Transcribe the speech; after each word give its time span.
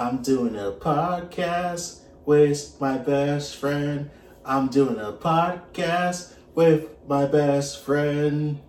I'm 0.00 0.22
doing 0.22 0.56
a 0.56 0.72
podcast 0.72 2.00
with 2.24 2.80
my 2.80 2.96
best 2.96 3.56
friend. 3.56 4.08
I'm 4.46 4.68
doing 4.68 4.96
a 4.96 5.12
podcast 5.12 6.32
with 6.54 6.88
my 7.06 7.26
best 7.26 7.84
friend. 7.84 8.60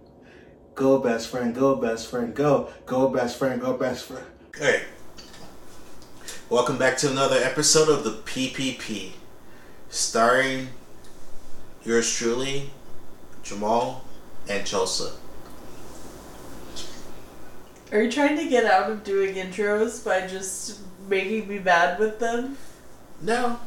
Go, 0.76 1.00
best 1.00 1.30
friend, 1.30 1.56
go, 1.56 1.78
best 1.78 2.10
friend, 2.10 2.36
go. 2.36 2.70
Go, 2.86 3.08
best 3.08 3.40
friend, 3.40 3.62
go, 3.62 3.78
best 3.78 4.08
friend. 4.08 4.26
Hey. 4.58 4.84
Welcome 6.50 6.78
back 6.78 6.98
to 6.98 7.10
another 7.10 7.38
episode 7.38 7.88
of 7.88 8.04
the 8.04 8.12
PPP. 8.30 9.12
Starring 9.88 10.68
yours 11.86 12.14
truly, 12.14 12.72
Jamal 13.42 14.04
and 14.50 14.68
Chelsea. 14.68 15.14
Are 17.94 18.02
you 18.02 18.12
trying 18.12 18.36
to 18.36 18.50
get 18.50 18.66
out 18.66 18.92
of 18.92 19.06
doing 19.06 19.36
intros 19.36 20.04
by 20.04 20.28
just 20.28 20.91
making 21.12 21.48
me 21.48 21.60
mad 21.60 22.00
with 22.00 22.18
them? 22.20 22.58
No. 23.22 23.60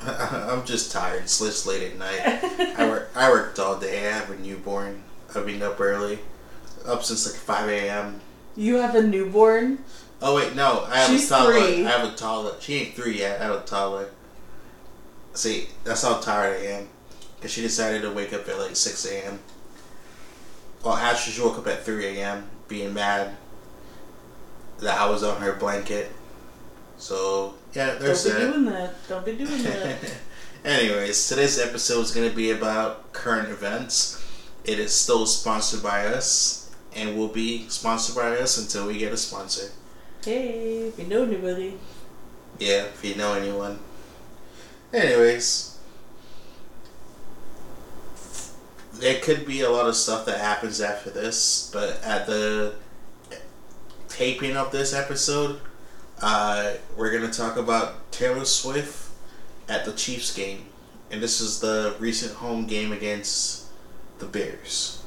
I'm 0.02 0.64
just 0.64 0.90
tired. 0.90 1.22
It's 1.22 1.66
late 1.66 1.92
at 1.92 1.98
night. 1.98 2.20
I 2.78 2.88
work. 2.88 3.10
I 3.14 3.30
worked 3.30 3.58
all 3.60 3.78
day. 3.78 4.08
I 4.08 4.12
have 4.12 4.30
a 4.30 4.36
newborn. 4.36 5.02
I've 5.32 5.46
been 5.46 5.62
up 5.62 5.78
early, 5.80 6.18
up 6.86 7.04
since 7.04 7.30
like 7.30 7.40
five 7.40 7.68
a.m. 7.68 8.20
You 8.56 8.76
have 8.76 8.96
a 8.96 9.02
newborn? 9.02 9.84
Oh 10.22 10.34
wait, 10.36 10.56
no. 10.56 10.86
I 10.88 10.98
have 10.98 11.10
She's 11.10 11.26
a 11.30 11.34
toddler. 11.34 11.60
three. 11.60 11.86
I 11.86 11.90
have 11.90 12.12
a 12.12 12.16
toddler. 12.16 12.54
She 12.60 12.74
ain't 12.74 12.94
three 12.94 13.18
yet. 13.18 13.40
I 13.40 13.44
have 13.44 13.56
a 13.56 13.64
toddler. 13.64 14.10
See, 15.34 15.68
that's 15.84 16.02
how 16.02 16.18
tired 16.18 16.60
I 16.60 16.66
am. 16.66 16.88
Cause 17.40 17.52
she 17.52 17.62
decided 17.62 18.02
to 18.02 18.10
wake 18.10 18.32
up 18.32 18.48
at 18.48 18.58
like 18.58 18.74
six 18.74 19.06
a.m. 19.06 19.38
Well, 20.82 20.94
actually, 20.94 21.34
she 21.34 21.42
woke 21.42 21.58
up 21.58 21.66
at 21.68 21.84
three 21.84 22.06
a.m. 22.18 22.48
being 22.68 22.92
mad 22.94 23.36
that 24.80 24.98
I 24.98 25.08
was 25.08 25.22
on 25.22 25.40
her 25.40 25.54
blanket. 25.54 26.10
So 26.98 27.54
yeah, 27.72 27.94
there's 27.94 28.24
Don't 28.24 28.34
be 28.34 28.40
that. 28.44 28.52
doing 28.52 28.64
that. 28.66 28.94
Don't 29.08 29.24
be 29.24 29.36
doing 29.36 29.62
that. 29.62 30.12
Anyways, 30.64 31.28
today's 31.28 31.58
episode 31.58 32.00
is 32.00 32.10
going 32.10 32.28
to 32.28 32.36
be 32.36 32.50
about 32.50 33.12
current 33.12 33.48
events. 33.48 34.22
It 34.64 34.78
is 34.78 34.92
still 34.94 35.24
sponsored 35.26 35.82
by 35.82 36.06
us 36.06 36.70
and 36.94 37.16
will 37.16 37.28
be 37.28 37.66
sponsored 37.68 38.16
by 38.16 38.36
us 38.36 38.58
until 38.58 38.86
we 38.86 38.98
get 38.98 39.12
a 39.12 39.16
sponsor. 39.16 39.70
hey, 40.24 40.88
if 40.88 40.98
you 40.98 41.06
know 41.06 41.22
anybody. 41.22 41.78
Yeah, 42.58 42.84
if 42.84 43.02
you 43.02 43.14
know 43.14 43.32
anyone. 43.34 43.78
Anyways, 44.92 45.78
there 48.92 49.18
could 49.20 49.46
be 49.46 49.62
a 49.62 49.70
lot 49.70 49.86
of 49.86 49.96
stuff 49.96 50.26
that 50.26 50.40
happens 50.40 50.80
after 50.80 51.08
this, 51.10 51.70
but 51.72 52.02
at 52.04 52.26
the 52.26 52.74
taping 54.10 54.56
of 54.56 54.70
this 54.72 54.92
episode, 54.92 55.60
uh, 56.20 56.74
we're 56.96 57.10
going 57.10 57.28
to 57.28 57.36
talk 57.36 57.56
about 57.56 58.12
Taylor 58.12 58.44
Swift 58.44 59.10
at 59.68 59.86
the 59.86 59.92
Chiefs 59.92 60.34
game. 60.34 60.66
And 61.10 61.22
this 61.22 61.40
is 61.40 61.60
the 61.60 61.96
recent 61.98 62.34
home 62.34 62.66
game 62.66 62.92
against 62.92 63.66
the 64.18 64.26
Bears. 64.26 65.02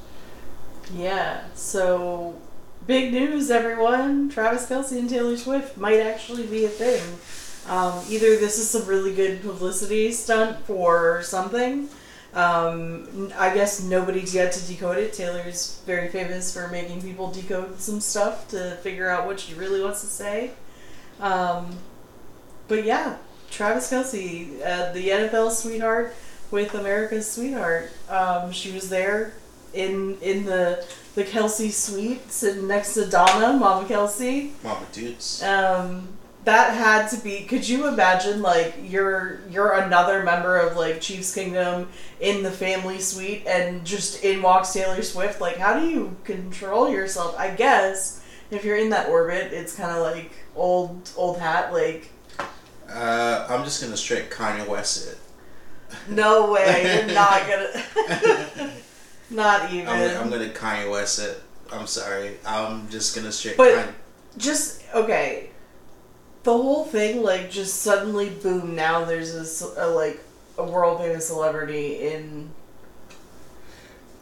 Yeah, 0.94 1.44
so 1.54 2.36
big 2.88 3.14
news, 3.14 3.52
everyone. 3.52 4.30
Travis 4.30 4.68
Kelce 4.68 4.98
and 4.98 5.10
Taylor 5.10 5.38
Swift 5.38 5.78
might 5.78 6.00
actually 6.00 6.46
be 6.48 6.66
a 6.66 6.70
thing. 6.70 7.02
Um, 7.70 8.04
either 8.10 8.36
this 8.38 8.58
is 8.58 8.70
some 8.70 8.86
really 8.86 9.16
good 9.16 9.42
publicity 9.42 10.12
stunt 10.12 10.66
for 10.66 11.22
something. 11.24 11.88
Um, 12.34 13.32
I 13.38 13.54
guess 13.54 13.84
nobody's 13.84 14.34
yet 14.34 14.54
to 14.54 14.68
decode 14.68 14.98
it. 14.98 15.14
Taylor's 15.14 15.82
very 15.86 16.10
famous 16.10 16.54
for 16.54 16.68
making 16.68 17.02
people 17.02 17.32
decode 17.32 17.80
some 17.80 18.00
stuff 18.00 18.48
to 18.50 18.78
figure 18.78 19.10
out 19.10 19.28
what 19.28 19.40
she 19.40 19.54
really 19.54 19.84
wants 19.84 20.02
to 20.02 20.08
say. 20.08 20.52
Um, 21.20 21.78
but 22.68 22.86
yeah, 22.86 23.18
Travis 23.52 23.92
Kelce, 23.92 24.60
uh, 24.66 24.92
the 24.94 25.10
NFL 25.10 25.52
sweetheart 25.52 26.16
with 26.50 26.74
America's 26.74 27.30
sweetheart. 27.30 27.92
Um, 28.10 28.52
she 28.52 28.72
was 28.72 28.90
there 28.90 29.34
in 29.74 30.18
in 30.22 30.46
the 30.46 30.86
the 31.16 31.24
Kelce 31.24 31.72
suite, 31.72 32.32
sitting 32.32 32.68
next 32.68 32.96
to 32.96 33.06
Donna, 33.06 33.54
Mama 33.54 33.88
Kelce. 33.88 34.52
Mama 34.64 34.86
dudes. 34.92 35.44
Um, 35.44 36.08
that 36.46 36.74
had 36.76 37.08
to 37.10 37.18
be. 37.24 37.42
Could 37.46 37.68
you 37.68 37.88
imagine 37.88 38.42
like 38.42 38.76
you're 38.84 39.40
you're 39.50 39.74
another 39.74 40.24
member 40.24 40.58
of 40.58 40.76
like 40.76 41.00
Chiefs 41.02 41.34
Kingdom 41.34 41.90
in 42.20 42.44
the 42.44 42.52
family 42.52 43.00
suite, 43.00 43.44
and 43.48 43.86
just 43.86 44.24
in 44.24 44.42
walks 44.42 44.74
Taylor 44.74 45.02
Swift? 45.02 45.40
Like, 45.42 45.58
how 45.58 45.80
do 45.80 45.88
you 45.88 46.16
control 46.24 46.90
yourself? 46.90 47.36
I 47.38 47.52
guess 47.52 48.24
if 48.52 48.64
you're 48.66 48.78
in 48.78 48.90
that 48.90 49.10
orbit, 49.10 49.54
it's 49.54 49.76
kind 49.76 49.92
of 49.92 50.02
like 50.02 50.32
old 50.56 51.10
old 51.16 51.40
hat. 51.40 51.72
Like, 51.74 52.10
Uh, 52.90 53.48
I'm 53.50 53.64
just 53.64 53.80
going 53.82 53.92
to 53.92 53.98
straight 53.98 54.30
Kanye 54.30 54.68
West 54.68 55.08
it. 55.12 55.18
no 56.10 56.52
way, 56.52 57.06
you're 57.06 57.14
not 57.16 57.42
gonna. 57.48 58.72
not 59.30 59.72
even. 59.72 59.88
I'm, 59.88 60.18
I'm 60.24 60.30
gonna 60.30 60.50
Kanye 60.50 60.92
West 60.92 61.20
it. 61.20 61.42
I'm 61.72 61.88
sorry. 61.88 62.38
I'm 62.46 62.90
just 62.90 63.16
gonna 63.16 63.32
straight 63.32 63.58
But- 63.58 63.76
Kanye. 63.88 63.94
just 64.38 64.82
okay 64.94 65.50
the 66.44 66.52
whole 66.54 66.84
thing 66.86 67.24
like 67.24 67.50
just 67.50 67.82
suddenly 67.82 68.30
boom 68.30 68.76
now 68.76 69.06
there's 69.06 69.62
a, 69.62 69.86
a 69.86 69.88
like 69.88 70.20
a 70.58 70.64
world 70.64 71.00
famous 71.00 71.28
celebrity 71.28 72.08
in 72.10 72.50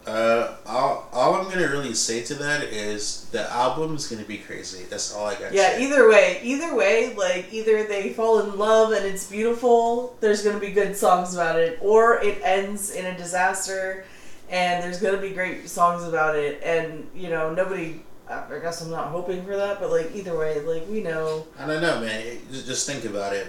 Uh, 0.06 0.56
all, 0.66 1.08
all 1.14 1.36
I'm 1.36 1.48
gonna 1.48 1.68
really 1.68 1.94
say 1.94 2.24
to 2.24 2.34
that 2.36 2.64
is 2.64 3.26
the 3.31 3.48
album 3.52 3.96
is 3.96 4.08
gonna 4.08 4.24
be 4.24 4.40
crazy. 4.40 4.86
That's 4.90 5.14
all 5.14 5.28
I 5.28 5.36
got. 5.36 5.54
yeah 5.54 5.70
to 5.72 5.76
say. 5.76 5.84
either 5.84 6.10
way 6.10 6.40
either 6.44 6.74
way 6.76 7.14
like 7.16 7.54
either 7.54 7.84
they 7.84 8.12
fall 8.14 8.40
in 8.42 8.58
love 8.58 8.94
and 8.94 9.06
it's 9.06 9.30
beautiful 9.30 10.18
there's 10.20 10.44
gonna 10.44 10.60
be 10.60 10.72
good 10.72 10.98
songs 10.98 11.36
about 11.36 11.60
it 11.60 11.78
or 11.81 12.20
it 12.24 12.40
ends 12.44 12.92
in 12.92 13.06
a 13.06 13.16
disaster 13.16 14.04
and 14.50 14.84
there's 14.84 15.00
gonna 15.00 15.22
be 15.22 15.30
great 15.31 15.70
songs 15.70 16.04
about 16.04 16.36
it 16.36 16.60
and 16.64 17.08
you 17.14 17.30
know 17.30 17.54
nobody 17.54 18.02
i 18.31 18.59
guess 18.62 18.81
i'm 18.81 18.90
not 18.90 19.08
hoping 19.09 19.44
for 19.46 19.56
that 19.58 19.80
but 19.80 19.90
like 19.92 20.12
either 20.16 20.38
way 20.38 20.59
like 20.62 20.88
we 20.90 21.02
know 21.02 21.46
I 21.59 21.66
don't 21.68 21.81
know, 21.81 22.00
man. 22.00 22.19
It- 22.25 22.52
Just, 22.52 22.66
just 22.68 22.88
think 22.88 23.06
about 23.06 23.34
it. 23.34 23.47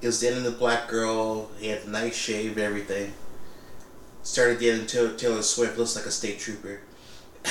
He 0.00 0.06
was 0.06 0.20
dating 0.20 0.42
the 0.44 0.50
black 0.50 0.88
girl. 0.88 1.48
He 1.58 1.68
had 1.68 1.82
the 1.84 1.90
nice 1.90 2.16
shave, 2.16 2.56
everything. 2.58 3.12
Started 4.22 4.58
dating 4.58 4.86
Taylor, 4.86 5.12
Taylor 5.14 5.42
Swift. 5.42 5.76
Looks 5.78 5.94
like 5.96 6.06
a 6.06 6.10
state 6.10 6.38
trooper. 6.38 6.80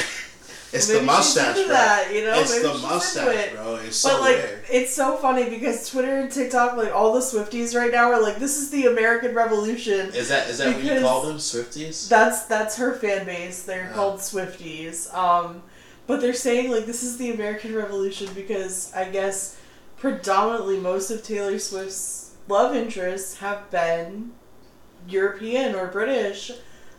it's 0.72 0.88
Maybe 0.88 1.00
the 1.00 1.06
mustache, 1.06 1.56
bro. 1.56 1.68
that, 1.68 2.12
you 2.14 2.24
know? 2.26 2.40
It's 2.40 2.52
Maybe 2.52 2.68
the 2.68 2.78
mustache, 2.80 3.36
it. 3.48 3.54
bro. 3.54 3.76
It's 3.78 3.98
so 3.98 4.10
But 4.10 4.22
like, 4.22 4.36
weird. 4.38 4.64
it's 4.72 4.94
so 4.94 5.16
funny 5.18 5.50
because 5.50 5.90
Twitter 5.90 6.18
and 6.20 6.32
TikTok, 6.32 6.76
like 6.78 6.92
all 6.94 7.14
the 7.14 7.20
Swifties 7.22 7.76
right 7.76 7.92
now, 7.92 8.12
are 8.12 8.22
like, 8.22 8.38
"This 8.38 8.58
is 8.58 8.70
the 8.72 8.86
American 8.88 9.34
Revolution." 9.36 10.12
Is 10.14 10.30
that 10.30 10.50
is 10.50 10.58
that 10.60 10.76
what 10.76 10.84
you 10.84 11.02
call 11.02 11.24
them, 11.26 11.38
Swifties? 11.38 12.08
That's 12.10 12.44
that's 12.46 12.78
her 12.78 12.94
fan 12.96 13.26
base. 13.26 13.64
They're 13.64 13.90
Oh. 13.94 13.96
called 13.96 14.20
Swifties. 14.20 15.12
Um, 15.14 15.64
but 16.10 16.22
they're 16.22 16.34
saying 16.34 16.72
like 16.72 16.88
this 16.88 17.04
is 17.04 17.18
the 17.18 17.30
American 17.30 17.76
Revolution 17.76 18.28
because 18.34 18.92
I 18.96 19.10
guess 19.10 19.60
predominantly 19.96 20.80
most 20.80 21.12
of 21.12 21.24
Taylor 21.24 21.60
Swift's 21.60 22.34
love 22.48 22.76
interests 22.76 23.38
have 23.38 23.70
been 23.70 24.32
European 25.08 25.76
or 25.76 25.86
British. 25.86 26.52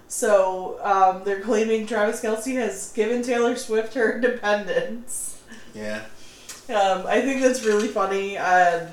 So 0.06 0.78
um, 0.84 1.22
they're 1.24 1.40
claiming 1.40 1.88
Travis 1.88 2.22
Kelce 2.22 2.54
has 2.54 2.92
given 2.92 3.24
Taylor 3.24 3.56
Swift 3.56 3.94
her 3.94 4.14
independence. 4.14 5.42
yeah. 5.74 6.04
Um, 6.68 7.04
I 7.04 7.20
think 7.20 7.42
that's 7.42 7.64
really 7.64 7.88
funny. 7.88 8.38
Um, 8.38 8.86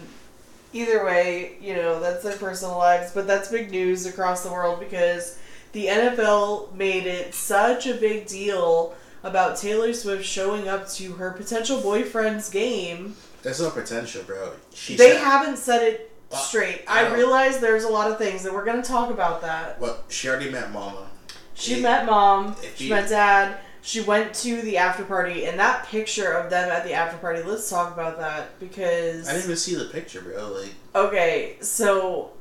either 0.73 1.05
way, 1.05 1.57
you 1.61 1.75
know, 1.75 1.99
that's 1.99 2.23
their 2.23 2.35
personal 2.37 2.79
lives, 2.79 3.11
but 3.11 3.27
that's 3.27 3.51
big 3.51 3.69
news 3.69 4.07
across 4.07 4.41
the 4.41 4.51
world 4.51 4.79
because 4.79 5.37
the 5.73 5.85
NFL 5.85 6.73
made 6.73 7.05
it 7.05 7.35
such 7.35 7.85
a 7.85 7.93
big 7.93 8.25
deal 8.25 8.95
about 9.27 9.57
Taylor 9.57 9.93
Swift 9.93 10.25
showing 10.25 10.67
up 10.67 10.87
to 10.91 11.13
her 11.13 11.31
potential 11.31 11.81
boyfriend's 11.81 12.49
game. 12.49 13.15
There's 13.43 13.61
no 13.61 13.69
potential, 13.69 14.23
bro. 14.23 14.53
She 14.73 14.95
they 14.95 15.11
said, 15.11 15.21
haven't 15.23 15.57
said 15.57 15.83
it 15.83 16.11
Well, 16.31 16.39
straight. 16.41 16.83
I 16.87 17.05
I 17.05 17.13
realize 17.13 17.59
there's 17.59 17.83
a 17.83 17.89
lot 17.89 18.09
of 18.11 18.17
things 18.17 18.43
that 18.43 18.53
we're 18.53 18.65
going 18.65 18.81
to 18.81 18.87
talk 18.87 19.09
about 19.11 19.41
that. 19.41 19.79
Well, 19.79 20.03
she 20.09 20.27
already 20.29 20.49
met 20.49 20.71
Mama. 20.71 21.07
She 21.53 21.75
If- 21.75 21.81
met 21.83 22.05
mom, 22.05 22.55
she 22.75 22.85
you- 22.85 22.89
met 22.91 23.09
dad, 23.09 23.57
she 23.81 24.01
went 24.01 24.33
to 24.35 24.61
the 24.63 24.77
after 24.77 25.03
party, 25.03 25.45
and 25.45 25.57
that 25.59 25.87
picture 25.87 26.31
of 26.33 26.49
them 26.49 26.69
at 26.71 26.83
the 26.83 26.93
after 26.93 27.17
party, 27.17 27.41
let's 27.43 27.69
talk 27.69 27.93
about 27.93 28.19
that 28.19 28.59
because. 28.59 29.27
I 29.27 29.31
didn't 29.33 29.45
even 29.45 29.57
see 29.57 29.75
the 29.75 29.85
picture, 29.85 30.21
bro. 30.21 30.51
Like, 30.51 30.73
Okay, 30.93 31.57
so 31.61 32.31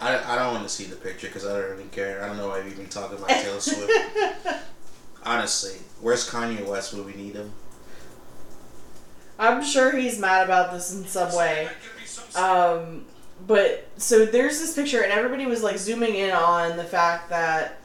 I, 0.00 0.16
I 0.18 0.36
don't 0.36 0.52
want 0.54 0.62
to 0.64 0.68
see 0.68 0.84
the 0.84 0.96
picture 0.96 1.26
because 1.26 1.44
I 1.44 1.58
don't 1.58 1.70
really 1.70 1.84
care. 1.92 2.22
I 2.22 2.26
don't 2.28 2.36
know 2.36 2.48
why 2.48 2.62
we 2.62 2.70
even 2.70 2.86
talking 2.88 3.16
about 3.18 3.28
Taylor 3.30 3.60
Swift. 3.60 3.90
Honestly, 5.24 5.78
where's 6.00 6.28
Kanye 6.28 6.66
West 6.66 6.92
when 6.92 7.06
we 7.06 7.14
need 7.14 7.34
him? 7.34 7.52
I'm 9.38 9.64
sure 9.64 9.96
he's 9.96 10.18
mad 10.18 10.44
about 10.44 10.72
this 10.72 10.94
in 10.94 11.04
some 11.06 11.34
way. 11.34 11.68
Um, 12.36 13.04
but 13.46 13.88
so 13.96 14.26
there's 14.26 14.60
this 14.60 14.74
picture, 14.74 15.02
and 15.02 15.12
everybody 15.12 15.46
was 15.46 15.62
like 15.62 15.78
zooming 15.78 16.14
in 16.14 16.30
on 16.30 16.76
the 16.76 16.84
fact 16.84 17.30
that 17.30 17.80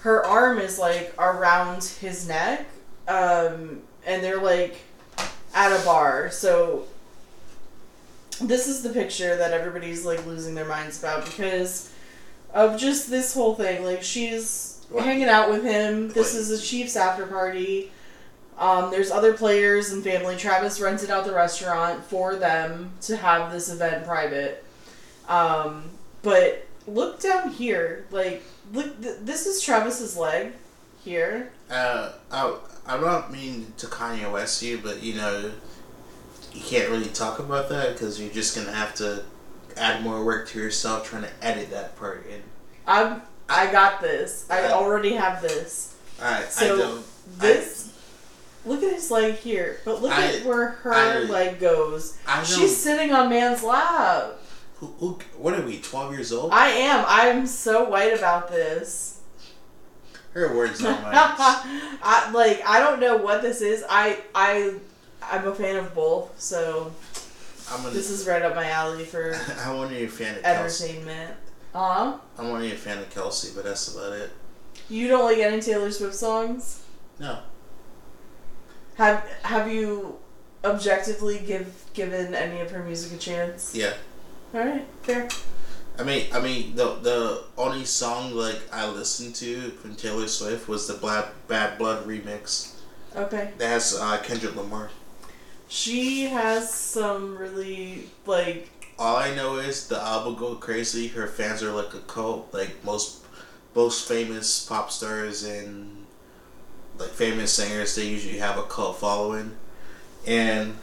her 0.00 0.24
arm 0.24 0.58
is 0.58 0.78
like 0.78 1.14
around 1.18 1.82
his 1.84 2.28
neck, 2.28 2.66
um, 3.08 3.80
and 4.06 4.22
they're 4.22 4.40
like 4.40 4.76
at 5.54 5.72
a 5.72 5.84
bar. 5.84 6.30
So 6.30 6.86
this 8.40 8.68
is 8.68 8.82
the 8.82 8.90
picture 8.90 9.36
that 9.36 9.52
everybody's 9.52 10.04
like 10.04 10.24
losing 10.26 10.54
their 10.54 10.66
minds 10.66 10.98
about 10.98 11.24
because 11.24 11.90
of 12.52 12.78
just 12.78 13.08
this 13.08 13.32
whole 13.32 13.54
thing. 13.54 13.84
Like 13.84 14.02
she's 14.02 14.75
What? 14.90 15.04
hanging 15.04 15.28
out 15.28 15.50
with 15.50 15.64
him. 15.64 16.08
This 16.10 16.34
is 16.34 16.48
the 16.48 16.58
Chiefs 16.58 16.96
after 16.96 17.26
party. 17.26 17.90
Um, 18.58 18.90
there's 18.90 19.10
other 19.10 19.34
players 19.34 19.92
and 19.92 20.02
family. 20.02 20.36
Travis 20.36 20.80
rented 20.80 21.10
out 21.10 21.24
the 21.26 21.34
restaurant 21.34 22.04
for 22.04 22.36
them 22.36 22.92
to 23.02 23.16
have 23.16 23.52
this 23.52 23.68
event 23.70 24.06
private. 24.06 24.64
Um, 25.28 25.90
but 26.22 26.66
look 26.86 27.20
down 27.20 27.50
here. 27.50 28.06
Like, 28.10 28.42
look. 28.72 29.00
Th- 29.02 29.16
this 29.20 29.46
is 29.46 29.60
Travis's 29.60 30.16
leg 30.16 30.52
here. 31.04 31.52
Uh, 31.68 32.12
I, 32.30 32.56
I'm 32.86 33.00
not 33.02 33.30
mean 33.32 33.72
to 33.78 33.86
Kanye 33.86 34.30
West 34.32 34.62
you, 34.62 34.78
but 34.82 35.02
you 35.02 35.14
know, 35.14 35.52
you 36.52 36.60
can't 36.62 36.88
really 36.88 37.08
talk 37.08 37.38
about 37.38 37.68
that 37.68 37.92
because 37.92 38.20
you're 38.20 38.32
just 38.32 38.56
gonna 38.56 38.72
have 38.72 38.94
to 38.96 39.24
add 39.76 40.02
more 40.02 40.24
work 40.24 40.48
to 40.48 40.58
yourself 40.58 41.08
trying 41.08 41.22
to 41.22 41.30
edit 41.42 41.70
that 41.70 41.96
part 41.98 42.26
in. 42.26 42.42
I'm. 42.86 43.22
I 43.48 43.70
got 43.70 44.00
this. 44.00 44.46
I 44.50 44.68
already 44.72 45.14
have 45.14 45.40
this. 45.42 45.94
I, 46.20 46.38
I 46.38 46.42
So, 46.44 46.76
don't. 46.78 47.04
This. 47.38 47.92
look 48.64 48.82
at 48.82 48.92
his 48.92 49.10
leg 49.10 49.34
here, 49.34 49.78
but 49.84 50.02
look 50.02 50.12
I- 50.12 50.36
at 50.38 50.44
where 50.44 50.68
her 50.68 50.92
I- 50.94 51.18
leg 51.20 51.60
goes. 51.60 52.16
I, 52.26 52.40
I. 52.40 52.42
She's 52.44 52.76
sitting 52.76 53.12
on 53.12 53.28
man's 53.28 53.62
lap. 53.62 54.32
who, 54.78 54.86
who, 54.98 55.18
what 55.38 55.54
are 55.54 55.62
we? 55.62 55.78
Twelve 55.80 56.12
years 56.12 56.32
old? 56.32 56.52
I 56.52 56.68
am. 56.68 57.04
I'm 57.06 57.46
so 57.46 57.88
white 57.88 58.12
about 58.16 58.48
this. 58.48 59.20
Her 60.32 60.54
words, 60.54 60.82
not 60.82 61.02
mine. 61.02 61.12
I 61.14 62.30
like. 62.34 62.62
I 62.66 62.78
don't 62.80 63.00
know 63.00 63.16
what 63.16 63.42
this 63.42 63.60
is. 63.62 63.84
I 63.88 64.18
I 64.34 64.74
I'm 65.22 65.46
a 65.48 65.54
fan 65.54 65.76
of 65.76 65.94
both, 65.94 66.38
so 66.40 66.92
I'm 67.70 67.82
gonna. 67.82 67.94
this 67.94 68.10
is 68.10 68.26
right 68.26 68.42
up 68.42 68.54
my 68.54 68.68
alley 68.68 69.04
for 69.04 69.34
I 69.64 69.72
want 69.72 69.90
to 69.90 69.96
be 69.96 70.04
a 70.04 70.08
fan 70.08 70.36
of 70.38 70.44
entertainment. 70.44 71.30
Uh, 71.32 71.45
I 71.74 72.18
want 72.38 72.62
to 72.64 72.72
a 72.72 72.76
fan 72.76 72.98
of 72.98 73.10
Kelce, 73.10 73.54
but 73.54 73.64
that's 73.64 73.94
about 73.94 74.12
it. 74.12 74.30
you 74.88 75.08
don't 75.08 75.24
like 75.24 75.38
any 75.38 75.60
Taylor 75.60 75.90
Swift 75.90 76.14
songs? 76.14 76.82
No. 77.18 77.38
Have 78.96 79.28
Have 79.42 79.70
you 79.70 80.18
objectively 80.64 81.38
give 81.38 81.84
given 81.94 82.34
any 82.34 82.60
of 82.60 82.70
her 82.70 82.82
music 82.82 83.12
a 83.12 83.18
chance? 83.18 83.74
Yeah. 83.74 83.94
All 84.54 84.60
right, 84.60 84.86
fair. 85.02 85.28
I 85.98 86.02
mean, 86.02 86.26
I 86.32 86.40
mean, 86.40 86.74
the 86.76 86.94
the 86.96 87.44
only 87.56 87.84
song 87.84 88.34
like 88.34 88.60
I 88.72 88.86
listened 88.88 89.34
to 89.36 89.70
from 89.70 89.96
Taylor 89.96 90.26
Swift 90.28 90.68
was 90.68 90.86
the 90.86 90.94
Bad 90.94 91.28
Bad 91.48 91.78
Blood 91.78 92.06
remix. 92.06 92.74
Okay. 93.14 93.50
That 93.58 93.68
has 93.68 93.96
uh, 93.98 94.18
Kendrick 94.22 94.54
Lamar. 94.56 94.90
She 95.68 96.24
has 96.24 96.72
some 96.72 97.36
really 97.36 98.08
like 98.26 98.68
All 98.98 99.16
I 99.16 99.34
know 99.34 99.56
is 99.56 99.88
the 99.88 100.00
album 100.00 100.36
go 100.36 100.54
crazy. 100.54 101.08
Her 101.08 101.26
fans 101.26 101.62
are 101.62 101.72
like 101.72 101.92
a 101.94 102.00
cult. 102.00 102.52
Like 102.52 102.82
most 102.84 103.24
most 103.74 104.08
famous 104.08 104.64
pop 104.64 104.90
stars 104.90 105.44
and 105.44 106.06
like 106.98 107.10
famous 107.10 107.52
singers, 107.52 107.94
they 107.94 108.06
usually 108.06 108.38
have 108.38 108.56
a 108.56 108.62
cult 108.62 108.98
following, 108.98 109.56
and 110.26 110.76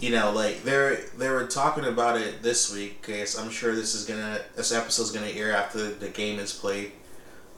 you 0.00 0.10
know, 0.10 0.32
like 0.32 0.64
they're 0.64 0.96
they 1.18 1.28
were 1.28 1.46
talking 1.46 1.84
about 1.84 2.18
it 2.18 2.42
this 2.42 2.72
week. 2.72 3.02
Cause 3.02 3.38
I'm 3.38 3.50
sure 3.50 3.74
this 3.74 3.94
is 3.94 4.04
gonna 4.04 4.40
this 4.56 4.72
episode's 4.72 5.12
gonna 5.12 5.26
air 5.26 5.52
after 5.52 5.90
the 5.92 6.08
game 6.08 6.38
is 6.38 6.52
played. 6.52 6.92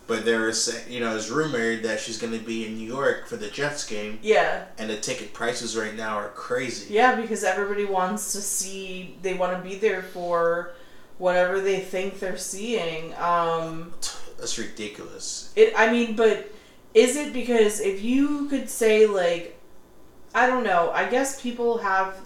But 0.06 0.25
there 0.27 0.49
is, 0.49 0.85
you 0.89 1.01
know, 1.01 1.17
it's 1.17 1.31
rumored 1.31 1.83
that 1.85 1.99
she's 1.99 2.19
going 2.19 2.33
to 2.39 2.45
be 2.45 2.67
in 2.67 2.77
New 2.77 2.87
York 2.87 3.27
for 3.27 3.37
the 3.37 3.49
Jets 3.49 3.87
game, 3.87 4.19
yeah 4.23 4.65
and 4.79 4.91
the 4.91 4.97
ticket 4.99 5.33
prices 5.33 5.77
right 5.77 5.95
now 5.97 6.17
are 6.17 6.29
crazy. 6.29 6.93
yeah 6.93 7.15
because 7.19 7.43
everybody 7.43 7.85
wants 7.87 8.33
to 8.33 8.43
see 8.43 9.17
they 9.23 9.33
want 9.35 9.56
to 9.56 9.67
be 9.69 9.77
there 9.77 10.03
for 10.03 10.75
whatever 11.19 11.61
they 11.61 11.81
think 11.81 12.19
they're 12.21 12.37
seeing. 12.37 13.15
Um, 13.15 13.95
That's 14.39 14.59
ridiculous. 14.59 15.53
it 15.56 15.73
I 15.77 15.91
mean, 15.91 16.17
but 16.17 16.53
is 16.93 17.17
it 17.17 17.33
because 17.33 17.81
if 17.81 18.03
you 18.03 18.47
could 18.49 18.69
say 18.69 19.06
like 19.06 19.59
I 20.35 20.47
don't 20.47 20.65
know, 20.65 20.91
I 20.91 21.09
guess 21.09 21.41
people 21.41 21.79
have 21.79 22.24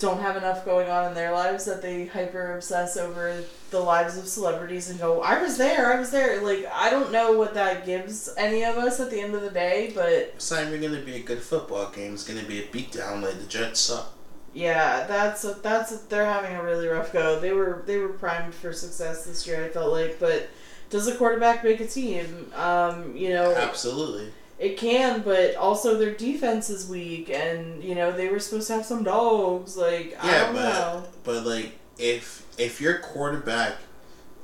don't 0.00 0.20
have 0.20 0.36
enough 0.36 0.64
going 0.64 0.88
on 0.90 1.06
in 1.06 1.14
their 1.14 1.32
lives 1.32 1.64
that 1.66 1.82
they 1.82 2.06
hyper 2.06 2.54
obsess 2.56 2.96
over 2.96 3.44
the 3.70 3.80
lives 3.80 4.16
of 4.18 4.26
celebrities 4.26 4.90
and 4.90 4.98
go, 4.98 5.20
I 5.22 5.40
was 5.40 5.56
there, 5.58 5.92
I 5.92 5.98
was 6.00 6.10
there. 6.10 6.42
Like 6.42 6.66
I 6.72 6.90
don't 6.90 7.12
know 7.12 7.32
what 7.32 7.54
that 7.54 7.86
gives 7.86 8.28
any 8.36 8.64
of 8.64 8.76
us 8.76 8.98
at 9.00 9.10
the 9.10 9.20
end 9.20 9.34
of 9.34 9.42
the 9.42 9.50
day, 9.50 9.92
but 9.94 10.34
It's 10.34 10.50
not 10.50 10.66
even 10.66 10.80
going 10.80 10.94
to 10.94 11.04
be 11.06 11.16
a 11.16 11.22
good 11.22 11.42
football 11.42 11.90
game. 11.90 12.14
It's 12.14 12.24
going 12.26 12.40
to 12.40 12.46
be 12.46 12.60
a 12.60 12.66
beatdown 12.68 13.22
like 13.22 13.38
the 13.38 13.46
Jets 13.46 13.80
suck. 13.80 14.12
yeah, 14.52 15.06
that's 15.06 15.44
a, 15.44 15.54
that's 15.62 15.92
a, 15.92 16.08
they're 16.08 16.24
having 16.26 16.56
a 16.56 16.62
really 16.64 16.88
rough 16.88 17.12
go. 17.12 17.38
They 17.38 17.52
were 17.52 17.82
they 17.86 17.98
were 17.98 18.08
primed 18.10 18.54
for 18.54 18.72
success 18.72 19.24
this 19.24 19.46
year. 19.46 19.64
I 19.64 19.68
felt 19.68 19.92
like, 19.92 20.18
but 20.18 20.48
does 20.90 21.06
a 21.06 21.16
quarterback 21.16 21.62
make 21.62 21.78
a 21.80 21.86
team? 21.86 22.50
Um, 22.54 23.14
you 23.16 23.28
know, 23.30 23.54
Absolutely. 23.54 24.32
It 24.60 24.76
can, 24.76 25.22
but 25.22 25.56
also 25.56 25.96
their 25.96 26.12
defense 26.14 26.68
is 26.68 26.86
weak, 26.88 27.30
and 27.30 27.82
you 27.82 27.94
know 27.94 28.12
they 28.12 28.28
were 28.28 28.38
supposed 28.38 28.66
to 28.66 28.74
have 28.74 28.84
some 28.84 29.02
dogs. 29.02 29.76
Like 29.76 30.14
I 30.22 30.30
don't 30.40 30.54
but 30.54 30.72
know. 30.74 31.04
but 31.24 31.46
like 31.46 31.72
if 31.98 32.46
if 32.58 32.78
your 32.80 32.98
quarterback 32.98 33.76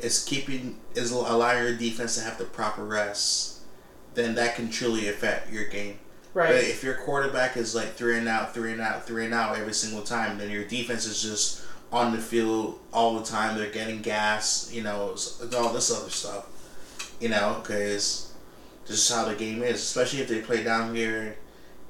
is 0.00 0.24
keeping 0.24 0.78
is 0.94 1.10
allowing 1.12 1.62
your 1.62 1.76
defense 1.76 2.16
to 2.16 2.22
have 2.22 2.38
the 2.38 2.44
proper 2.44 2.82
rest, 2.84 3.60
then 4.14 4.34
that 4.36 4.54
can 4.56 4.70
truly 4.70 5.08
affect 5.08 5.52
your 5.52 5.66
game. 5.66 5.98
But 6.32 6.40
Right. 6.40 6.64
if 6.64 6.82
your 6.82 6.94
quarterback 6.94 7.56
is 7.56 7.74
like 7.74 7.94
three 7.94 8.18
and 8.18 8.28
out, 8.28 8.52
three 8.54 8.72
and 8.72 8.80
out, 8.80 9.06
three 9.06 9.24
and 9.26 9.32
out 9.34 9.56
every 9.58 9.72
single 9.72 10.02
time, 10.02 10.38
then 10.38 10.50
your 10.50 10.64
defense 10.64 11.06
is 11.06 11.22
just 11.22 11.62
on 11.92 12.12
the 12.14 12.20
field 12.20 12.78
all 12.92 13.18
the 13.18 13.24
time. 13.24 13.56
They're 13.56 13.70
getting 13.70 14.02
gas, 14.02 14.70
you 14.72 14.82
know, 14.82 15.14
all 15.56 15.72
this 15.72 15.90
other 15.90 16.10
stuff, 16.10 16.46
you 17.20 17.28
know, 17.30 17.58
because 17.62 18.25
this 18.86 18.98
is 19.10 19.14
how 19.14 19.24
the 19.26 19.34
game 19.34 19.62
is. 19.62 19.76
Especially 19.76 20.20
if 20.20 20.28
they 20.28 20.40
play 20.40 20.62
down 20.62 20.94
here 20.94 21.36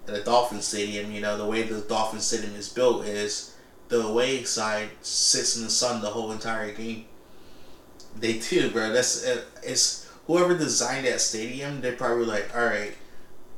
at 0.07 0.15
the 0.15 0.21
Dolphin 0.21 0.61
Stadium. 0.63 1.11
You 1.13 1.21
know, 1.21 1.37
the 1.37 1.47
way 1.47 1.63
the 1.63 1.81
Dolphin 1.81 2.21
Stadium 2.21 2.55
is 2.55 2.69
built 2.69 3.05
is 3.07 3.55
the 3.89 4.01
away 4.03 4.43
side 4.45 4.89
sits 5.03 5.57
in 5.57 5.65
the 5.65 5.71
sun 5.71 6.01
the 6.03 6.11
whole 6.11 6.33
entire 6.33 6.73
game. 6.73 7.05
They 8.19 8.39
do, 8.39 8.71
bro. 8.71 8.93
That's 8.93 9.23
it- 9.25 9.47
it's 9.63 10.07
whoever 10.27 10.57
designed 10.57 11.07
that 11.07 11.21
stadium. 11.21 11.81
They're 11.81 11.93
probably 11.97 12.25
like, 12.27 12.49
all 12.57 12.65
right, 12.65 12.95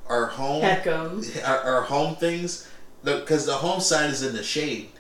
our 0.09 0.27
home 0.27 0.65
'em. 0.65 1.23
our, 1.45 1.59
our 1.61 1.83
home 1.83 2.17
things 2.17 2.67
because 3.05 3.47
the 3.47 3.55
home 3.55 3.81
side 3.81 4.11
is 4.11 4.23
in 4.23 4.35
the 4.35 4.43
shade. 4.43 4.91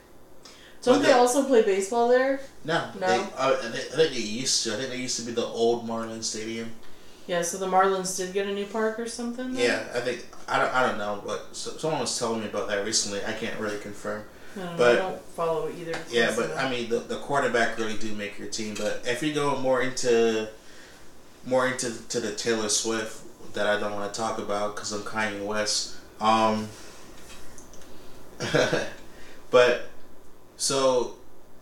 Don't 0.82 1.02
they 1.02 1.08
the- 1.08 1.16
also 1.16 1.44
play 1.44 1.62
baseball 1.62 2.08
there? 2.08 2.40
No, 2.64 2.84
No? 3.00 3.06
They, 3.08 3.18
uh, 3.18 3.26
I 3.36 3.54
think 3.56 3.74
I 3.74 3.96
think 3.96 4.12
they 4.12 4.20
used 4.20 4.62
to. 4.64 4.74
I 4.74 4.76
think 4.76 4.90
they 4.90 4.96
used 4.98 5.18
to 5.18 5.26
be 5.26 5.32
the 5.32 5.44
old 5.44 5.86
Marlin 5.86 6.22
Stadium. 6.22 6.70
Yeah. 7.28 7.42
So 7.42 7.58
the 7.58 7.66
Marlins 7.66 8.16
did 8.16 8.32
get 8.32 8.48
a 8.48 8.52
new 8.52 8.66
park 8.66 8.98
or 8.98 9.06
something. 9.06 9.54
then? 9.54 9.64
Yeah, 9.64 9.84
I 9.94 10.00
think 10.00 10.26
I 10.48 10.58
don't. 10.58 10.74
I 10.74 10.84
don't 10.84 10.98
know, 10.98 11.22
but 11.24 11.48
so, 11.52 11.70
someone 11.76 12.00
was 12.00 12.18
telling 12.18 12.40
me 12.40 12.46
about 12.46 12.66
that 12.68 12.84
recently. 12.84 13.24
I 13.24 13.32
can't 13.32 13.58
really 13.60 13.78
confirm. 13.78 14.24
I 14.56 14.58
don't, 14.58 14.70
know, 14.70 14.76
but- 14.76 14.98
I 14.98 14.98
don't 14.98 15.22
follow 15.36 15.68
either. 15.70 15.96
Yeah, 16.10 16.32
but. 16.34 16.56
I 16.56 16.68
mean, 16.68 16.88
the, 16.88 16.98
the 16.98 17.18
quarterback 17.18 17.78
really 17.78 17.96
do 17.96 18.12
make 18.14 18.36
your 18.38 18.48
team. 18.48 18.74
But 18.74 19.02
if 19.06 19.22
you 19.22 19.32
go 19.32 19.56
more 19.60 19.82
into 19.82 20.48
more 21.46 21.68
into 21.68 22.08
to 22.08 22.20
the 22.20 22.34
Taylor 22.34 22.68
Swift 22.68 23.22
that 23.54 23.66
I 23.66 23.78
don't 23.78 23.92
want 23.92 24.12
to 24.12 24.20
talk 24.20 24.38
about 24.38 24.74
because 24.74 24.92
I'm 24.92 25.02
Kanye 25.02 25.44
West. 25.44 25.96
Um, 26.20 26.68
but 29.50 29.88
so 30.56 31.14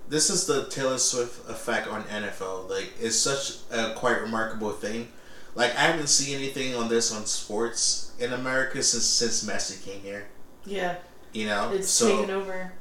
this 0.09 0.31
is 0.31 0.47
the 0.47 0.67
Taylor 0.67 0.99
Swift 0.99 1.49
effect 1.49 1.89
on 1.89 2.05
NFL. 2.05 2.69
Like 2.71 2.93
it's 3.01 3.17
such 3.17 3.59
a 3.71 3.95
quite 3.95 4.21
remarkable 4.21 4.73
thing. 4.73 5.09
Like 5.57 5.75
I 5.75 5.81
haven't 5.81 6.09
seen 6.09 6.37
anything 6.37 6.75
on 6.77 6.89
this 6.89 7.13
on 7.13 7.27
sports 7.27 8.13
in 8.21 8.33
America 8.33 8.81
since 8.83 9.05
since 9.05 9.43
Messi 9.45 9.85
came 9.85 10.01
here. 10.03 10.29
yeah, 10.65 10.97
You 11.33 11.47
know, 11.47 11.73
it's 11.73 11.89
so 11.91 12.19
taken 12.19 12.31
over. 12.31 12.73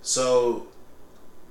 so, 0.00 0.68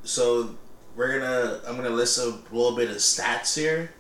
so 0.04 0.56
we're 0.96 1.20
gonna. 1.20 1.60
I'm 1.68 1.76
gonna 1.76 1.90
list 1.92 2.18
a 2.18 2.34
little 2.56 2.76
bit 2.76 2.90
of 2.90 2.98
stats 2.98 3.56
here 3.56 3.92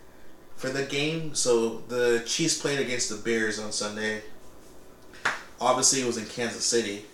for 0.55 0.69
the 0.69 0.83
game. 0.83 1.35
So 1.35 1.83
the 1.89 2.23
Chiefs 2.25 2.57
played 2.59 2.79
against 2.79 3.09
the 3.09 3.17
Bears 3.17 3.59
on 3.59 3.71
Sunday. 3.71 4.23
Obviously, 5.61 6.01
it 6.01 6.07
was 6.07 6.17
in 6.17 6.25
Kansas 6.25 6.65
City. 6.65 7.05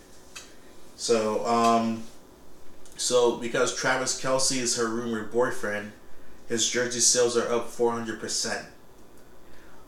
So, 0.96 1.46
um, 1.46 2.04
so 2.96 3.38
because 3.38 3.76
Travis 3.76 4.22
Kelce 4.22 4.58
is 4.58 4.78
her 4.78 4.88
rumored 4.88 5.32
boyfriend, 5.32 5.92
his 6.48 6.70
jersey 6.70 7.00
sales 7.00 7.36
are 7.36 7.52
up 7.52 7.68
four 7.70 7.92
hundred 7.92 8.20
percent. 8.20 8.66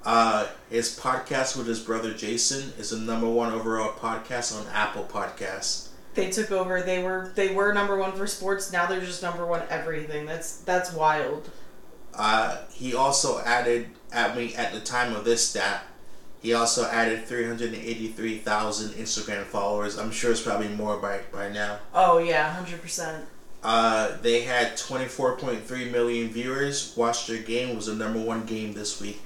Uh, 0.08 0.48
his 0.70 0.98
podcast 0.98 1.58
with 1.58 1.68
his 1.68 1.82
brother 1.82 2.14
Jason 2.14 2.72
is 2.80 2.92
the 2.92 2.98
number 2.98 3.30
one 3.30 3.52
overall 3.52 3.92
podcast 3.92 4.58
on 4.58 4.66
Apple 4.72 5.04
Podcasts. 5.04 5.90
They 6.14 6.30
took 6.32 6.50
over. 6.50 6.82
They 6.82 7.04
were 7.04 7.34
they 7.36 7.54
were 7.54 7.74
number 7.74 7.98
one 7.98 8.14
for 8.14 8.26
sports. 8.26 8.72
Now 8.72 8.86
they're 8.86 9.02
just 9.02 9.22
number 9.22 9.46
one 9.46 9.64
everything. 9.70 10.26
That's 10.26 10.60
that's 10.60 10.94
wild. 10.94 11.50
Uh, 12.14 12.60
he 12.72 12.96
also 12.96 13.42
added 13.42 13.90
at 14.14 14.38
me 14.38 14.56
at 14.56 14.72
the 14.72 14.80
time 14.80 15.14
of 15.14 15.26
this 15.26 15.46
stat, 15.50 15.84
He 16.42 16.54
also 16.54 16.86
added 16.86 17.26
383,000 17.26 18.92
Instagram 18.92 19.44
followers. 19.44 19.98
I'm 19.98 20.12
sure 20.12 20.32
it's 20.32 20.42
probably 20.42 20.70
more 20.70 20.96
by, 20.98 21.20
by 21.34 21.50
now. 21.50 21.80
Oh 21.94 22.18
yeah, 22.20 22.54
hundred 22.54 22.82
percent. 22.82 23.26
Uh, 23.62 24.16
they 24.22 24.44
had 24.44 24.78
24.3 24.78 25.92
million 25.92 26.30
viewers 26.30 26.96
watch 26.96 27.28
their 27.28 27.42
game. 27.44 27.76
Was 27.76 27.88
the 27.88 27.96
number 27.96 28.22
one 28.22 28.46
game 28.46 28.72
this 28.74 29.02
week. 29.02 29.22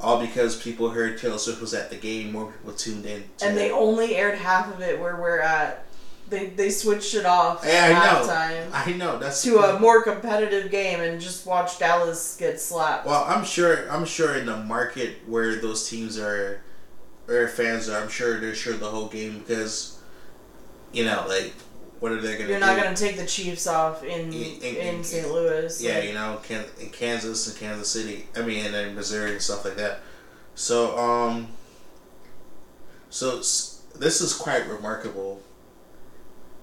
All 0.00 0.20
because 0.20 0.56
people 0.60 0.90
heard 0.90 1.18
Taylor 1.18 1.38
Swift 1.38 1.60
was 1.60 1.74
at 1.74 1.90
the 1.90 1.96
game. 1.96 2.32
More 2.32 2.52
people 2.52 2.72
tuned 2.72 3.04
in. 3.06 3.24
And 3.42 3.56
they 3.56 3.68
it. 3.68 3.72
only 3.72 4.16
aired 4.16 4.38
half 4.38 4.72
of 4.72 4.80
it 4.80 4.98
where 4.98 5.16
we're 5.16 5.40
at. 5.40 5.84
They 6.30 6.46
they 6.46 6.70
switched 6.70 7.14
it 7.14 7.26
off 7.26 7.64
Yeah, 7.66 7.86
I 7.86 7.92
know. 7.92 8.28
halftime 8.28 8.70
I 8.72 8.92
know 8.92 9.18
that's 9.18 9.42
to 9.42 9.58
a 9.58 9.80
more 9.80 10.02
competitive 10.04 10.70
game 10.70 11.00
and 11.00 11.20
just 11.20 11.44
watch 11.44 11.78
Dallas 11.78 12.36
get 12.38 12.60
slapped. 12.60 13.04
Well, 13.04 13.24
I'm 13.26 13.44
sure. 13.44 13.90
I'm 13.90 14.04
sure 14.04 14.36
in 14.36 14.46
the 14.46 14.56
market 14.56 15.16
where 15.26 15.56
those 15.56 15.88
teams 15.88 16.18
are, 16.18 16.62
where 17.26 17.48
fans 17.48 17.88
are, 17.88 18.00
I'm 18.00 18.08
sure 18.08 18.38
they're 18.38 18.54
sure 18.54 18.74
the 18.74 18.86
whole 18.88 19.08
game 19.08 19.40
because, 19.40 20.00
you 20.92 21.04
know, 21.04 21.24
like, 21.28 21.52
what 22.00 22.12
are 22.12 22.20
they 22.20 22.32
going 22.32 22.46
to? 22.46 22.50
You're 22.50 22.60
not 22.60 22.80
going 22.80 22.94
to 22.94 23.00
take 23.00 23.16
the 23.16 23.26
Chiefs 23.26 23.66
off 23.66 24.02
in 24.02 24.32
in, 24.32 24.62
in, 24.62 24.76
in 24.76 25.04
St. 25.04 25.30
Louis. 25.30 25.82
Yeah, 25.82 25.96
like. 25.96 26.04
you 26.04 26.14
know, 26.14 26.40
in 26.80 26.88
Kansas 26.90 27.46
and 27.48 27.58
Kansas 27.58 27.88
City. 27.88 28.26
I 28.34 28.42
mean, 28.42 28.74
in 28.74 28.94
Missouri 28.94 29.32
and 29.32 29.42
stuff 29.42 29.64
like 29.64 29.76
that. 29.76 30.00
So, 30.54 30.98
um, 30.98 31.48
so 33.10 33.36
this 33.36 34.20
is 34.20 34.34
quite 34.34 34.66
remarkable 34.66 35.42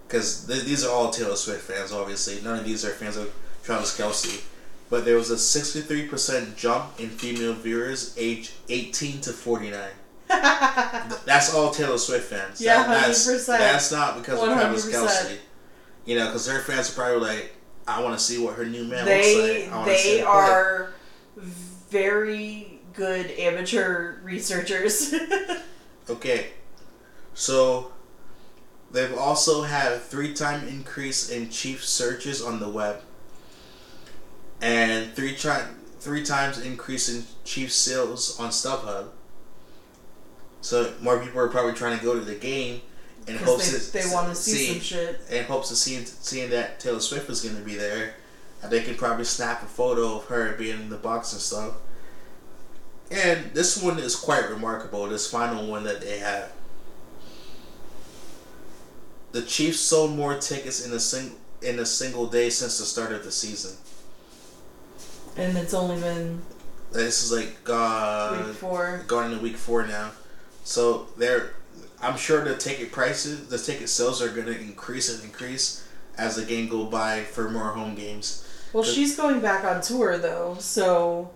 because 0.08 0.46
th- 0.48 0.64
these 0.64 0.84
are 0.84 0.92
all 0.92 1.12
Taylor 1.12 1.36
Swift 1.36 1.62
fans. 1.62 1.92
Obviously, 1.92 2.42
none 2.42 2.60
of 2.60 2.66
these 2.66 2.84
are 2.84 2.90
fans 2.90 3.18
of 3.18 3.34
Travis 3.64 3.98
Kelce. 3.98 4.44
But 4.90 5.04
there 5.04 5.18
was 5.18 5.30
a 5.32 5.36
63% 5.36 6.56
jump 6.56 7.00
in 7.00 7.10
female 7.10 7.54
viewers 7.54 8.16
aged 8.18 8.54
18 8.70 9.22
to 9.22 9.34
49. 9.34 9.90
That's 10.28 11.54
all 11.54 11.72
Taylor 11.72 11.98
Swift 11.98 12.30
fans. 12.30 12.62
Yeah, 12.62 12.84
That- 12.88 13.08
that's, 13.08 13.28
100%. 13.28 13.46
That's 13.60 13.92
not 13.92 14.18
because 14.18 14.42
of 14.42 14.50
Travis 14.50 14.86
100%. 14.86 14.92
Kelce. 15.08 15.38
You 16.06 16.18
know, 16.18 16.26
because 16.28 16.48
her 16.48 16.60
fans 16.62 16.90
are 16.90 16.94
probably 16.94 17.28
like, 17.28 17.54
I 17.88 18.02
want 18.02 18.18
to 18.18 18.24
see 18.24 18.38
what 18.38 18.56
her 18.56 18.66
new 18.66 18.84
man 18.86 19.06
they 19.06 19.36
looks 19.36 19.64
like. 19.66 19.74
I 19.74 19.78
wanna 19.80 19.98
see 19.98 20.12
they 20.18 20.20
her 20.20 20.26
play." 20.26 20.34
are 20.34 20.94
very 21.90 22.80
good 22.94 23.32
amateur 23.32 24.18
researchers. 24.24 25.14
Okay. 26.10 26.52
So, 27.34 27.92
they've 28.92 29.14
also 29.18 29.64
had 29.64 29.92
a 29.92 30.00
three 30.00 30.34
time 30.34 30.66
increase 30.66 31.30
in 31.30 31.50
chief 31.50 31.84
searches 31.84 32.42
on 32.42 32.62
the 32.62 32.70
web. 32.70 33.02
And 34.62 35.14
three, 35.14 35.36
tri- 35.36 35.68
three 36.00 36.24
times 36.24 36.60
increase 36.60 37.10
in 37.10 37.26
chief 37.44 37.74
sales 37.74 38.40
on 38.40 38.52
StubHub. 38.52 39.10
So, 40.62 40.94
more 41.02 41.20
people 41.20 41.40
are 41.40 41.48
probably 41.48 41.74
trying 41.74 41.98
to 41.98 42.04
go 42.04 42.14
to 42.16 42.26
the 42.26 42.36
game 42.36 42.82
in 43.28 43.38
hopes 43.38 43.92
they, 43.92 44.02
they 44.02 44.14
want 44.14 44.30
to 44.30 44.36
see, 44.36 44.74
some 44.74 44.80
shit. 44.80 45.22
in 45.30 45.46
hopes 45.46 45.70
of 45.72 45.78
seeing 45.78 46.06
seeing 46.06 46.50
that 46.50 46.80
Taylor 46.80 47.00
Swift 47.00 47.28
was 47.28 47.42
going 47.42 47.56
to 47.56 47.62
be 47.62 47.76
there, 47.76 48.16
and 48.62 48.72
they 48.72 48.82
can 48.82 48.96
probably 48.96 49.26
snap 49.26 49.62
a 49.64 49.66
photo 49.66 50.18
of 50.18 50.26
her 50.26 50.54
being 50.58 50.80
in 50.80 50.90
the 50.90 50.98
box 50.98 51.34
and 51.34 51.42
stuff. 51.42 51.74
And 53.12 53.54
this 53.54 53.82
one 53.82 54.00
is 54.00 54.16
quite 54.16 54.50
remarkable. 54.50 55.08
This 55.08 55.30
final 55.30 55.68
one 55.68 55.84
that 55.84 56.02
they 56.02 56.20
have. 56.20 56.52
The 59.32 59.42
Chiefs 59.42 59.80
sold 59.80 60.16
more 60.16 60.38
tickets 60.38 60.86
in 60.86 60.92
a 60.94 61.00
sing 61.00 61.32
in 61.62 61.80
a 61.80 61.86
single 61.86 62.28
day 62.28 62.50
since 62.50 62.78
the 62.80 62.86
start 62.86 63.12
of 63.12 63.24
the 63.24 63.32
season. 63.32 63.78
And 65.36 65.58
it's 65.58 65.74
only 65.74 66.00
been 66.02 66.42
This 66.92 67.24
is 67.24 67.32
like 67.32 67.58
uh, 67.68 68.44
week 68.46 68.56
four. 68.56 69.04
going 69.08 69.32
into 69.32 69.44
week 69.44 69.58
four 69.58 69.86
now. 69.86 70.12
So 70.68 71.08
they're, 71.16 71.54
I'm 72.02 72.18
sure 72.18 72.44
the 72.44 72.58
ticket 72.58 72.92
prices, 72.92 73.48
the 73.48 73.58
ticket 73.58 73.88
sales 73.88 74.22
are 74.22 74.28
going 74.28 74.48
to 74.48 74.60
increase 74.60 75.14
and 75.14 75.24
increase 75.24 75.88
as 76.18 76.36
the 76.36 76.44
game 76.44 76.68
go 76.68 76.86
by 76.86 77.24
for 77.24 77.50
more 77.50 77.70
home 77.72 77.96
games. 77.96 78.46
Well, 78.74 78.84
she's 78.84 79.16
going 79.16 79.40
back 79.40 79.64
on 79.64 79.82
tour 79.82 80.18
though, 80.18 80.58
so 80.60 81.32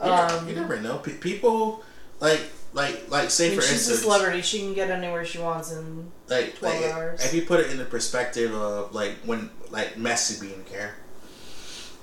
um, 0.00 0.48
you 0.48 0.54
never 0.54 0.80
know. 0.80 0.96
Pe- 0.98 1.18
people 1.18 1.84
like 2.18 2.40
like 2.72 3.10
like 3.10 3.24
I 3.24 3.28
say 3.28 3.50
mean, 3.50 3.56
for 3.56 3.62
she's 3.62 3.72
a 3.72 3.74
instance, 3.74 4.00
celebrity. 4.00 4.40
She 4.40 4.60
can 4.60 4.72
get 4.72 4.90
anywhere 4.90 5.26
she 5.26 5.38
wants, 5.38 5.70
in 5.70 6.10
like 6.28 6.56
12 6.56 6.80
like 6.82 6.92
hours. 6.92 7.24
if 7.26 7.34
you 7.34 7.42
put 7.42 7.60
it 7.60 7.70
in 7.70 7.76
the 7.76 7.84
perspective 7.84 8.54
of 8.54 8.94
like 8.94 9.12
when 9.26 9.50
like 9.70 9.96
Messi 9.96 10.40
being 10.40 10.64
here, 10.70 10.94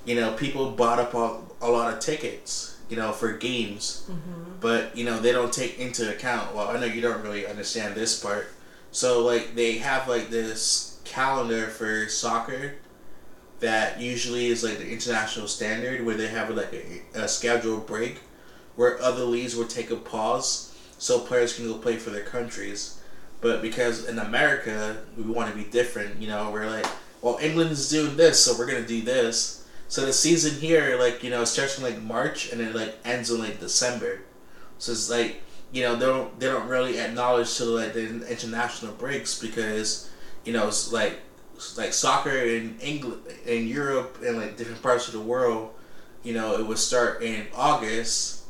you 0.04 0.14
know, 0.14 0.32
people 0.34 0.70
bought 0.70 1.00
up 1.00 1.14
a, 1.14 1.40
a 1.60 1.68
lot 1.68 1.92
of 1.92 1.98
tickets, 1.98 2.69
you 2.90 2.96
know, 2.96 3.12
for 3.12 3.32
games. 3.32 4.04
mm-hmm. 4.10 4.58
but 4.60 4.96
you 4.96 5.04
know 5.04 5.18
they 5.18 5.32
don't 5.32 5.52
take 5.52 5.78
into 5.78 6.10
account 6.14 6.54
well 6.54 6.68
i 6.68 6.78
know 6.78 6.86
you 6.86 7.00
don't 7.00 7.22
really 7.22 7.46
understand 7.46 7.94
this 7.94 8.20
part 8.20 8.48
so 8.90 9.24
like 9.24 9.54
they 9.54 9.78
have 9.78 10.06
like 10.08 10.28
this 10.28 11.00
calendar 11.04 11.66
for 11.68 12.08
soccer 12.08 12.74
that 13.60 14.00
usually 14.00 14.46
is 14.46 14.62
like 14.64 14.78
the 14.78 14.90
international 14.90 15.46
standard 15.46 16.04
where 16.04 16.16
they 16.16 16.28
have 16.28 16.50
like 16.50 16.72
a, 16.72 17.02
a 17.14 17.28
scheduled 17.28 17.86
break 17.86 18.20
where 18.76 19.00
other 19.02 19.24
leagues 19.24 19.54
will 19.56 19.66
take 19.66 19.90
a 19.90 19.96
pause 19.96 20.74
so 20.98 21.18
players 21.20 21.54
can 21.54 21.66
go 21.66 21.74
play 21.78 21.96
for 21.96 22.10
their 22.10 22.24
countries 22.24 23.00
but 23.40 23.62
because 23.62 24.06
in 24.08 24.18
america 24.18 24.98
we 25.16 25.22
want 25.22 25.50
to 25.50 25.56
be 25.56 25.64
different 25.70 26.20
you 26.20 26.28
know 26.28 26.50
we're 26.50 26.68
like 26.68 26.86
well 27.22 27.38
england 27.40 27.70
is 27.70 27.88
doing 27.88 28.16
this 28.16 28.44
so 28.44 28.56
we're 28.58 28.66
gonna 28.66 28.86
do 28.86 29.00
this 29.00 29.59
so 29.90 30.06
the 30.06 30.12
season 30.12 30.58
here 30.58 30.96
like 30.98 31.22
you 31.22 31.28
know 31.28 31.44
starts 31.44 31.76
in 31.76 31.84
like 31.84 32.00
march 32.00 32.50
and 32.52 32.62
it 32.62 32.74
like 32.74 32.96
ends 33.04 33.30
in 33.30 33.38
like 33.38 33.60
december 33.60 34.20
so 34.78 34.92
it's 34.92 35.10
like 35.10 35.42
you 35.72 35.82
know 35.82 35.94
they 35.96 36.06
don't 36.06 36.40
they 36.40 36.46
don't 36.46 36.68
really 36.68 36.98
acknowledge 36.98 37.54
to 37.56 37.64
like 37.64 37.92
the 37.92 38.26
international 38.30 38.92
breaks 38.94 39.38
because 39.38 40.10
you 40.44 40.52
know 40.52 40.68
it's 40.68 40.92
like 40.92 41.20
like 41.76 41.92
soccer 41.92 42.30
in 42.30 42.78
England 42.80 43.20
in 43.46 43.68
Europe 43.68 44.18
and 44.24 44.38
like 44.38 44.56
different 44.56 44.82
parts 44.82 45.06
of 45.08 45.12
the 45.12 45.20
world, 45.20 45.70
you 46.22 46.32
know 46.32 46.58
it 46.58 46.66
would 46.66 46.78
start 46.78 47.22
in 47.22 47.46
August, 47.54 48.44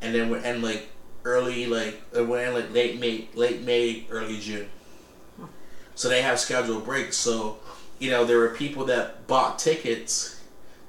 and 0.00 0.14
then 0.14 0.30
would 0.30 0.44
end 0.44 0.62
like 0.62 0.88
early 1.24 1.66
like 1.66 2.00
it 2.14 2.26
would 2.26 2.40
end 2.40 2.54
like 2.54 2.72
late 2.72 2.98
May 2.98 3.28
late 3.34 3.62
May 3.62 4.06
early 4.10 4.38
June. 4.38 4.68
So 5.94 6.08
they 6.08 6.22
have 6.22 6.40
scheduled 6.40 6.84
breaks. 6.84 7.16
So 7.16 7.58
you 7.98 8.10
know 8.10 8.24
there 8.24 8.38
were 8.38 8.48
people 8.48 8.86
that 8.86 9.26
bought 9.26 9.58
tickets 9.58 10.40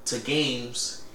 to 0.05 0.19
games 0.19 1.05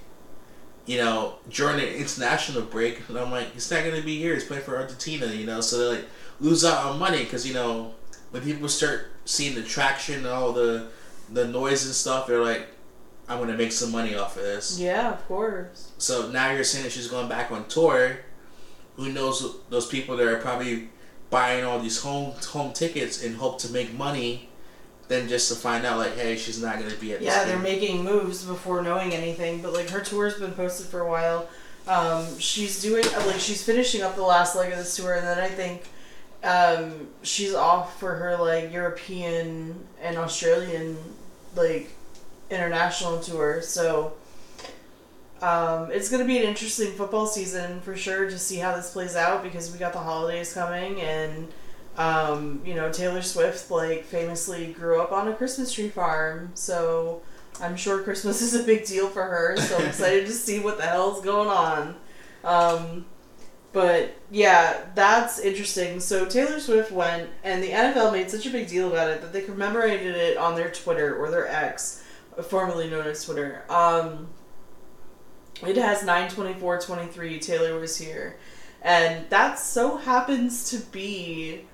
you 0.91 0.99
know, 0.99 1.35
during 1.49 1.77
the 1.77 1.97
international 1.99 2.63
break, 2.63 3.09
and 3.09 3.17
I'm 3.17 3.31
like, 3.31 3.53
he's 3.53 3.71
not 3.71 3.85
gonna 3.85 4.03
be 4.03 4.19
here. 4.19 4.35
He's 4.35 4.43
playing 4.45 4.65
for 4.65 4.77
Argentina, 4.77 5.27
you 5.27 5.47
know. 5.47 5.61
So 5.61 5.79
they 5.79 5.97
like 5.99 6.07
lose 6.41 6.65
out 6.65 6.85
on 6.85 6.99
money 6.99 7.23
because 7.23 7.47
you 7.47 7.55
know 7.55 7.95
when 8.33 8.43
people 8.43 8.69
start 8.69 9.07
seeing 9.25 9.55
the 9.55 9.63
traction 9.63 10.17
and 10.17 10.27
all 10.27 10.53
the 10.53 10.89
the 11.33 11.47
noise 11.47 11.87
and 11.87 11.95
stuff, 11.95 12.27
they're 12.27 12.43
like, 12.43 12.67
I'm 13.29 13.39
gonna 13.39 13.57
make 13.57 13.71
some 13.71 13.93
money 13.93 14.17
off 14.17 14.37
of 14.37 14.43
this. 14.43 14.81
yeah, 14.81 15.13
of 15.13 15.25
course. 15.29 15.93
So 15.99 16.29
now 16.33 16.51
you're 16.51 16.65
saying 16.65 16.83
that 16.83 16.91
she's 16.91 17.07
going 17.07 17.29
back 17.29 17.53
on 17.53 17.69
tour. 17.69 18.19
Who 18.97 19.13
knows 19.13 19.59
those 19.69 19.87
people 19.87 20.17
that 20.17 20.27
are 20.27 20.39
probably 20.39 20.89
buying 21.31 21.65
all 21.65 21.79
these 21.79 22.03
home 22.03 22.33
home 22.49 22.73
tickets 22.73 23.23
in 23.23 23.35
hope 23.35 23.61
to 23.61 23.71
make 23.71 23.95
money, 23.95 24.49
then 25.11 25.29
just 25.29 25.49
to 25.53 25.57
find 25.59 25.85
out 25.85 25.99
like, 25.99 26.17
hey, 26.17 26.37
she's 26.37 26.63
not 26.63 26.79
gonna 26.79 26.95
be 26.95 27.13
at 27.13 27.19
this 27.19 27.27
Yeah, 27.27 27.45
they're 27.45 27.57
game. 27.57 27.63
making 27.65 28.05
moves 28.05 28.45
before 28.45 28.81
knowing 28.81 29.13
anything. 29.13 29.61
But 29.61 29.73
like 29.75 29.91
her 29.91 30.01
tour's 30.01 30.39
been 30.39 30.53
posted 30.53 30.87
for 30.87 31.01
a 31.01 31.09
while. 31.09 31.49
Um, 31.89 32.39
she's 32.39 32.81
doing 32.81 33.05
like 33.27 33.41
she's 33.41 33.63
finishing 33.65 34.03
up 34.03 34.15
the 34.15 34.23
last 34.23 34.55
leg 34.55 34.71
of 34.73 34.79
this 34.79 34.95
tour, 34.97 35.15
and 35.15 35.27
then 35.27 35.39
I 35.41 35.49
think 35.49 35.83
um, 36.45 37.09
she's 37.23 37.55
off 37.55 37.99
for 37.99 38.15
her 38.15 38.37
like 38.37 38.73
European 38.73 39.75
and 40.01 40.17
Australian 40.17 40.97
like 41.57 41.91
international 42.51 43.19
tour. 43.21 43.63
So 43.63 44.13
um, 45.43 45.91
it's 45.91 46.09
gonna 46.09 46.25
be 46.25 46.39
an 46.39 46.45
interesting 46.45 46.93
football 46.93 47.27
season 47.27 47.81
for 47.81 47.97
sure 47.97 48.31
to 48.31 48.39
see 48.39 48.57
how 48.59 48.77
this 48.77 48.93
plays 48.93 49.17
out 49.17 49.43
because 49.43 49.73
we 49.73 49.79
got 49.79 49.93
the 49.93 49.99
holidays 49.99 50.53
coming 50.53 51.01
and 51.01 51.49
um, 52.01 52.63
you 52.65 52.75
know, 52.75 52.91
Taylor 52.91 53.21
Swift 53.21 53.71
like 53.71 54.05
famously 54.05 54.73
grew 54.73 55.03
up 55.03 55.13
on 55.13 55.29
a 55.29 55.35
Christmas 55.35 55.71
tree 55.71 55.91
farm, 55.91 56.51
so 56.55 57.21
I'm 57.61 57.77
sure 57.77 58.03
Christmas 58.03 58.41
is 58.43 58.55
a 58.55 58.63
big 58.63 58.87
deal 58.87 59.09
for 59.09 59.23
her. 59.23 59.59
So 59.59 59.77
I'm 59.77 59.87
excited 59.87 60.25
to 60.25 60.33
see 60.33 60.61
what 60.61 60.79
the 60.79 60.85
hell's 60.85 61.21
going 61.21 61.51
on. 61.51 61.97
Um, 62.43 63.05
but 63.73 64.17
yeah, 64.31 64.87
that's 64.95 65.39
interesting. 65.41 66.01
So 66.01 66.25
Taylor 66.25 66.59
Swift 66.59 66.91
went, 66.91 67.29
and 67.45 67.63
the 67.63 67.69
NFL 67.69 68.13
made 68.13 68.31
such 68.31 68.47
a 68.47 68.51
big 68.51 68.69
deal 68.69 68.89
about 68.89 69.11
it 69.11 69.21
that 69.21 69.35
they 69.35 69.43
commemorated 69.43 70.17
it 70.17 70.39
on 70.39 70.57
their 70.57 70.71
Twitter 70.71 71.19
or 71.19 71.31
their 71.31 71.49
X, 71.49 72.03
formerly 72.45 72.89
known 72.89 73.09
as 73.09 73.23
Twitter. 73.27 73.63
Um, 73.69 74.29
it 75.67 75.77
has 75.77 76.03
92423 76.03 77.39
Taylor 77.41 77.79
was 77.79 77.99
here. 77.99 78.39
And 78.81 79.29
that 79.29 79.59
so 79.59 79.99
happens 79.99 80.71
to 80.71 80.79
be 80.79 81.67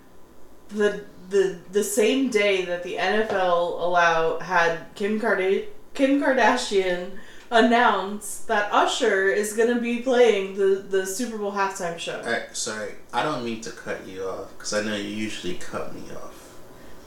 the 0.68 1.04
the 1.30 1.58
the 1.72 1.82
same 1.84 2.30
day 2.30 2.64
that 2.64 2.82
the 2.82 2.94
NFL 2.96 3.80
allow 3.80 4.38
had 4.38 4.86
Kim 4.94 5.20
Karda- 5.20 5.66
Kim 5.94 6.20
Kardashian 6.20 7.10
announced 7.50 8.48
that 8.48 8.72
Usher 8.72 9.28
is 9.28 9.52
going 9.52 9.72
to 9.74 9.80
be 9.80 10.02
playing 10.02 10.56
the, 10.56 10.84
the 10.88 11.06
Super 11.06 11.38
Bowl 11.38 11.52
halftime 11.52 11.96
show. 11.98 12.18
Alright, 12.18 12.56
sorry. 12.56 12.94
I 13.12 13.22
don't 13.22 13.44
mean 13.44 13.60
to 13.62 13.70
cut 13.70 14.04
you 14.06 14.24
off 14.24 14.50
because 14.58 14.72
I 14.74 14.82
know 14.82 14.96
you 14.96 15.08
usually 15.08 15.54
cut 15.54 15.94
me 15.94 16.02
off. 16.12 16.56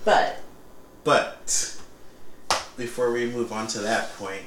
But 0.05 0.39
But 1.03 1.75
before 2.77 3.11
we 3.11 3.25
move 3.25 3.51
on 3.51 3.67
to 3.67 3.79
that 3.79 4.13
point, 4.15 4.43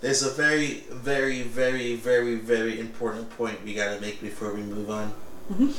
there's 0.00 0.22
a 0.22 0.30
very, 0.30 0.84
very, 0.90 1.42
very, 1.42 1.94
very, 1.94 2.34
very 2.34 2.78
important 2.80 3.30
point 3.30 3.64
we 3.64 3.74
gotta 3.74 4.00
make 4.00 4.20
before 4.20 4.52
we 4.54 4.62
move 4.62 4.90
on. 4.90 5.12
Mhm. 5.52 5.72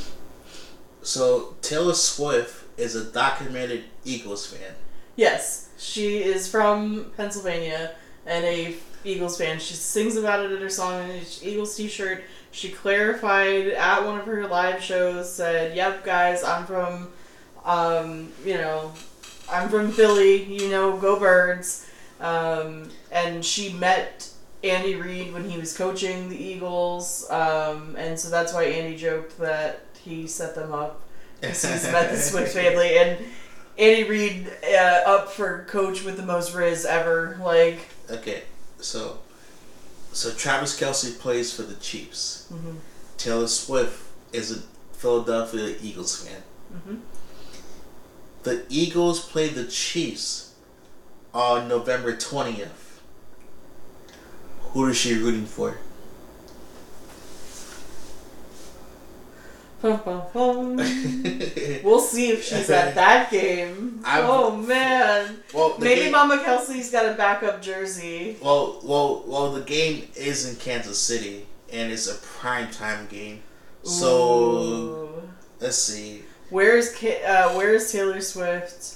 So 1.02 1.56
Taylor 1.62 1.94
Swift 1.94 2.64
is 2.80 2.96
a 2.96 3.06
documented 3.06 3.84
Eagles 4.06 4.48
fan. 4.48 4.74
yes, 5.16 5.70
she 5.78 6.24
is 6.24 6.50
from 6.50 7.12
Pennsylvania 7.18 7.92
and 8.26 8.46
a 8.46 8.76
Eagles 9.04 9.38
fan. 9.38 9.60
She 9.60 9.74
sings 9.76 10.16
about 10.18 10.46
it 10.46 10.52
in 10.52 10.62
her 10.62 10.70
song 10.70 11.02
and 11.04 11.12
it's 11.12 11.44
Eagles 11.44 11.76
t-shirt. 11.76 12.24
She 12.52 12.70
clarified 12.70 13.68
at 13.68 14.06
one 14.06 14.20
of 14.20 14.26
her 14.26 14.48
live 14.48 14.82
shows, 14.84 15.32
said, 15.32 15.76
"Yep, 15.76 16.04
guys, 16.04 16.44
I'm 16.44 16.66
from, 16.66 17.10
um, 17.64 18.32
you 18.44 18.56
know, 18.56 18.92
I'm 19.50 19.70
from 19.70 19.92
Philly. 19.92 20.44
You 20.44 20.70
know, 20.70 20.98
go 20.98 21.20
Birds." 21.20 21.86
Um, 22.20 22.90
and 23.12 23.46
she 23.46 23.72
met 23.74 24.30
Andy 24.64 24.96
Reid 24.96 25.32
when 25.32 25.50
he 25.50 25.58
was 25.58 25.78
coaching 25.78 26.28
the 26.28 26.36
Eagles, 26.38 27.30
um, 27.30 27.96
and 27.98 28.20
so 28.20 28.30
that's 28.30 28.54
why 28.54 28.64
Andy 28.66 28.98
joked 28.98 29.38
that 29.40 29.82
he 30.04 30.28
set 30.28 30.56
them 30.56 30.74
up 30.74 31.02
he's 31.42 31.64
met 31.64 32.12
the 32.12 32.18
Swift 32.18 32.54
family 32.54 32.98
and 32.98 33.18
Andy 33.78 34.04
Reid 34.10 34.52
uh, 34.64 35.02
up 35.06 35.32
for 35.32 35.66
coach 35.70 36.04
with 36.04 36.18
the 36.18 36.24
most 36.26 36.54
Riz 36.54 36.86
ever. 36.86 37.38
Like, 37.42 37.80
Okay, 38.10 38.44
so 38.80 39.20
so 40.12 40.32
Travis 40.34 40.80
Kelce 40.80 41.18
plays 41.20 41.54
for 41.54 41.62
the 41.64 41.76
Chiefs. 41.76 42.48
mhm, 42.52 42.78
Taylor 43.18 43.48
Swift 43.48 44.02
is 44.34 44.52
a 44.52 44.62
Philadelphia 44.98 45.76
Eagles 45.82 46.24
fan. 46.26 46.42
mhm. 46.74 47.00
The 48.44 48.64
Eagles 48.70 49.20
play 49.26 49.50
the 49.50 49.66
Chiefs 49.66 50.54
on 51.34 51.68
November 51.68 52.16
20th. 52.16 53.00
Who 54.72 54.86
is 54.88 54.98
she 54.98 55.16
rooting 55.16 55.46
for? 55.46 55.78
we'll 61.84 62.02
see 62.02 62.30
if 62.32 62.44
she's 62.44 62.70
at 62.70 62.96
that 63.02 63.32
game. 63.32 64.02
I'm- 64.04 64.26
oh 64.28 64.56
man, 64.58 65.38
well, 65.54 65.76
maybe 65.80 66.02
game, 66.02 66.12
Mama 66.12 66.38
Kelce's 66.46 66.92
got 66.92 67.06
a 67.06 67.14
backup 67.14 67.62
jersey. 67.62 68.36
well, 68.42 68.82
well, 68.84 69.24
well, 69.26 69.52
the 69.54 69.62
game 69.62 70.08
is 70.16 70.50
in 70.50 70.58
Kansas 70.58 71.00
City 71.00 71.46
and 71.72 71.92
it's 71.92 72.08
a 72.08 72.16
prime 72.26 72.70
time 72.72 73.08
game. 73.08 73.42
So 73.84 74.58
Ooh. 74.58 75.30
let's 75.62 75.78
see. 75.78 76.24
where's 76.50 76.92
uh, 77.04 77.54
where's 77.54 77.92
Taylor 77.92 78.20
Swift? 78.20 78.96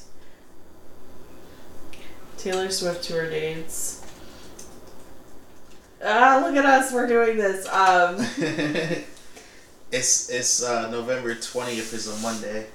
Taylor 2.38 2.70
Swift 2.70 3.04
tour 3.06 3.30
dates. 3.30 4.02
Ah, 6.06 6.44
look 6.46 6.58
at 6.58 6.66
us, 6.66 6.92
we're 6.92 7.08
doing 7.08 7.38
this. 7.38 7.66
Um, 7.70 8.18
it's 9.94 10.30
it's 10.30 10.64
uh, 10.64 10.90
November 10.90 11.36
20th 11.36 11.94
is 11.94 12.08
a 12.08 12.18
Monday. 12.22 12.68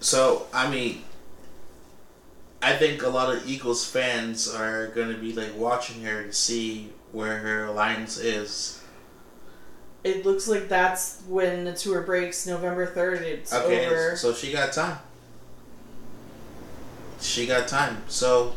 So 0.00 0.46
I 0.52 0.70
mean, 0.70 1.02
I 2.62 2.74
think 2.76 3.02
a 3.02 3.08
lot 3.08 3.34
of 3.34 3.48
Eagles 3.48 3.86
fans 3.86 4.52
are 4.52 4.88
gonna 4.88 5.16
be 5.16 5.32
like 5.32 5.56
watching 5.56 6.02
her 6.02 6.24
to 6.24 6.32
see 6.32 6.90
where 7.12 7.38
her 7.38 7.64
alliance 7.66 8.18
is. 8.18 8.82
it 10.02 10.24
looks 10.24 10.48
like 10.48 10.68
that's 10.68 11.20
when 11.28 11.64
the 11.64 11.72
tour 11.74 12.00
breaks, 12.02 12.46
November 12.46 12.86
third. 12.86 13.22
It's 13.22 13.52
Okay, 13.52 13.86
over. 13.86 14.16
so 14.16 14.32
she 14.32 14.52
got 14.52 14.72
time. 14.72 14.98
She 17.20 17.46
got 17.46 17.68
time. 17.68 18.02
So, 18.08 18.54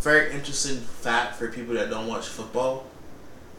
very 0.00 0.32
interesting 0.34 0.76
fact 0.76 1.36
for 1.36 1.48
people 1.48 1.74
that 1.74 1.88
don't 1.88 2.06
watch 2.06 2.28
football. 2.28 2.84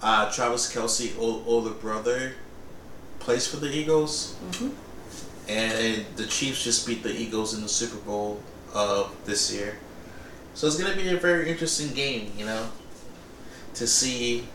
Uh, 0.02 0.32
Travis 0.32 0.74
Kelce, 0.74 1.18
ol- 1.20 1.44
older 1.46 1.70
brother, 1.72 2.34
plays 3.20 3.46
for 3.48 3.58
the 3.58 3.72
Eagles, 3.72 4.34
Mhm. 4.52 4.72
and 5.48 6.06
the 6.16 6.26
Chiefs 6.26 6.64
just 6.64 6.88
beat 6.88 7.04
the 7.04 7.12
Eagles 7.16 7.54
in 7.54 7.62
the 7.62 7.70
Super 7.70 7.98
Bowl 7.98 8.42
of 8.74 9.12
this 9.26 9.52
year. 9.52 9.78
So 10.56 10.66
it's 10.68 10.76
gonna 10.76 10.96
be 10.96 11.10
a 11.10 11.18
very 11.18 11.50
interesting 11.50 11.94
game, 11.94 12.34
you 12.36 12.46
know, 12.46 12.70
to 13.76 13.86
see 13.88 14.48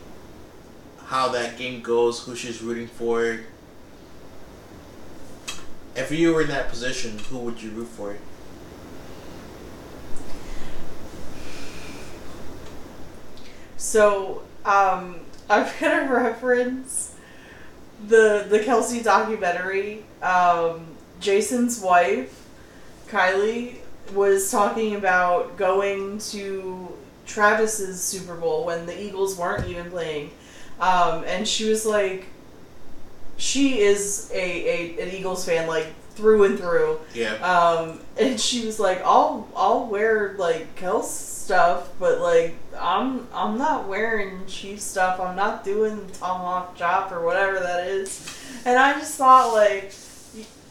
how 1.05 1.29
that 1.29 1.57
game 1.57 1.81
goes, 1.81 2.19
who 2.19 2.35
she's 2.35 2.61
rooting 2.61 2.87
for. 2.89 3.39
If 5.95 6.11
you 6.11 6.33
were 6.33 6.41
in 6.41 6.49
that 6.49 6.69
position, 6.69 7.19
who 7.29 7.37
would 7.39 7.61
you 7.61 7.71
root 7.71 7.87
for? 7.95 8.17
So, 13.77 14.41
um, 14.65 15.21
I'm 15.49 15.67
gonna 15.79 16.11
reference 16.11 17.15
the 18.07 18.45
the 18.49 18.59
Kelce 18.59 19.03
documentary. 19.03 20.03
Um, 20.21 20.87
Jason's 21.19 21.79
wife, 21.79 22.47
Kylie, 23.07 23.75
was 24.13 24.51
talking 24.51 24.95
about 24.95 25.57
going 25.57 26.19
to 26.19 26.93
Travis's 27.25 28.01
Super 28.01 28.35
Bowl 28.35 28.65
when 28.65 28.85
the 28.85 29.01
Eagles 29.01 29.37
weren't 29.37 29.67
even 29.67 29.89
playing, 29.89 30.31
um, 30.79 31.23
and 31.25 31.47
she 31.47 31.69
was 31.69 31.85
like, 31.85 32.25
she 33.37 33.79
is 33.79 34.31
a, 34.33 34.37
a 34.37 35.01
an 35.03 35.15
Eagles 35.15 35.45
fan 35.45 35.67
like 35.67 35.87
through 36.11 36.43
and 36.43 36.57
through. 36.57 36.99
Yeah. 37.13 37.33
Um, 37.35 37.99
and 38.19 38.39
she 38.39 38.65
was 38.65 38.79
like, 38.79 39.01
"I'll 39.03 39.47
I'll 39.55 39.85
wear 39.85 40.35
like 40.37 40.75
Kels 40.75 41.36
stuff, 41.47 41.89
but 41.97 42.19
like 42.19 42.55
I'm 42.77 43.27
I'm 43.33 43.57
not 43.57 43.87
wearing 43.87 44.45
Chief 44.47 44.79
stuff. 44.81 45.19
I'm 45.19 45.35
not 45.35 45.63
doing 45.63 46.07
tomahawk 46.19 46.75
chop 46.75 47.11
or 47.11 47.23
whatever 47.23 47.59
that 47.59 47.87
is." 47.87 48.09
And 48.65 48.77
I 48.77 48.99
just 48.99 49.15
thought 49.17 49.53
like, 49.53 49.93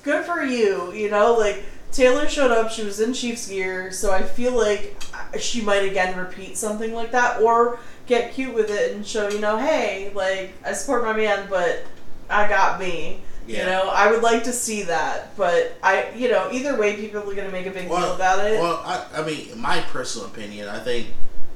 good 0.03 0.25
for 0.27 0.43
you, 0.43 0.93
you 0.93 1.11
know, 1.11 1.35
like. 1.35 1.65
Taylor 1.93 2.29
showed 2.29 2.51
up. 2.51 2.71
She 2.71 2.85
was 2.85 3.01
in 3.01 3.15
Chiefs 3.15 3.49
gear, 3.49 3.91
so 3.91 4.13
I 4.13 4.23
feel 4.23 4.53
like 4.53 5.03
she 5.39 5.63
might 5.63 5.85
again 5.91 6.19
repeat 6.19 6.59
something 6.59 6.93
like 6.93 7.13
that, 7.13 7.41
or 7.41 7.79
get 8.07 8.35
cute 8.35 8.55
with 8.55 8.71
it 8.71 8.93
and 8.95 9.07
show 9.07 9.31
you 9.31 9.41
know, 9.41 9.57
hey, 9.57 10.13
like 10.15 10.53
I 10.63 10.75
support 10.75 11.05
my 11.05 11.15
man, 11.15 11.47
but 11.49 11.85
I 12.29 12.49
got 12.49 12.79
me. 12.79 13.23
Yeah. 13.47 13.61
You 13.61 13.67
know, 13.67 13.91
I 13.91 14.11
would 14.11 14.23
like 14.23 14.45
to 14.45 14.53
see 14.53 14.83
that, 14.85 15.37
but 15.37 15.77
I, 15.83 16.11
you 16.17 16.29
know, 16.29 16.51
either 16.51 16.77
way, 16.77 16.97
people 16.97 17.21
are 17.21 17.35
going 17.35 17.47
to 17.47 17.53
make 17.53 17.67
a 17.67 17.71
big 17.71 17.85
deal 17.85 17.91
Well, 17.91 18.15
about 18.15 18.45
it. 18.45 18.59
Well, 18.59 18.83
I, 18.85 19.07
I 19.15 19.25
mean, 19.25 19.51
in 19.51 19.61
my 19.61 19.81
personal 19.83 20.27
opinion, 20.27 20.69
I 20.69 20.81
think 20.81 21.09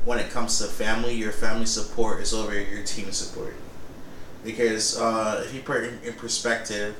when 0.04 0.18
it 0.18 0.30
comes 0.30 0.58
to 0.58 0.66
family, 0.66 1.14
your 1.14 1.32
family 1.32 1.66
support 1.66 2.20
is 2.20 2.32
over 2.32 2.58
your 2.58 2.84
team 2.84 3.10
support. 3.12 3.54
Because 4.44 4.98
uh, 4.98 5.42
if 5.44 5.54
you 5.54 5.60
put 5.60 5.84
it 5.84 6.04
in, 6.04 6.14
perspective, 6.14 6.96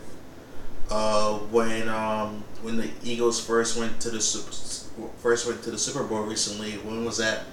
uh, 0.90 1.38
when 1.38 1.88
um, 1.88 2.44
when 2.61 2.76
the 2.76 2.90
Eagles 3.03 3.44
first 3.44 3.79
went 3.79 3.98
to 4.00 4.11
the 4.11 4.20
super, 4.20 5.09
first 5.18 5.46
went 5.46 5.62
to 5.62 5.70
the 5.70 5.79
Super 5.79 6.05
Bowl 6.05 6.22
recently, 6.22 6.72
when 6.72 7.05
was 7.05 7.16
that? 7.16 7.44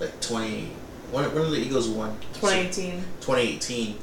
Like 0.00 0.20
twenty. 0.20 0.70
When 1.12 1.24
when 1.32 1.44
did 1.44 1.52
the 1.52 1.64
Eagles 1.64 1.88
won? 1.88 2.18
2018. 2.34 2.94
2018. 3.20 3.98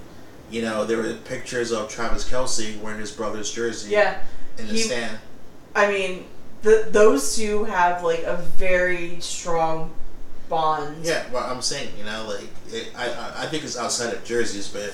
You 0.50 0.62
know, 0.62 0.86
there 0.86 0.98
were 0.98 1.14
pictures 1.26 1.72
of 1.72 1.90
Travis 1.90 2.30
Kelce 2.30 2.80
wearing 2.82 3.00
his 3.00 3.12
brother's 3.12 3.52
jersey 3.52 3.92
Yeah, 3.92 4.20
in 4.58 4.68
the 4.68 4.74
he- 4.74 4.80
stand. 4.82 5.18
I 5.76 5.88
mean, 5.92 6.26
the 6.62 6.88
those 6.92 7.36
two 7.36 7.64
have 7.64 8.04
like 8.04 8.24
a 8.24 8.38
very 8.38 9.20
strong 9.20 9.92
bond. 10.50 11.04
Yeah, 11.04 11.24
well, 11.32 11.44
I'm 11.50 11.62
saying, 11.62 11.90
you 11.98 12.04
know, 12.04 12.26
like 12.28 12.48
it, 12.72 12.92
I, 12.96 13.44
I 13.44 13.48
think 13.48 13.64
it's 13.64 13.78
outside 13.78 14.14
of 14.14 14.24
jerseys, 14.24 14.68
but 14.68 14.94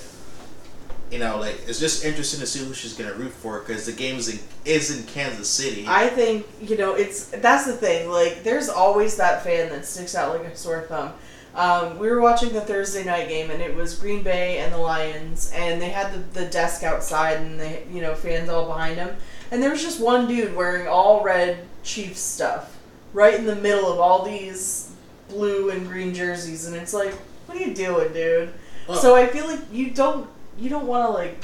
you 1.12 1.20
know, 1.20 1.38
like 1.40 1.60
it's 1.68 1.80
just 1.80 2.06
interesting 2.06 2.40
to 2.40 2.46
see 2.46 2.60
who 2.64 2.74
she's 2.74 2.94
gonna 2.94 3.14
root 3.14 3.32
for 3.34 3.60
because 3.60 3.86
the 3.86 3.92
game 3.92 4.18
is 4.18 4.30
in 4.30 4.40
is 4.64 4.96
in 4.98 5.06
Kansas 5.08 5.50
City. 5.50 5.86
I 5.88 6.08
think 6.08 6.46
you 6.62 6.78
know 6.78 6.94
it's 6.94 7.26
that's 7.26 7.66
the 7.66 7.74
thing. 7.74 8.10
Like, 8.10 8.44
there's 8.44 8.70
always 8.70 9.18
that 9.18 9.44
fan 9.44 9.70
that 9.70 9.86
sticks 9.86 10.16
out 10.16 10.38
like 10.40 10.48
a 10.48 10.56
sore 10.56 10.82
thumb. 10.84 11.14
Um, 11.56 11.98
we 11.98 12.10
were 12.10 12.22
watching 12.22 12.54
the 12.54 12.62
Thursday 12.62 13.04
night 13.04 13.28
game, 13.28 13.50
and 13.50 13.62
it 13.62 13.76
was 13.76 13.98
Green 13.98 14.22
Bay 14.24 14.60
and 14.60 14.72
the 14.74 14.78
Lions, 14.78 15.52
and 15.54 15.82
they 15.82 15.90
had 15.90 16.14
the, 16.14 16.40
the 16.40 16.46
desk 16.50 16.84
outside, 16.84 17.38
and 17.38 17.60
they 17.60 17.84
you 17.92 18.02
know 18.02 18.14
fans 18.16 18.50
all 18.50 18.66
behind 18.68 18.98
them, 18.98 19.16
and 19.52 19.62
there 19.62 19.72
was 19.72 19.82
just 19.82 20.00
one 20.00 20.28
dude 20.28 20.56
wearing 20.56 20.88
all 20.88 21.24
red 21.24 21.66
Chiefs 21.84 22.20
stuff, 22.20 22.78
right 23.14 23.34
in 23.34 23.46
the 23.46 23.56
middle 23.56 23.92
of 23.92 24.00
all 24.00 24.24
these 24.24 24.92
blue 25.28 25.70
and 25.72 25.88
green 25.88 26.14
jerseys, 26.14 26.66
and 26.68 26.76
it's 26.76 26.94
like, 26.94 27.14
what 27.46 27.58
are 27.58 27.62
you 27.62 27.74
doing, 27.74 28.14
dude? 28.14 28.54
Well- 28.88 28.98
so 29.00 29.16
I 29.16 29.28
feel 29.28 29.48
like 29.48 29.62
you 29.72 29.90
don't 29.92 30.30
you 30.58 30.70
don't 30.70 30.86
want 30.88 31.08
to 31.08 31.12
like 31.12 31.44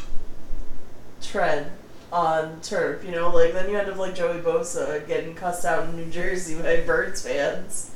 tread 1.22 1.72
on 2.12 2.62
turf, 2.62 3.04
you 3.04 3.12
know, 3.12 3.30
like 3.30 3.54
then 3.54 3.70
you 3.70 3.78
end 3.78 3.90
up 3.90 3.98
like 3.98 4.16
Joey 4.16 4.40
Bosa 4.40 5.06
getting 5.08 5.34
cussed 5.36 5.66
out 5.66 5.86
in 5.86 5.96
New 5.98 6.06
Jersey 6.12 6.56
by 6.62 6.82
Birds 6.82 7.22
fans. 7.22 7.92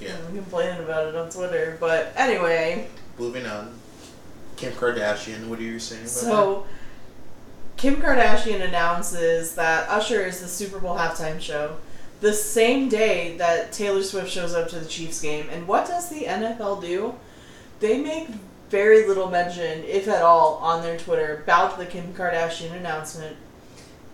Yeah. 0.00 0.16
I'm 0.26 0.34
complaining 0.34 0.82
about 0.82 1.08
it 1.08 1.16
on 1.16 1.30
Twitter. 1.30 1.76
But 1.78 2.12
anyway, 2.16 2.88
Moving 3.18 3.46
on. 3.46 3.78
Kim 4.56 4.72
Kardashian, 4.72 5.48
what 5.48 5.58
are 5.58 5.62
you 5.62 5.78
saying 5.78 6.02
about 6.02 6.10
so 6.10 6.66
Kim 7.76 7.96
Kardashian 7.96 8.60
announces 8.60 9.54
that 9.54 9.88
Usher 9.88 10.22
is 10.22 10.40
the 10.40 10.48
Super 10.48 10.78
Bowl 10.78 10.96
halftime 10.96 11.40
show 11.40 11.76
the 12.20 12.32
same 12.32 12.88
day 12.88 13.36
that 13.38 13.72
Taylor 13.72 14.02
Swift 14.02 14.30
shows 14.30 14.54
up 14.54 14.68
to 14.68 14.78
the 14.78 14.86
Chiefs 14.86 15.20
game. 15.20 15.48
And 15.50 15.66
what 15.66 15.86
does 15.86 16.10
the 16.10 16.24
NFL 16.24 16.82
do? 16.82 17.14
They 17.80 17.98
make 17.98 18.28
very 18.68 19.06
little 19.06 19.30
mention, 19.30 19.84
if 19.84 20.06
at 20.06 20.22
all, 20.22 20.56
on 20.56 20.82
their 20.82 20.98
Twitter 20.98 21.42
about 21.42 21.78
the 21.78 21.86
Kim 21.86 22.12
Kardashian 22.12 22.72
announcement. 22.72 23.36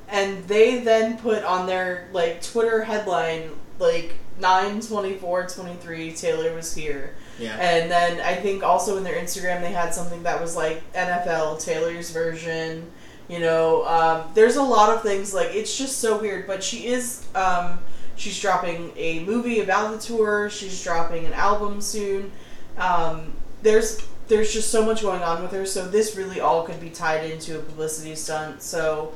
And 0.08 0.46
they 0.46 0.78
then 0.78 1.18
put 1.18 1.42
on 1.42 1.66
their 1.66 2.08
like 2.12 2.42
Twitter 2.42 2.84
headline 2.84 3.50
like 3.80 4.14
924 4.38 5.46
23 5.48 6.12
Taylor 6.12 6.54
was 6.54 6.74
here. 6.74 7.14
Yeah. 7.38 7.56
And 7.56 7.90
then 7.90 8.20
I 8.20 8.34
think 8.34 8.62
also 8.62 8.96
in 8.96 9.04
their 9.04 9.16
Instagram 9.16 9.60
they 9.60 9.72
had 9.72 9.94
something 9.94 10.22
that 10.22 10.40
was 10.40 10.56
like 10.56 10.92
NFL 10.92 11.62
Taylor's 11.62 12.10
version. 12.10 12.90
You 13.28 13.40
know, 13.40 13.84
um, 13.86 14.30
there's 14.34 14.56
a 14.56 14.62
lot 14.62 14.94
of 14.94 15.02
things 15.02 15.34
like 15.34 15.48
it's 15.52 15.76
just 15.76 15.98
so 15.98 16.20
weird. 16.20 16.46
But 16.46 16.62
she 16.62 16.86
is, 16.86 17.26
um, 17.34 17.78
she's 18.14 18.40
dropping 18.40 18.92
a 18.96 19.24
movie 19.24 19.60
about 19.60 19.92
the 19.92 19.98
tour. 19.98 20.48
She's 20.50 20.82
dropping 20.82 21.26
an 21.26 21.32
album 21.32 21.80
soon. 21.80 22.30
Um, 22.78 23.32
there's 23.62 24.00
there's 24.28 24.52
just 24.52 24.70
so 24.70 24.84
much 24.84 25.02
going 25.02 25.22
on 25.22 25.42
with 25.42 25.52
her. 25.52 25.66
So 25.66 25.86
this 25.88 26.16
really 26.16 26.40
all 26.40 26.62
could 26.62 26.80
be 26.80 26.90
tied 26.90 27.30
into 27.30 27.58
a 27.58 27.62
publicity 27.62 28.14
stunt. 28.14 28.62
So 28.62 29.12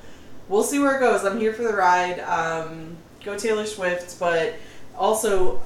we'll 0.49 0.63
see 0.63 0.79
where 0.79 0.97
it 0.97 1.01
goes. 1.01 1.25
I'm 1.25 1.39
here 1.39 1.53
for 1.53 1.63
the 1.63 1.75
ride. 1.75 2.21
Um, 2.21 2.97
go 3.25 3.37
Taylor 3.37 3.67
Swift, 3.67 4.19
but 4.19 4.55
also 5.01 5.61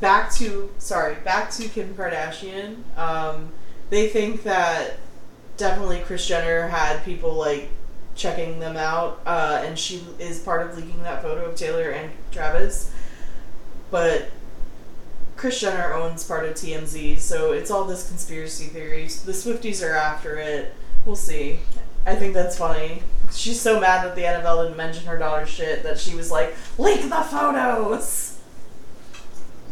back 0.00 0.32
to 0.34 0.70
sorry 0.78 1.16
back 1.16 1.50
to 1.50 1.68
Kim 1.68 1.94
Kardashian. 1.94 2.76
Um, 2.96 3.50
they 3.90 4.08
think 4.08 4.44
that 4.44 4.98
definitely 5.56 6.00
Kris 6.00 6.26
Jenner 6.26 6.68
had 6.68 7.04
people 7.04 7.34
like 7.34 7.68
checking 8.14 8.60
them 8.60 8.76
out, 8.76 9.20
uh, 9.26 9.62
and 9.64 9.78
she 9.78 10.02
is 10.18 10.38
part 10.38 10.66
of 10.66 10.76
leaking 10.76 11.02
that 11.02 11.20
photo 11.22 11.44
of 11.44 11.56
Taylor 11.56 11.90
and 11.90 12.10
Travis. 12.30 12.92
But 13.90 14.30
Kris 15.36 15.60
Jenner 15.60 15.92
owns 15.92 16.24
part 16.24 16.46
of 16.46 16.54
TMZ, 16.54 17.18
so 17.18 17.52
it's 17.52 17.70
all 17.70 17.84
this 17.84 18.08
conspiracy 18.08 18.66
theories. 18.66 19.22
The 19.22 19.32
Swifties 19.32 19.86
are 19.86 19.94
after 19.94 20.38
it. 20.38 20.74
We'll 21.04 21.16
see. 21.16 21.60
I 22.06 22.14
think 22.14 22.34
that's 22.34 22.56
funny. 22.56 23.02
She's 23.32 23.60
so 23.60 23.78
mad 23.78 24.04
that 24.04 24.14
the 24.14 24.22
NFL 24.22 24.64
didn't 24.64 24.76
mention 24.76 25.04
her 25.06 25.18
daughter's 25.18 25.50
shit 25.50 25.82
that 25.82 25.98
she 25.98 26.14
was 26.14 26.30
like, 26.30 26.54
leak 26.78 27.02
the 27.02 27.22
photos. 27.22 28.35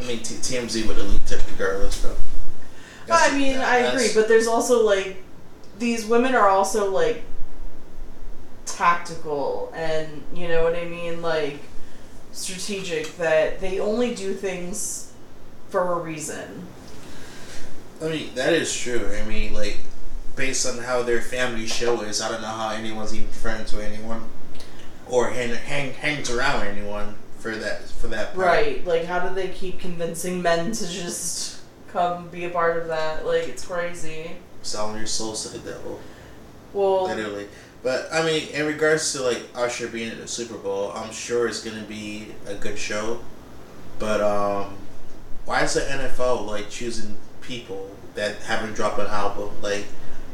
I 0.00 0.04
mean, 0.04 0.18
T- 0.18 0.34
TMZ 0.34 0.86
would 0.86 0.96
have 0.96 1.10
leaked 1.10 1.32
it 1.32 1.42
regardless, 1.50 2.00
though. 2.02 2.16
I 3.10 3.36
mean, 3.36 3.58
I 3.58 3.78
agree, 3.78 4.10
but 4.14 4.28
there's 4.28 4.46
also 4.46 4.84
like 4.84 5.22
these 5.78 6.06
women 6.06 6.34
are 6.34 6.48
also 6.48 6.90
like 6.90 7.22
tactical 8.64 9.72
and 9.74 10.22
you 10.32 10.48
know 10.48 10.62
what 10.62 10.74
I 10.74 10.84
mean, 10.84 11.20
like 11.20 11.58
strategic 12.32 13.16
that 13.18 13.60
they 13.60 13.78
only 13.78 14.14
do 14.14 14.34
things 14.34 15.12
for 15.68 15.92
a 15.92 15.98
reason. 15.98 16.66
I 18.02 18.08
mean, 18.08 18.34
that 18.34 18.52
is 18.52 18.74
true. 18.76 19.10
I 19.14 19.24
mean, 19.24 19.54
like, 19.54 19.78
based 20.34 20.66
on 20.66 20.78
how 20.78 21.02
their 21.02 21.20
family 21.20 21.66
show 21.66 22.00
is, 22.02 22.20
I 22.20 22.28
don't 22.28 22.42
know 22.42 22.48
how 22.48 22.70
anyone's 22.70 23.14
even 23.14 23.28
friends 23.28 23.72
with 23.72 23.84
anyone, 23.84 24.24
or 25.08 25.30
hang, 25.30 25.54
hang 25.54 25.92
hangs 25.92 26.30
around 26.30 26.66
anyone 26.66 27.14
for 27.44 27.54
that 27.56 27.82
for 27.82 28.06
that. 28.08 28.34
part. 28.34 28.46
Right. 28.46 28.86
Like 28.86 29.04
how 29.04 29.28
do 29.28 29.34
they 29.34 29.48
keep 29.48 29.78
convincing 29.78 30.40
men 30.40 30.72
to 30.72 30.88
just 30.88 31.60
come 31.88 32.28
be 32.28 32.46
a 32.46 32.50
part 32.50 32.78
of 32.78 32.88
that? 32.88 33.26
Like 33.26 33.48
it's 33.48 33.64
crazy. 33.66 34.30
Selling 34.62 34.96
your 34.96 35.06
soul 35.06 35.34
to 35.34 35.48
the 35.50 35.58
devil, 35.58 36.00
Well, 36.72 37.04
literally. 37.04 37.48
But 37.82 38.08
I 38.10 38.24
mean, 38.24 38.48
in 38.48 38.66
regards 38.66 39.12
to 39.12 39.20
like 39.20 39.42
Usher 39.54 39.88
being 39.88 40.10
at 40.10 40.16
the 40.16 40.26
Super 40.26 40.56
Bowl, 40.56 40.90
I'm 40.92 41.12
sure 41.12 41.46
it's 41.46 41.62
gonna 41.62 41.82
be 41.84 42.28
a 42.46 42.54
good 42.54 42.78
show. 42.78 43.20
But 43.98 44.22
um, 44.22 44.78
why 45.44 45.62
is 45.64 45.74
the 45.74 45.80
NFL 45.80 46.46
like 46.46 46.70
choosing 46.70 47.18
people 47.42 47.90
that 48.14 48.36
haven't 48.36 48.72
dropped 48.72 48.98
an 48.98 49.06
album? 49.08 49.50
Like, 49.60 49.84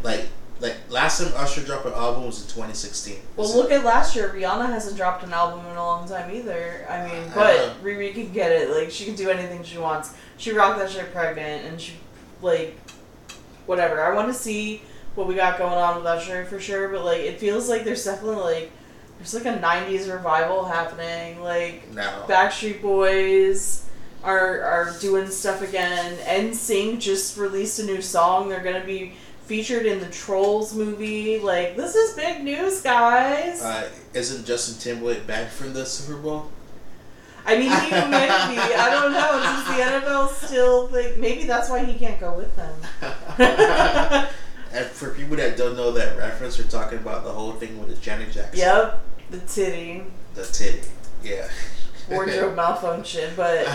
like, 0.04 0.28
like 0.60 0.76
last 0.90 1.22
time 1.22 1.32
Usher 1.36 1.62
dropped 1.62 1.86
an 1.86 1.92
album 1.94 2.26
was 2.26 2.42
in 2.42 2.48
2016. 2.48 3.16
Well, 3.36 3.50
it- 3.50 3.56
look 3.56 3.70
at 3.72 3.84
last 3.84 4.14
year. 4.14 4.30
Rihanna 4.34 4.66
hasn't 4.66 4.96
dropped 4.96 5.24
an 5.24 5.32
album 5.32 5.64
in 5.66 5.76
a 5.76 5.82
long 5.84 6.08
time 6.08 6.34
either. 6.34 6.86
I 6.88 7.06
mean, 7.06 7.30
I 7.30 7.34
but. 7.34 7.82
Riri 7.84 8.12
can 8.12 8.32
get 8.32 8.52
it. 8.52 8.70
Like, 8.70 8.90
she 8.90 9.04
can 9.06 9.14
do 9.14 9.30
anything 9.30 9.62
she 9.62 9.78
wants. 9.78 10.12
She 10.36 10.52
rocked 10.52 10.78
that 10.78 10.90
shit 10.90 11.12
pregnant, 11.12 11.66
and 11.66 11.80
she, 11.80 11.94
like, 12.42 12.76
whatever. 13.66 14.02
I 14.02 14.14
want 14.14 14.28
to 14.28 14.34
see 14.34 14.82
what 15.14 15.26
we 15.26 15.34
got 15.34 15.58
going 15.58 15.72
on 15.72 15.96
with 15.96 16.06
Usher 16.06 16.44
for 16.44 16.60
sure, 16.60 16.88
but, 16.88 17.04
like, 17.04 17.20
it 17.20 17.38
feels 17.38 17.68
like 17.68 17.84
there's 17.84 18.04
definitely, 18.04 18.42
like, 18.42 18.70
there's, 19.18 19.34
like, 19.34 19.44
a 19.46 19.58
90s 19.58 20.10
revival 20.12 20.64
happening. 20.64 21.42
Like, 21.42 21.90
now. 21.92 22.24
Backstreet 22.26 22.80
Boys 22.80 23.86
are, 24.22 24.62
are 24.62 24.94
doing 25.00 25.28
stuff 25.28 25.62
again. 25.62 26.16
NSYNC 26.18 27.00
just 27.00 27.36
released 27.38 27.78
a 27.78 27.84
new 27.84 28.00
song. 28.02 28.48
They're 28.48 28.62
going 28.62 28.80
to 28.80 28.86
be 28.86 29.14
featured 29.50 29.84
in 29.84 29.98
the 29.98 30.06
Trolls 30.10 30.76
movie. 30.76 31.40
Like, 31.40 31.76
this 31.76 31.96
is 31.96 32.14
big 32.14 32.44
news, 32.44 32.80
guys. 32.82 33.60
Uh, 33.60 33.90
isn't 34.14 34.46
Justin 34.46 34.78
Timberlake 34.78 35.26
back 35.26 35.48
from 35.50 35.72
the 35.72 35.84
Super 35.84 36.16
Bowl? 36.20 36.48
I 37.44 37.56
mean, 37.56 37.62
he 37.64 37.90
might 37.90 38.46
be. 38.48 38.60
I 38.60 38.88
don't 38.90 39.12
know. 39.12 39.40
Does 39.42 39.66
the 39.66 40.06
NFL 40.06 40.28
still 40.46 40.86
think 40.86 41.16
maybe 41.18 41.48
that's 41.48 41.68
why 41.68 41.84
he 41.84 41.98
can't 41.98 42.20
go 42.20 42.32
with 42.32 42.54
them? 42.54 42.76
and 44.72 44.86
for 44.86 45.10
people 45.14 45.34
that 45.38 45.56
don't 45.56 45.76
know 45.76 45.90
that 45.90 46.16
reference, 46.16 46.56
we're 46.56 46.68
talking 46.68 46.98
about 46.98 47.24
the 47.24 47.32
whole 47.32 47.50
thing 47.54 47.76
with 47.80 47.88
the 47.88 47.96
Janet 47.96 48.30
Jackson. 48.30 48.56
yep, 48.56 49.00
the 49.30 49.40
titty 49.40 50.04
The 50.34 50.44
titty. 50.44 50.86
Yeah. 51.24 51.48
wardrobe 52.08 52.54
malfunction, 52.62 53.32
but 53.36 53.66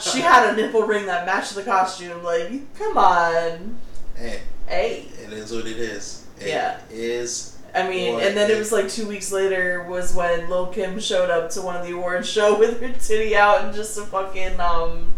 she 0.00 0.20
had 0.20 0.52
a 0.52 0.56
nipple 0.56 0.82
ring 0.86 1.06
that 1.06 1.26
matched 1.26 1.56
the 1.56 1.64
costume. 1.64 2.22
Like, 2.22 2.72
come 2.78 2.96
on, 2.96 3.76
Hey, 4.14 4.42
hey. 4.66 5.06
it 5.22 5.32
is 5.32 5.52
what 5.52 5.66
it 5.66 5.78
is. 5.78 6.24
It 6.40 6.48
Yeah. 6.48 6.78
is. 6.90 7.56
I 7.74 7.88
mean, 7.88 8.20
and 8.20 8.34
then 8.36 8.50
it 8.50 8.56
was 8.56 8.72
like 8.72 8.88
two 8.88 9.06
weeks 9.06 9.30
later 9.30 9.84
was 9.84 10.14
when 10.14 10.48
Lil 10.48 10.68
Kim 10.68 10.98
showed 10.98 11.28
up 11.28 11.50
to 11.50 11.60
one 11.62 11.76
of 11.76 11.86
the 11.86 11.92
awards 11.92 12.28
show 12.28 12.58
with 12.58 12.80
her 12.80 12.88
titty 12.88 13.36
out 13.36 13.64
and 13.64 13.74
just 13.74 13.98
a 13.98 14.02
fucking 14.02 14.58
um, 14.60 15.12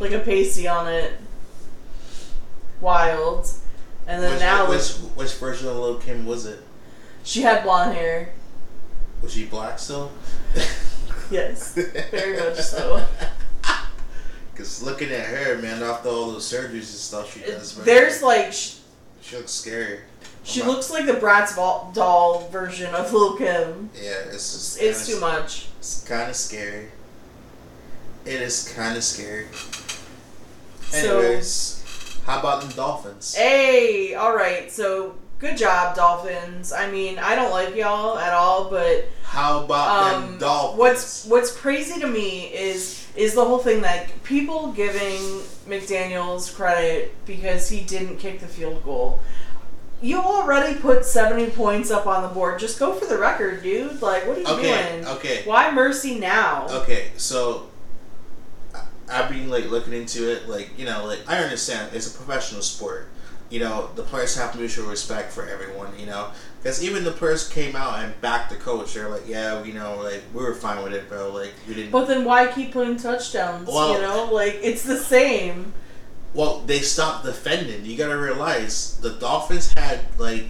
like 0.00 0.10
a 0.12 0.18
pasty 0.18 0.66
on 0.66 0.88
it. 0.92 1.12
Wild. 2.80 3.48
And 4.08 4.22
then 4.22 4.32
which, 4.32 4.40
now 4.40 4.68
which, 4.68 4.90
which 5.16 5.34
version 5.34 5.68
of 5.68 5.76
Lil 5.76 5.96
Kim 5.98 6.26
was 6.26 6.46
it? 6.46 6.60
she 7.24 7.42
had 7.42 7.62
blonde 7.64 7.94
hair. 7.96 8.32
Was 9.22 9.32
she 9.32 9.46
black 9.46 9.78
still? 9.78 10.12
Yes, 11.30 11.74
very 11.74 12.36
much 12.38 12.60
so. 12.60 13.04
Looking 14.82 15.10
at 15.10 15.26
her, 15.26 15.58
man, 15.58 15.82
after 15.82 16.08
all 16.08 16.32
those 16.32 16.50
surgeries 16.50 16.74
and 16.74 16.84
stuff 16.86 17.32
she 17.34 17.40
does, 17.40 17.76
man, 17.76 17.86
There's 17.86 18.22
like 18.22 18.52
she, 18.52 18.76
she 19.22 19.36
looks 19.36 19.52
scary. 19.52 20.00
she 20.44 20.60
I'm 20.60 20.66
not- 20.66 20.74
looks 20.76 20.90
like 20.90 21.06
the 21.06 21.14
Bratz 21.14 21.54
doll- 21.94 22.48
version 22.52 22.94
of 22.94 23.12
Lil 23.12 23.36
Kim. 23.36 23.90
Yeah, 23.94 24.10
it's 24.30 24.52
just 24.52 24.80
It's 24.82 25.06
too 25.06 25.18
much. 25.20 25.66
It's 25.78 26.04
kind 26.06 26.28
of 26.30 26.36
scary. 26.36 26.88
It 28.24 28.40
is 28.42 28.72
kind 28.76 28.96
of 28.96 29.04
scary. 29.04 29.46
So- 30.90 31.18
Anyways, 31.20 32.20
how 32.26 32.40
about 32.40 32.62
the 32.62 32.74
Dolphins? 32.74 33.34
Hey, 33.34 34.14
all 34.14 34.34
right. 34.34 34.70
So 34.70 35.14
good 35.38 35.56
job, 35.56 35.94
Dolphins. 35.96 36.72
I 36.72 36.90
mean, 36.90 37.18
I 37.18 37.34
don't 37.34 37.50
like 37.50 37.74
y'all 37.76 38.18
at 38.18 38.32
all, 38.32 38.68
but 38.70 39.08
How 39.22 39.64
about 39.64 40.10
them 40.20 40.22
um, 40.34 40.38
Dolphins? 40.38 40.78
what's 40.78 41.24
what's 41.26 41.52
crazy 41.56 42.00
to 42.00 42.06
me 42.06 42.46
is 42.46 43.05
is 43.16 43.34
the 43.34 43.44
whole 43.44 43.58
thing 43.58 43.82
that 43.82 44.22
people 44.22 44.72
giving 44.72 45.40
McDaniel's 45.66 46.50
credit 46.50 47.14
because 47.26 47.68
he 47.68 47.82
didn't 47.82 48.18
kick 48.18 48.40
the 48.40 48.46
field 48.46 48.84
goal. 48.84 49.20
You 50.02 50.18
already 50.18 50.78
put 50.78 51.04
seventy 51.04 51.50
points 51.50 51.90
up 51.90 52.06
on 52.06 52.22
the 52.22 52.28
board. 52.28 52.60
Just 52.60 52.78
go 52.78 52.92
for 52.92 53.06
the 53.06 53.18
record, 53.18 53.62
dude. 53.62 54.02
Like, 54.02 54.26
what 54.26 54.36
are 54.36 54.40
you 54.40 54.46
okay? 54.46 55.00
doing? 55.00 55.06
Okay. 55.16 55.42
Why 55.46 55.72
mercy 55.72 56.18
now? 56.18 56.66
Okay. 56.68 57.08
So 57.16 57.68
I've 59.10 59.30
been 59.30 59.48
like 59.48 59.70
looking 59.70 59.92
into 59.92 60.30
it. 60.30 60.48
Like 60.48 60.78
you 60.78 60.84
know, 60.84 61.06
like 61.06 61.20
I 61.26 61.38
understand 61.38 61.94
it's 61.94 62.12
a 62.12 62.16
professional 62.16 62.62
sport. 62.62 63.08
You 63.48 63.60
know, 63.60 63.90
the 63.94 64.02
players 64.02 64.36
have 64.36 64.52
to 64.52 64.58
mutual 64.58 64.86
respect 64.86 65.32
for 65.32 65.48
everyone. 65.48 65.98
You 65.98 66.06
know, 66.06 66.30
because 66.66 66.82
even 66.82 67.04
the 67.04 67.12
players 67.12 67.48
came 67.48 67.76
out 67.76 68.00
and 68.00 68.20
backed 68.20 68.50
the 68.50 68.56
coach. 68.56 68.94
They're 68.94 69.08
like, 69.08 69.28
yeah, 69.28 69.62
you 69.62 69.72
know, 69.72 70.00
like 70.02 70.20
we 70.34 70.42
were 70.42 70.52
fine 70.52 70.82
with 70.82 70.94
it, 70.94 71.08
bro. 71.08 71.32
Like 71.32 71.52
we 71.68 71.74
didn't. 71.74 71.92
But 71.92 72.06
then 72.06 72.24
why 72.24 72.48
keep 72.48 72.72
putting 72.72 72.96
touchdowns? 72.96 73.68
Well- 73.68 73.94
you 73.94 74.00
know, 74.00 74.28
like 74.32 74.58
it's 74.62 74.82
the 74.82 74.96
same. 74.96 75.72
Well, 76.34 76.62
they 76.66 76.80
stopped 76.80 77.24
defending. 77.24 77.84
You 77.84 77.96
gotta 77.96 78.18
realize 78.18 78.98
the 78.98 79.10
Dolphins 79.10 79.72
had 79.74 80.00
like 80.18 80.46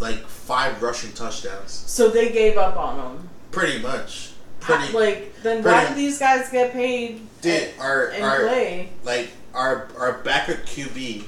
like 0.00 0.26
five 0.26 0.82
rushing 0.82 1.12
touchdowns. 1.12 1.70
So 1.70 2.08
they 2.08 2.32
gave 2.32 2.56
up 2.58 2.76
on 2.76 2.96
them. 2.96 3.28
Pretty 3.52 3.80
much. 3.80 4.32
pretty. 4.58 4.92
like 4.92 5.42
then 5.44 5.62
why 5.62 5.86
do 5.86 5.94
these 5.94 6.18
guys 6.18 6.50
get 6.50 6.72
paid 6.72 7.20
Dude, 7.40 7.70
our 7.78 8.08
and 8.08 8.24
our 8.24 8.40
play? 8.48 8.88
like 9.04 9.30
our 9.54 9.86
our 9.96 10.14
backup 10.24 10.66
QB, 10.66 11.22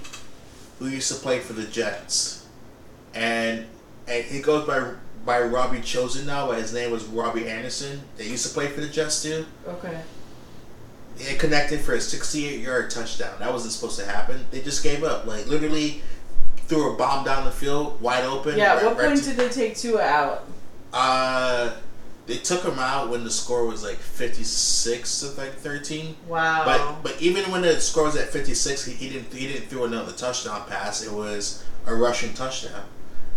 who 0.80 0.88
used 0.88 1.06
to 1.12 1.18
play 1.20 1.38
for 1.38 1.52
the 1.52 1.66
Jets, 1.66 2.44
and 3.14 3.64
and 4.08 4.24
he 4.24 4.40
goes 4.40 4.66
by 4.66 4.92
by 5.24 5.40
Robbie 5.40 5.80
Chosen 5.80 6.26
now, 6.26 6.46
but 6.46 6.58
his 6.58 6.72
name 6.72 6.90
was 6.90 7.04
Robbie 7.04 7.48
Anderson. 7.48 8.00
They 8.16 8.26
used 8.28 8.46
to 8.46 8.54
play 8.54 8.68
for 8.68 8.80
the 8.80 8.88
Jets 8.88 9.22
too. 9.22 9.44
Okay. 9.66 10.00
It 11.18 11.38
connected 11.38 11.80
for 11.80 11.94
a 11.94 12.00
68 12.00 12.60
yard 12.60 12.90
touchdown. 12.90 13.34
That 13.40 13.52
wasn't 13.52 13.72
supposed 13.72 13.98
to 13.98 14.06
happen. 14.06 14.46
They 14.50 14.60
just 14.62 14.82
gave 14.82 15.02
up. 15.04 15.26
Like 15.26 15.46
literally 15.46 16.02
threw 16.68 16.92
a 16.92 16.96
bomb 16.96 17.24
down 17.24 17.44
the 17.44 17.50
field, 17.50 18.00
wide 18.00 18.24
open. 18.24 18.56
Yeah. 18.56 18.74
right- 18.74 18.84
what 18.84 18.96
right 18.98 19.08
point 19.08 19.22
to- 19.24 19.30
did 19.30 19.36
they 19.36 19.48
take 19.48 19.76
Tua 19.76 20.02
out? 20.02 20.44
uh, 20.92 21.72
they 22.26 22.36
took 22.36 22.62
him 22.62 22.78
out 22.78 23.08
when 23.10 23.24
the 23.24 23.30
score 23.30 23.64
was 23.66 23.82
like 23.82 23.96
56 23.96 25.20
to 25.20 25.26
like 25.40 25.54
13. 25.54 26.14
Wow. 26.28 26.62
But 26.64 27.02
but 27.02 27.20
even 27.22 27.50
when 27.50 27.62
the 27.62 27.80
score 27.80 28.04
was 28.04 28.16
at 28.16 28.28
56, 28.28 28.84
he, 28.84 28.92
he 28.94 29.08
didn't 29.10 29.32
he 29.32 29.48
didn't 29.48 29.68
throw 29.68 29.84
another 29.84 30.12
touchdown 30.12 30.62
pass. 30.68 31.02
It 31.02 31.10
was 31.12 31.64
a 31.86 31.94
rushing 31.94 32.34
touchdown, 32.34 32.82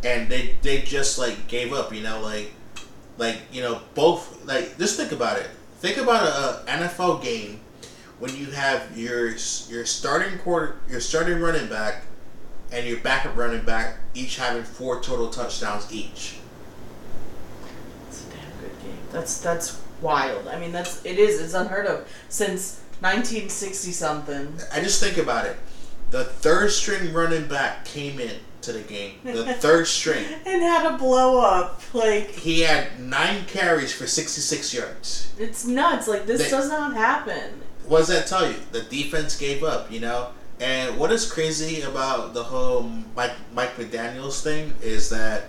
and 0.03 0.29
they 0.29 0.55
they 0.61 0.81
just 0.81 1.17
like 1.17 1.47
gave 1.47 1.73
up. 1.73 1.93
You 1.93 2.03
know, 2.03 2.21
like 2.21 2.51
like 3.17 3.37
you 3.51 3.61
know 3.61 3.81
both 3.93 4.45
like 4.45 4.77
just 4.77 4.97
think 4.97 5.11
about 5.11 5.37
it. 5.37 5.47
Think 5.79 5.97
about 5.97 6.23
a, 6.23 6.71
a 6.71 6.77
NFL 6.77 7.23
game 7.23 7.59
when 8.19 8.35
you 8.35 8.47
have 8.47 8.97
your 8.97 9.29
your 9.69 9.85
starting 9.85 10.37
quarter 10.39 10.77
your 10.89 10.99
starting 10.99 11.39
running 11.39 11.67
back 11.67 12.03
and 12.71 12.87
your 12.87 12.99
backup 12.99 13.35
running 13.35 13.65
back 13.65 13.97
each 14.13 14.37
having 14.37 14.63
four 14.63 15.01
total 15.01 15.29
touchdowns 15.29 15.91
each. 15.91 16.37
It's 18.07 18.25
a 18.25 18.29
damn 18.29 18.51
good 18.61 18.81
game. 18.81 18.97
That's 19.11 19.39
that's 19.41 19.81
wild. 20.01 20.47
I 20.47 20.59
mean, 20.59 20.71
that's 20.71 21.03
it 21.05 21.17
is. 21.17 21.41
It's 21.41 21.53
unheard 21.53 21.85
of 21.85 22.07
since 22.29 22.79
1960 22.99 23.91
something. 23.91 24.53
I 24.71 24.81
just 24.81 25.01
think 25.01 25.17
about 25.17 25.45
it. 25.45 25.57
The 26.11 26.25
third 26.25 26.71
string 26.71 27.13
running 27.13 27.47
back 27.47 27.85
came 27.85 28.19
in 28.19 28.37
to 28.63 28.71
the 28.73 28.81
game. 28.81 29.13
The 29.23 29.53
third 29.59 29.87
string. 29.87 30.25
And 30.45 30.61
had 30.61 30.85
a 30.93 30.97
blow 30.97 31.39
up. 31.41 31.81
Like 31.93 32.29
He 32.31 32.61
had 32.61 32.99
nine 32.99 33.45
carries 33.45 33.93
for 33.93 34.07
66 34.07 34.73
yards. 34.73 35.33
it's 35.39 35.65
nuts. 35.65 36.07
Like 36.07 36.25
this 36.25 36.43
They- 36.43 36.49
does 36.49 36.69
not 36.69 36.93
happen. 36.95 37.61
What 37.87 37.99
does 37.99 38.07
that 38.09 38.27
tell 38.27 38.47
you? 38.47 38.55
The 38.71 38.83
defense 38.83 39.35
gave 39.37 39.63
up, 39.63 39.91
you 39.91 39.99
know? 39.99 40.29
And 40.59 40.97
what 40.97 41.11
is 41.11 41.29
crazy 41.29 41.81
about 41.81 42.33
the 42.33 42.43
whole 42.43 42.83
Mike, 43.15 43.33
Mike 43.53 43.75
McDaniels 43.75 44.41
thing 44.43 44.73
is 44.81 45.09
that 45.09 45.45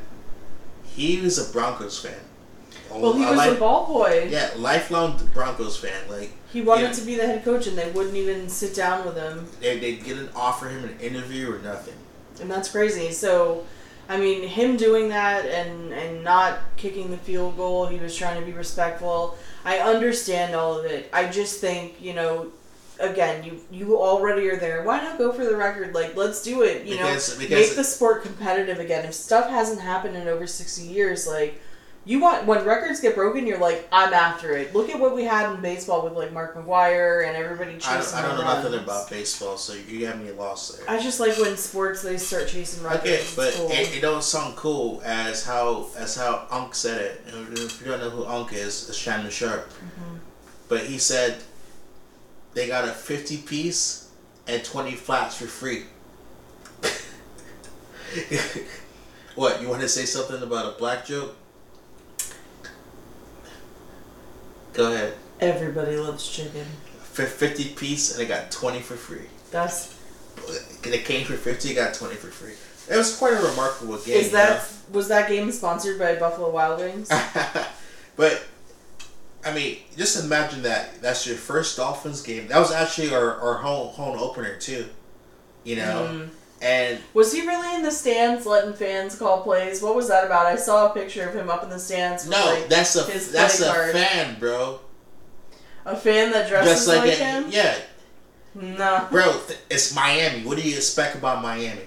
he 0.84 1.20
was 1.20 1.38
a 1.38 1.52
Broncos 1.52 1.98
fan. 2.00 2.14
Well, 2.90 3.12
he 3.14 3.24
was 3.24 3.36
life- 3.36 3.56
a 3.56 3.60
ball 3.60 3.86
boy. 3.86 4.28
Yeah, 4.30 4.50
lifelong 4.56 5.18
Broncos 5.32 5.76
fan. 5.78 5.92
Like, 6.10 6.32
He 6.52 6.60
wanted 6.62 6.88
Yeah. 6.88 6.92
to 6.92 7.00
be 7.02 7.14
the 7.16 7.26
head 7.26 7.44
coach, 7.44 7.66
and 7.66 7.78
they 7.78 7.90
wouldn't 7.90 8.16
even 8.16 8.48
sit 8.48 8.74
down 8.74 9.06
with 9.06 9.16
him. 9.16 9.46
they, 9.60 9.78
they 9.78 9.92
didn't 9.96 10.30
offer 10.34 10.68
him 10.68 10.84
an 10.84 10.98
interview 11.00 11.50
or 11.54 11.58
nothing. 11.60 11.94
And 12.42 12.50
that's 12.50 12.68
crazy. 12.70 13.10
So, 13.12 13.64
I 14.08 14.18
mean, 14.18 14.46
him 14.46 14.76
doing 14.76 15.08
that 15.08 15.46
and 15.46 15.92
and 15.92 16.22
not 16.22 16.58
kicking 16.76 17.10
the 17.10 17.16
field 17.16 17.56
goal, 17.56 17.86
he 17.86 17.98
was 17.98 18.14
trying 18.14 18.38
to 18.40 18.44
be 18.44 18.52
respectful. 18.52 19.38
I 19.64 19.78
understand 19.78 20.54
all 20.54 20.78
of 20.78 20.84
it. 20.84 21.08
I 21.12 21.28
just 21.28 21.60
think 21.60 21.94
you 22.00 22.12
know, 22.14 22.48
again, 23.00 23.44
you 23.44 23.60
you 23.70 23.96
already 23.96 24.48
are 24.50 24.56
there. 24.56 24.82
Why 24.82 25.00
not 25.00 25.18
go 25.18 25.32
for 25.32 25.44
the 25.44 25.56
record? 25.56 25.94
Like, 25.94 26.16
let's 26.16 26.42
do 26.42 26.62
it. 26.62 26.84
You 26.84 26.96
Because- 26.96 27.34
know, 27.34 27.38
because- 27.38 27.68
make 27.68 27.76
the 27.76 27.84
sport 27.84 28.22
competitive 28.22 28.78
again. 28.80 29.04
If 29.04 29.14
stuff 29.14 29.48
hasn't 29.48 29.80
happened 29.80 30.16
in 30.16 30.28
over 30.28 30.46
sixty 30.46 30.82
years, 30.82 31.26
like. 31.26 31.60
You 32.04 32.18
want 32.18 32.46
when 32.46 32.64
records 32.64 33.00
get 33.00 33.14
broken, 33.14 33.46
you're 33.46 33.60
like, 33.60 33.86
I'm 33.92 34.12
after 34.12 34.56
it. 34.56 34.74
Look 34.74 34.90
at 34.90 34.98
what 34.98 35.14
we 35.14 35.22
had 35.22 35.54
in 35.54 35.60
baseball 35.60 36.02
with 36.02 36.14
like 36.14 36.32
Mark 36.32 36.56
McGwire 36.56 37.28
and 37.28 37.36
everybody 37.36 37.74
I 37.74 37.78
chasing. 37.78 38.18
don't, 38.18 38.24
I 38.24 38.28
don't 38.28 38.38
know 38.38 38.44
home 38.44 38.64
nothing 38.64 38.80
about 38.80 39.08
baseball, 39.08 39.56
so 39.56 39.74
you 39.74 40.04
got 40.06 40.18
me 40.18 40.32
lost 40.32 40.78
there. 40.78 40.90
I 40.90 41.00
just 41.00 41.20
like 41.20 41.38
when 41.38 41.56
sports 41.56 42.02
they 42.02 42.16
start 42.16 42.48
chasing 42.48 42.82
records. 42.82 43.04
Okay, 43.04 43.24
but 43.36 43.54
cool. 43.54 43.70
it, 43.70 43.96
it 43.96 44.00
don't 44.00 44.24
sound 44.24 44.56
cool 44.56 45.00
as 45.04 45.44
how 45.46 45.86
as 45.96 46.16
how 46.16 46.48
Unk 46.50 46.74
said 46.74 47.00
it. 47.00 47.20
If 47.52 47.80
you 47.80 47.86
don't 47.86 48.00
know 48.00 48.10
who 48.10 48.26
Unk 48.26 48.52
is, 48.52 48.88
it's 48.88 48.98
Shannon 48.98 49.30
Sharpe. 49.30 49.68
Mm-hmm. 49.68 50.16
But 50.68 50.80
he 50.80 50.98
said 50.98 51.36
they 52.54 52.66
got 52.66 52.84
a 52.84 52.92
fifty 52.92 53.36
piece 53.36 54.10
and 54.48 54.64
twenty 54.64 54.96
flats 54.96 55.36
for 55.36 55.46
free. 55.46 55.84
what 59.36 59.62
you 59.62 59.68
want 59.68 59.82
to 59.82 59.88
say 59.88 60.04
something 60.04 60.42
about 60.42 60.74
a 60.74 60.78
black 60.78 61.06
joke? 61.06 61.36
Go 64.72 64.92
ahead. 64.92 65.14
Everybody 65.40 65.96
loves 65.96 66.28
chicken. 66.28 66.64
For 67.02 67.24
fifty 67.24 67.64
piece 67.70 68.16
and 68.16 68.24
I 68.24 68.28
got 68.28 68.50
twenty 68.50 68.80
for 68.80 68.94
free. 68.94 69.26
That's 69.50 69.94
They 70.82 70.98
came 70.98 71.26
for 71.26 71.34
fifty, 71.34 71.74
got 71.74 71.94
twenty 71.94 72.14
for 72.16 72.28
free. 72.28 72.54
It 72.92 72.96
was 72.96 73.16
quite 73.16 73.34
a 73.34 73.42
remarkable 73.42 73.98
game. 73.98 74.16
is 74.18 74.32
that 74.32 74.66
was 74.90 75.08
that 75.08 75.28
game 75.28 75.50
sponsored 75.52 75.98
by 75.98 76.14
Buffalo 76.16 76.50
Wild 76.50 76.80
Wings? 76.80 77.08
but 78.16 78.44
I 79.44 79.52
mean, 79.52 79.78
just 79.96 80.22
imagine 80.24 80.62
that. 80.62 81.00
That's 81.02 81.26
your 81.26 81.36
first 81.36 81.76
Dolphins 81.76 82.22
game. 82.22 82.48
That 82.48 82.58
was 82.58 82.70
actually 82.72 83.12
our, 83.14 83.34
our 83.40 83.54
home 83.54 83.88
home 83.88 84.18
opener 84.18 84.56
too. 84.56 84.86
You 85.64 85.76
know, 85.76 86.08
Mm. 86.10 86.28
And 86.62 87.00
Was 87.12 87.32
he 87.32 87.46
really 87.46 87.74
in 87.74 87.82
the 87.82 87.90
stands 87.90 88.46
letting 88.46 88.72
fans 88.74 89.16
call 89.16 89.42
plays? 89.42 89.82
What 89.82 89.94
was 89.96 90.08
that 90.08 90.24
about? 90.24 90.46
I 90.46 90.56
saw 90.56 90.90
a 90.90 90.94
picture 90.94 91.28
of 91.28 91.34
him 91.34 91.50
up 91.50 91.62
in 91.64 91.68
the 91.70 91.78
stands. 91.78 92.28
No, 92.28 92.36
like, 92.46 92.68
that's 92.68 92.94
a 92.96 93.02
that's 93.32 93.60
a 93.60 93.66
card. 93.72 93.92
fan, 93.92 94.38
bro. 94.38 94.80
a 95.84 95.96
fan 95.96 96.30
that 96.32 96.48
dresses 96.48 96.72
Just 96.72 96.88
like, 96.88 97.00
like 97.00 97.10
a- 97.10 97.14
him. 97.16 97.44
yeah, 97.50 97.74
No, 98.54 99.08
bro. 99.10 99.40
th- 99.46 99.58
It's 99.70 99.94
Miami. 99.94 100.44
What 100.44 100.56
do 100.56 100.62
you 100.68 100.76
expect 100.76 101.16
about 101.16 101.42
Miami? 101.42 101.82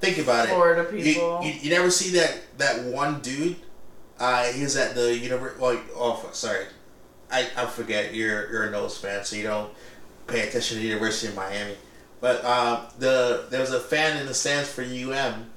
Think 0.00 0.18
about 0.18 0.46
it. 0.46 0.50
Florida 0.50 0.86
You, 0.96 1.02
people. 1.02 1.40
you, 1.42 1.52
you 1.52 1.70
never 1.70 1.90
see 1.90 2.10
that 2.18 2.38
that 2.58 2.84
one 2.84 3.20
dude. 3.20 3.56
Uh, 4.18 4.44
he 4.52 4.62
was 4.62 4.76
at 4.76 4.94
the 4.96 5.16
university. 5.16 5.60
Well, 5.60 5.80
oh, 5.94 6.28
sorry, 6.32 6.64
I, 7.30 7.46
I 7.56 7.66
forget. 7.66 8.14
You're 8.14 8.50
you're 8.50 8.64
a 8.64 8.70
nose 8.70 8.98
fan, 8.98 9.24
so 9.24 9.36
you 9.36 9.44
don't 9.44 9.72
pay 10.26 10.46
attention 10.48 10.76
to 10.76 10.82
the 10.82 10.88
University 10.88 11.28
of 11.28 11.36
Miami. 11.36 11.74
But 12.20 12.44
uh, 12.44 12.86
the 12.98 13.46
there 13.50 13.60
was 13.60 13.72
a 13.72 13.80
fan 13.80 14.18
in 14.18 14.26
the 14.26 14.34
stands 14.34 14.68
for 14.68 14.82
UM. 14.82 15.50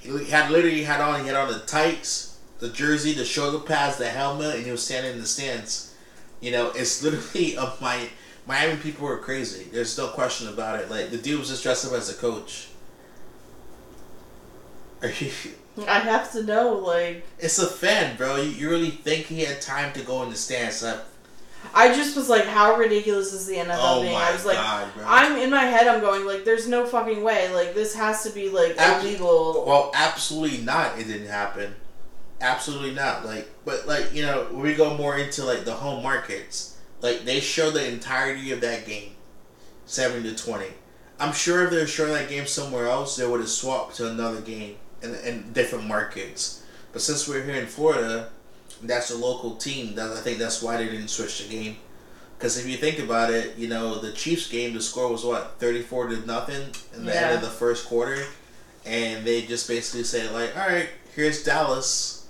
He 0.00 0.30
had 0.30 0.50
literally 0.50 0.84
had 0.84 1.00
on 1.00 1.20
he 1.20 1.26
had 1.26 1.36
on 1.36 1.52
the 1.52 1.60
tights, 1.60 2.38
the 2.58 2.70
jersey, 2.70 3.12
the 3.12 3.24
shoulder 3.24 3.58
pads, 3.58 3.98
the 3.98 4.08
helmet, 4.08 4.56
and 4.56 4.64
he 4.64 4.70
was 4.70 4.84
standing 4.84 5.12
in 5.12 5.20
the 5.20 5.26
stands. 5.26 5.94
You 6.40 6.52
know, 6.52 6.70
it's 6.74 7.02
literally 7.02 7.54
a 7.56 7.72
my 7.80 8.08
Miami 8.46 8.76
people 8.80 9.06
were 9.06 9.18
crazy. 9.18 9.64
There's 9.70 9.96
no 9.98 10.08
question 10.08 10.48
about 10.48 10.80
it. 10.80 10.90
Like 10.90 11.10
the 11.10 11.18
dude 11.18 11.38
was 11.38 11.48
just 11.48 11.62
dressed 11.62 11.86
up 11.86 11.92
as 11.92 12.08
a 12.08 12.14
coach. 12.14 12.68
Are 15.02 15.08
you? 15.08 15.30
I 15.86 16.00
have 16.00 16.32
to 16.32 16.42
know. 16.42 16.74
Like, 16.74 17.24
It's 17.38 17.58
a 17.58 17.66
fan, 17.66 18.16
bro. 18.16 18.36
You, 18.36 18.50
you 18.50 18.70
really 18.70 18.90
think 18.90 19.26
he 19.26 19.42
had 19.42 19.60
time 19.60 19.92
to 19.94 20.02
go 20.02 20.22
in 20.22 20.30
the 20.30 20.36
stands? 20.36 20.84
I, 20.84 20.98
I 21.72 21.94
just 21.94 22.16
was 22.16 22.28
like, 22.28 22.44
how 22.44 22.76
ridiculous 22.76 23.32
is 23.32 23.46
the 23.46 23.56
NFL 23.56 23.78
oh 23.78 24.02
being? 24.02 24.14
I 24.14 24.32
was 24.32 24.44
like, 24.44 24.56
god. 24.56 24.88
I'm 25.04 25.36
in 25.36 25.50
my 25.50 25.64
head. 25.64 25.86
I'm 25.86 26.00
going 26.00 26.26
like, 26.26 26.44
there's 26.44 26.68
no 26.68 26.84
fucking 26.84 27.22
way. 27.22 27.52
Like, 27.54 27.74
this 27.74 27.94
has 27.94 28.24
to 28.24 28.30
be 28.30 28.48
like 28.48 28.76
Ab- 28.76 29.04
illegal. 29.04 29.64
well, 29.66 29.90
absolutely 29.94 30.58
not. 30.58 30.98
It 30.98 31.04
didn't 31.06 31.28
happen. 31.28 31.74
Absolutely 32.40 32.94
not. 32.94 33.24
Like, 33.24 33.48
but 33.64 33.86
like 33.86 34.12
you 34.14 34.22
know, 34.22 34.46
when 34.50 34.62
we 34.62 34.74
go 34.74 34.96
more 34.96 35.18
into 35.18 35.44
like 35.44 35.64
the 35.64 35.74
home 35.74 36.02
markets, 36.02 36.76
like 37.02 37.24
they 37.24 37.38
show 37.40 37.70
the 37.70 37.86
entirety 37.86 38.50
of 38.52 38.60
that 38.62 38.86
game, 38.86 39.12
seven 39.86 40.22
to 40.24 40.34
twenty. 40.34 40.68
I'm 41.18 41.34
sure 41.34 41.64
if 41.64 41.70
they 41.70 41.76
were 41.76 41.86
showing 41.86 42.14
that 42.14 42.30
game 42.30 42.46
somewhere 42.46 42.86
else, 42.86 43.16
they 43.16 43.26
would 43.26 43.40
have 43.40 43.50
swapped 43.50 43.96
to 43.96 44.10
another 44.10 44.40
game 44.40 44.76
in, 45.02 45.14
in 45.16 45.52
different 45.52 45.86
markets. 45.86 46.64
But 46.92 47.02
since 47.02 47.28
we're 47.28 47.44
here 47.44 47.56
in 47.56 47.66
Florida, 47.66 48.30
that's 48.82 49.10
a 49.10 49.16
local 49.16 49.56
team. 49.56 49.94
That 49.94 50.10
I 50.12 50.20
think 50.20 50.38
that's 50.38 50.62
why 50.62 50.76
they 50.76 50.86
didn't 50.86 51.08
switch 51.08 51.42
the 51.42 51.48
game. 51.48 51.76
Because 52.38 52.56
if 52.58 52.66
you 52.66 52.76
think 52.78 52.98
about 52.98 53.30
it, 53.30 53.56
you 53.58 53.68
know 53.68 53.98
the 53.98 54.12
Chiefs 54.12 54.48
game, 54.48 54.72
the 54.74 54.80
score 54.80 55.10
was 55.10 55.24
what 55.24 55.56
thirty 55.58 55.82
four 55.82 56.08
to 56.08 56.16
nothing 56.26 56.70
in 56.94 57.04
the 57.04 57.14
end 57.16 57.34
of 57.34 57.42
the 57.42 57.48
first 57.48 57.86
quarter, 57.86 58.24
and 58.86 59.24
they 59.26 59.42
just 59.42 59.68
basically 59.68 60.04
said 60.04 60.32
like, 60.32 60.56
all 60.56 60.66
right, 60.68 60.88
here's 61.14 61.44
Dallas, 61.44 62.26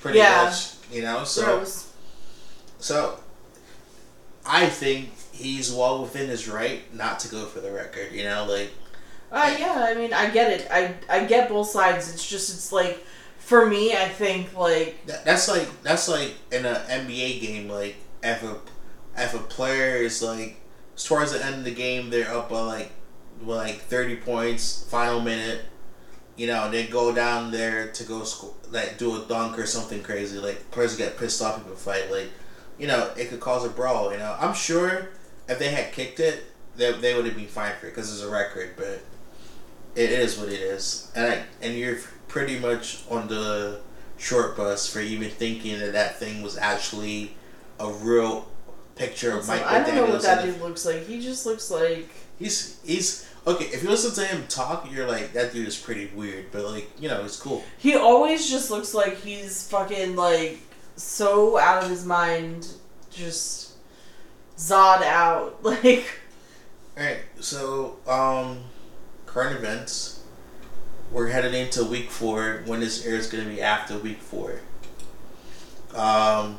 pretty 0.00 0.18
Yeah. 0.18 0.44
much, 0.44 0.72
you 0.92 1.02
know. 1.02 1.22
So 1.24 1.44
Gross. 1.58 1.92
so, 2.80 3.20
I 4.44 4.66
think 4.66 5.10
he's 5.32 5.72
well 5.72 6.02
within 6.02 6.28
his 6.28 6.48
right 6.48 6.92
not 6.94 7.20
to 7.20 7.28
go 7.28 7.44
for 7.46 7.60
the 7.60 7.70
record. 7.70 8.12
You 8.12 8.24
know, 8.24 8.44
like 8.48 8.70
Uh, 9.30 9.54
yeah, 9.58 9.86
I 9.88 9.94
mean, 9.94 10.12
I 10.12 10.28
get 10.30 10.50
it. 10.50 10.66
I 10.70 10.94
I 11.08 11.24
get 11.24 11.48
both 11.48 11.68
sides. 11.70 12.12
It's 12.12 12.28
just, 12.28 12.50
it's 12.52 12.72
like, 12.72 12.98
for 13.44 13.66
me, 13.66 13.92
I 13.92 14.08
think 14.08 14.56
like, 14.56 15.04
that, 15.06 15.24
that's 15.24 15.48
like 15.48 15.82
that's 15.82 16.08
like 16.08 16.34
in 16.50 16.64
an 16.64 16.76
NBA 16.76 17.40
game. 17.40 17.68
Like 17.68 17.96
if 18.22 18.42
a 18.42 18.56
if 19.16 19.34
a 19.34 19.38
player 19.38 19.96
is 19.96 20.22
like 20.22 20.60
towards 20.96 21.32
the 21.32 21.44
end 21.44 21.56
of 21.56 21.64
the 21.64 21.74
game, 21.74 22.10
they're 22.10 22.32
up 22.32 22.48
by 22.48 22.60
like 22.60 22.92
by 23.42 23.54
like 23.54 23.80
thirty 23.82 24.16
points, 24.16 24.84
final 24.88 25.20
minute. 25.20 25.62
You 26.36 26.46
know, 26.46 26.70
they 26.70 26.86
go 26.86 27.14
down 27.14 27.50
there 27.50 27.88
to 27.92 28.04
go 28.04 28.24
score, 28.24 28.54
like 28.70 28.96
do 28.96 29.22
a 29.22 29.26
dunk 29.26 29.58
or 29.58 29.66
something 29.66 30.02
crazy. 30.02 30.38
Like 30.38 30.70
players 30.70 30.96
get 30.96 31.18
pissed 31.18 31.42
off 31.42 31.66
a 31.66 31.76
fight. 31.76 32.10
Like 32.10 32.30
you 32.78 32.86
know, 32.86 33.10
it 33.18 33.28
could 33.28 33.40
cause 33.40 33.66
a 33.66 33.68
brawl. 33.68 34.12
You 34.12 34.18
know, 34.18 34.36
I'm 34.40 34.54
sure 34.54 35.10
if 35.48 35.58
they 35.58 35.70
had 35.70 35.92
kicked 35.92 36.20
it, 36.20 36.44
they, 36.76 36.92
they 36.92 37.14
would 37.14 37.26
have 37.26 37.36
been 37.36 37.46
fine 37.48 37.72
for 37.78 37.86
it 37.86 37.90
because 37.90 38.12
it's 38.12 38.22
a 38.22 38.30
record. 38.30 38.70
But 38.76 39.02
it 39.94 40.10
is 40.10 40.38
what 40.38 40.48
it 40.48 40.60
is, 40.60 41.12
and 41.14 41.26
I, 41.26 41.42
and 41.60 41.76
you're 41.76 41.98
pretty 42.32 42.58
much 42.58 43.02
on 43.10 43.28
the 43.28 43.78
short 44.16 44.56
bus 44.56 44.92
for 44.92 45.00
even 45.00 45.28
thinking 45.30 45.78
that 45.78 45.92
that 45.92 46.18
thing 46.18 46.42
was 46.42 46.56
actually 46.56 47.36
a 47.78 47.92
real 47.92 48.48
picture 48.96 49.36
of 49.36 49.46
Michael 49.46 49.66
I 49.66 49.82
don't 49.84 49.94
know 49.94 50.06
what 50.06 50.22
that 50.22 50.44
dude 50.44 50.60
looks 50.60 50.86
like. 50.86 51.06
He 51.06 51.20
just 51.20 51.46
looks 51.46 51.70
like 51.70 52.08
He's 52.42 52.80
he's 52.84 53.28
okay. 53.46 53.66
If 53.66 53.84
you 53.84 53.88
listen 53.88 54.12
to 54.14 54.28
him 54.28 54.44
talk, 54.48 54.90
you're 54.90 55.06
like 55.06 55.32
that 55.34 55.52
dude 55.52 55.68
is 55.68 55.76
pretty 55.76 56.06
weird, 56.06 56.50
but 56.50 56.64
like 56.64 56.90
you 56.98 57.08
know, 57.08 57.24
it's 57.24 57.40
cool. 57.40 57.64
he 57.78 57.94
always 57.94 58.50
just 58.50 58.70
looks 58.70 58.94
like 58.94 59.18
he's 59.20 59.68
fucking 59.68 60.16
like 60.16 60.58
so 60.96 61.56
out 61.56 61.84
of 61.84 61.90
his 61.90 62.04
mind, 62.04 62.66
just 63.10 63.74
zod 64.56 65.02
out. 65.02 65.62
Like 65.62 66.04
All 66.98 67.04
right, 67.04 67.18
so 67.38 67.96
um, 68.08 68.64
current 69.24 69.56
events. 69.56 70.11
We're 71.12 71.28
headed 71.28 71.54
into 71.54 71.84
week 71.84 72.10
four. 72.10 72.62
When 72.64 72.80
this 72.80 73.04
airs, 73.04 73.30
going 73.30 73.44
to 73.44 73.50
be 73.50 73.60
after 73.60 73.98
week 73.98 74.18
four. 74.18 74.60
Um, 75.94 76.58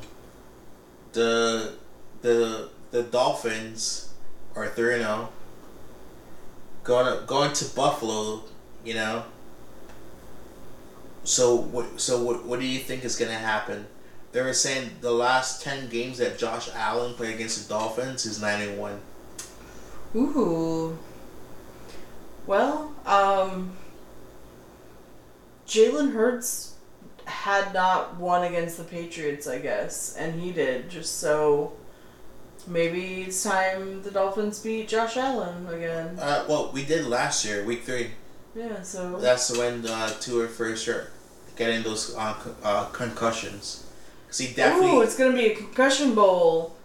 the 1.13 1.74
the 2.22 2.70
the 2.92 3.04
Dolphins 3.04 4.13
are 4.56 4.68
three 4.68 4.94
and 4.94 5.04
zero. 5.04 5.30
Going 6.84 7.18
to, 7.18 7.26
going 7.26 7.54
to 7.54 7.76
Buffalo, 7.76 8.44
you 8.86 8.94
know. 8.94 9.24
So 11.24 11.56
what? 11.56 12.00
So 12.00 12.22
what? 12.22 12.46
What 12.46 12.60
do 12.60 12.66
you 12.66 12.80
think 12.80 13.04
is 13.04 13.16
going 13.16 13.32
to 13.32 13.38
happen? 13.38 13.88
They 14.34 14.42
were 14.42 14.54
saying 14.54 14.92
the 15.02 15.12
last 15.12 15.63
ten 15.63 15.89
games 15.89 16.20
that 16.20 16.38
Josh 16.38 16.70
Allen 16.76 17.16
played 17.16 17.34
against 17.34 17.68
the 17.68 17.74
Dolphins 17.74 18.26
is 18.26 18.42
nine 18.42 18.78
one. 18.78 19.00
Ooh. 20.16 20.98
Well, 22.46 22.92
um, 23.06 23.72
Jalen 25.67 26.13
Hurts 26.13 26.76
had 27.26 27.73
not 27.73 28.17
won 28.17 28.43
against 28.43 28.78
the 28.78 28.84
Patriots, 28.84 29.47
I 29.47 29.60
guess, 29.60 30.15
and 30.17 30.39
he 30.39 30.52
did. 30.52 30.89
Just 30.89 31.19
so 31.19 31.73
maybe 32.67 33.23
it's 33.23 33.43
time 33.43 34.02
the 34.04 34.12
Dolphins 34.12 34.60
beat 34.60 34.88
Josh 34.88 35.17
Allen 35.17 35.67
again. 35.67 36.17
Uh, 36.19 36.45
well, 36.47 36.71
we 36.73 36.84
did 36.86 37.06
last 37.06 37.45
year, 37.45 37.63
week 37.63 37.84
three. 37.84 38.12
Yeah. 38.56 38.82
So 38.82 39.19
That's 39.19 39.56
when 39.58 39.86
uh, 39.88 40.10
Tua 40.19 40.47
first 40.47 40.84
started 40.84 41.08
getting 41.56 41.84
those 41.84 42.15
uh, 42.15 42.36
uh, 42.63 42.86
concussions. 42.86 43.86
Cause 44.28 44.39
he 44.39 44.54
definitely. 44.54 44.97
Ooh, 44.97 45.02
it's 45.02 45.17
gonna 45.17 45.36
be 45.36 45.47
a 45.47 45.56
concussion 45.56 46.15
bowl. 46.15 46.76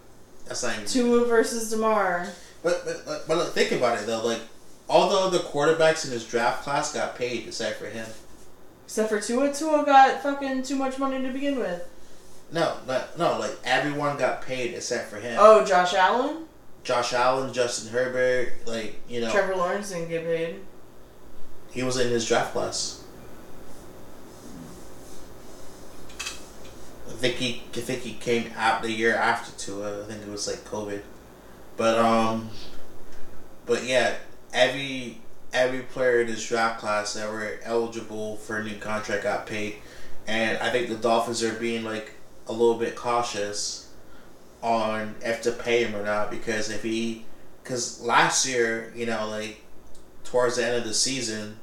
that's 0.45 0.63
not 0.63 0.73
even. 0.73 0.85
Tua 0.85 1.25
versus 1.25 1.69
Damar. 1.69 2.27
But 2.63 2.83
but 2.85 3.05
but, 3.05 3.27
but 3.27 3.37
look, 3.37 3.53
think 3.53 3.71
about 3.71 3.99
it 3.99 4.05
though. 4.05 4.25
Like 4.25 4.41
all 4.87 5.09
the 5.09 5.17
other 5.17 5.39
quarterbacks 5.39 6.05
in 6.05 6.11
his 6.11 6.25
draft 6.25 6.63
class 6.63 6.93
got 6.93 7.15
paid 7.17 7.47
except 7.47 7.79
for 7.79 7.87
him. 7.87 8.07
Except 8.89 9.09
for 9.09 9.21
Tua. 9.21 9.53
Tua 9.53 9.85
got 9.85 10.23
fucking 10.23 10.63
too 10.63 10.75
much 10.75 10.97
money 10.97 11.21
to 11.21 11.31
begin 11.31 11.59
with. 11.59 11.87
No, 12.51 12.77
not, 12.87 13.19
no. 13.19 13.37
Like 13.37 13.55
everyone 13.63 14.17
got 14.17 14.41
paid 14.41 14.73
except 14.73 15.11
for 15.11 15.17
him. 15.17 15.37
Oh, 15.39 15.63
Josh 15.63 15.93
Allen? 15.93 16.45
Josh 16.83 17.13
Allen, 17.13 17.53
Justin 17.53 17.91
Herbert, 17.93 18.53
like 18.65 18.99
you 19.07 19.21
know, 19.21 19.29
Trevor 19.29 19.55
Lawrence 19.55 19.91
didn't 19.91 20.09
get 20.09 20.23
paid. 20.23 20.61
he 21.69 21.83
was 21.83 21.99
in 21.99 22.09
his 22.09 22.27
draft 22.27 22.51
class. 22.51 23.03
I 26.17 27.11
think 27.11 27.35
he, 27.35 27.61
I 27.75 27.81
think 27.81 28.01
he 28.01 28.13
came 28.13 28.51
out 28.57 28.81
the 28.81 28.91
year 28.91 29.13
after 29.13 29.51
Tua. 29.55 30.01
I 30.01 30.05
think 30.07 30.23
it 30.23 30.29
was 30.29 30.47
like 30.47 30.63
COVID, 30.65 31.01
but 31.77 31.99
um, 31.99 32.49
but 33.67 33.83
yeah, 33.83 34.15
every 34.51 35.21
every 35.53 35.81
player 35.81 36.21
in 36.21 36.27
this 36.27 36.47
draft 36.47 36.79
class 36.79 37.13
that 37.13 37.29
were 37.29 37.59
eligible 37.63 38.37
for 38.37 38.57
a 38.57 38.63
new 38.63 38.77
contract 38.77 39.23
got 39.23 39.45
paid, 39.45 39.75
and 40.27 40.57
I 40.59 40.69
think 40.69 40.89
the 40.89 40.95
Dolphins 40.95 41.43
are 41.43 41.53
being 41.53 41.83
like 41.83 42.13
a 42.47 42.51
little 42.51 42.77
bit 42.77 42.95
cautious 42.95 43.91
on 44.61 45.15
if 45.21 45.41
to 45.43 45.51
pay 45.51 45.83
him 45.83 45.95
or 45.95 46.03
not 46.03 46.29
because 46.29 46.69
if 46.69 46.83
he, 46.83 47.25
because 47.63 48.01
last 48.01 48.47
year 48.47 48.91
you 48.95 49.05
know 49.05 49.27
like 49.29 49.61
towards 50.29 50.57
the 50.57 50.65
end 50.65 50.75
of 50.75 50.83
the 50.83 50.93
season, 50.93 51.59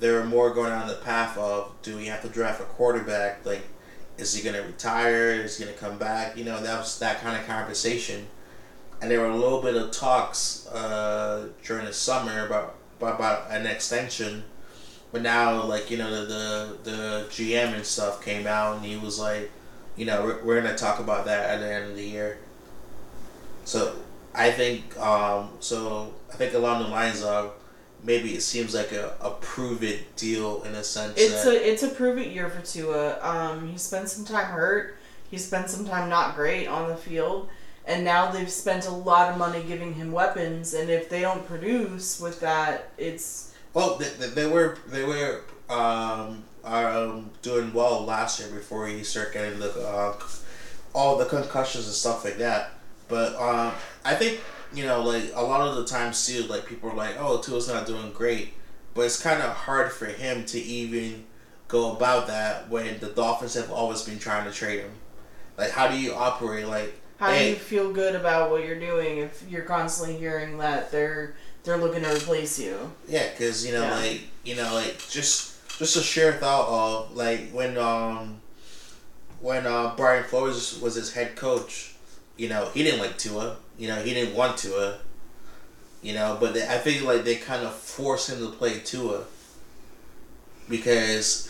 there 0.00 0.14
were 0.14 0.24
more 0.24 0.52
going 0.52 0.72
on 0.72 0.88
the 0.88 0.94
path 0.94 1.38
of 1.38 1.72
do 1.82 1.96
we 1.96 2.06
have 2.06 2.20
to 2.22 2.28
draft 2.28 2.60
a 2.60 2.64
quarterback? 2.64 3.46
Like, 3.46 3.62
is 4.18 4.34
he 4.34 4.42
to 4.50 4.60
retire? 4.60 5.30
Is 5.30 5.58
he 5.58 5.64
to 5.64 5.72
come 5.72 5.98
back? 5.98 6.36
You 6.36 6.44
know, 6.44 6.60
that 6.60 6.78
was 6.78 6.98
that 6.98 7.20
kind 7.20 7.40
of 7.40 7.46
conversation. 7.46 8.26
And 9.00 9.10
there 9.10 9.20
were 9.20 9.30
a 9.30 9.36
little 9.36 9.62
bit 9.62 9.76
of 9.76 9.92
talks 9.92 10.66
uh, 10.68 11.48
during 11.64 11.86
the 11.86 11.92
summer 11.92 12.44
about, 12.46 12.76
about 13.10 13.50
an 13.50 13.66
extension. 13.66 14.44
But 15.10 15.22
now, 15.22 15.64
like, 15.64 15.90
you 15.90 15.98
know, 15.98 16.10
the, 16.10 16.26
the, 16.26 16.90
the 16.90 17.26
GM 17.28 17.74
and 17.74 17.84
stuff 17.84 18.24
came 18.24 18.46
out 18.46 18.76
and 18.76 18.84
he 18.84 18.96
was 18.96 19.18
like, 19.18 19.50
you 19.96 20.06
know, 20.06 20.22
we're, 20.22 20.42
we're 20.42 20.62
to 20.62 20.74
talk 20.74 21.00
about 21.00 21.26
that 21.26 21.50
at 21.50 21.60
the 21.60 21.70
end 21.70 21.90
of 21.90 21.96
the 21.96 22.04
year. 22.04 22.38
So 23.64 23.94
I 24.34 24.50
think, 24.50 24.98
um, 24.98 25.50
so 25.60 26.14
I 26.32 26.36
think 26.36 26.54
along 26.54 26.82
the 26.82 26.88
lines 26.88 27.22
of 27.22 27.52
maybe 28.02 28.34
it 28.34 28.42
seems 28.42 28.74
like 28.74 28.92
a, 28.92 29.14
a 29.20 29.30
prove 29.30 29.82
it 29.82 30.16
deal 30.16 30.62
in 30.62 30.74
a 30.74 30.82
sense 30.82 31.14
It's 31.16 31.46
a 31.46 31.70
it's 31.70 31.82
a 31.82 31.88
prove 31.88 32.18
it 32.18 32.32
year 32.32 32.48
for 32.48 32.60
Tua. 32.62 33.18
Um, 33.20 33.68
he 33.68 33.78
spent 33.78 34.08
some 34.08 34.24
time 34.24 34.46
hurt. 34.46 34.96
He 35.30 35.38
spent 35.38 35.70
some 35.70 35.86
time 35.86 36.08
not 36.08 36.34
great 36.34 36.66
on 36.66 36.88
the 36.88 36.96
field, 36.96 37.48
and 37.86 38.04
now 38.04 38.30
they've 38.30 38.50
spent 38.50 38.86
a 38.86 38.90
lot 38.90 39.30
of 39.30 39.38
money 39.38 39.62
giving 39.66 39.94
him 39.94 40.12
weapons. 40.12 40.74
And 40.74 40.88
if 40.88 41.08
they 41.08 41.20
don't 41.20 41.46
produce 41.46 42.20
with 42.20 42.40
that, 42.40 42.90
it's 42.96 43.54
well 43.74 43.96
they, 43.96 44.28
they, 44.28 44.46
were 44.46 44.78
they 44.86 45.04
were 45.04 45.42
um, 45.68 46.44
um, 46.64 47.30
doing 47.42 47.72
well 47.72 48.04
last 48.04 48.38
year 48.40 48.48
before 48.50 48.86
he 48.86 49.02
started 49.02 49.32
getting 49.32 49.58
the 49.58 49.72
uh, 49.86 50.14
all 50.94 51.16
the 51.16 51.24
concussions 51.24 51.86
and 51.86 51.94
stuff 51.94 52.24
like 52.24 52.38
that. 52.38 52.70
But 53.08 53.34
um, 53.34 53.72
I 54.04 54.14
think 54.14 54.40
you 54.72 54.86
know 54.86 55.02
like 55.02 55.32
a 55.34 55.42
lot 55.42 55.66
of 55.66 55.76
the 55.76 55.84
times 55.84 56.24
too 56.24 56.44
like 56.44 56.66
people 56.66 56.90
are 56.90 56.96
like 56.96 57.16
oh 57.18 57.40
Tua's 57.40 57.68
not 57.68 57.86
doing 57.86 58.12
great, 58.12 58.54
but 58.94 59.02
it's 59.02 59.20
kind 59.20 59.42
of 59.42 59.50
hard 59.50 59.90
for 59.90 60.06
him 60.06 60.44
to 60.46 60.60
even 60.60 61.24
go 61.66 61.96
about 61.96 62.28
that 62.28 62.68
when 62.68 63.00
the 63.00 63.08
Dolphins 63.08 63.54
have 63.54 63.72
always 63.72 64.02
been 64.02 64.18
trying 64.18 64.44
to 64.44 64.52
trade 64.52 64.80
him. 64.80 64.92
Like 65.58 65.70
how 65.70 65.88
do 65.88 65.98
you 65.98 66.14
operate 66.14 66.66
like 66.66 67.01
how 67.18 67.32
do 67.32 67.44
you 67.44 67.54
feel 67.54 67.92
good 67.92 68.14
about 68.16 68.50
what 68.50 68.64
you're 68.66 68.80
doing 68.80 69.18
if 69.18 69.44
you're 69.48 69.62
constantly 69.62 70.16
hearing 70.16 70.58
that 70.58 70.90
they're 70.90 71.34
they're 71.64 71.76
looking 71.76 72.02
to 72.02 72.12
replace 72.14 72.58
you? 72.58 72.90
Yeah, 73.08 73.28
because 73.30 73.64
you 73.64 73.72
know, 73.72 73.82
Yeah. 73.82 73.94
like 73.96 74.20
you 74.44 74.56
know, 74.56 74.74
like 74.74 74.98
just 75.08 75.54
just 75.78 75.96
a 75.96 76.02
sheer 76.02 76.32
thought 76.32 76.68
of 76.68 77.16
like 77.16 77.50
when 77.50 77.78
um 77.78 78.40
when 79.40 79.66
uh 79.66 79.94
Brian 79.96 80.24
Flores 80.24 80.80
was 80.80 80.94
his 80.96 81.12
head 81.14 81.36
coach, 81.36 81.94
you 82.36 82.48
know, 82.48 82.68
he 82.74 82.82
didn't 82.82 83.00
like 83.00 83.18
Tua. 83.18 83.56
You 83.78 83.88
know, 83.88 83.96
he 84.02 84.14
didn't 84.14 84.34
want 84.34 84.58
Tua. 84.58 84.98
You 86.02 86.14
know, 86.14 86.36
but 86.40 86.54
they, 86.54 86.66
I 86.66 86.78
feel 86.78 87.04
like 87.06 87.22
they 87.24 87.36
kind 87.36 87.64
of 87.64 87.72
forced 87.74 88.28
him 88.28 88.38
to 88.40 88.50
play 88.56 88.80
Tua 88.80 89.22
because 90.68 91.46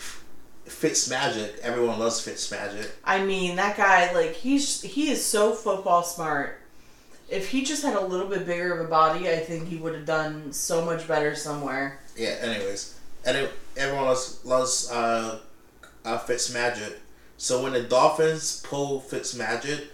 Fitz 0.65 1.09
Magic. 1.09 1.55
Everyone 1.61 1.99
loves 1.99 2.21
Fitz 2.21 2.49
Magic. 2.51 2.91
I 3.03 3.23
mean, 3.23 3.55
that 3.57 3.77
guy, 3.77 4.13
like, 4.13 4.33
he's 4.33 4.81
he 4.81 5.09
is 5.09 5.23
so 5.23 5.53
football 5.53 6.03
smart. 6.03 6.59
If 7.29 7.49
he 7.49 7.63
just 7.63 7.83
had 7.83 7.95
a 7.95 8.05
little 8.05 8.27
bit 8.27 8.45
bigger 8.45 8.73
of 8.73 8.85
a 8.85 8.89
body, 8.89 9.29
I 9.29 9.37
think 9.37 9.67
he 9.67 9.77
would 9.77 9.95
have 9.95 10.05
done 10.05 10.53
so 10.53 10.85
much 10.85 11.07
better 11.07 11.35
somewhere. 11.35 11.99
Yeah. 12.15 12.35
Anyways, 12.41 12.99
and 13.25 13.37
it, 13.37 13.51
everyone 13.75 14.05
loves 14.05 14.43
loves 14.45 14.91
uh, 14.91 15.39
uh, 16.05 16.17
Fitz 16.19 16.53
Magic. 16.53 16.99
So 17.37 17.61
when 17.63 17.73
the 17.73 17.83
Dolphins 17.83 18.61
pull 18.65 18.99
Fitz 18.99 19.35
Magic, 19.35 19.87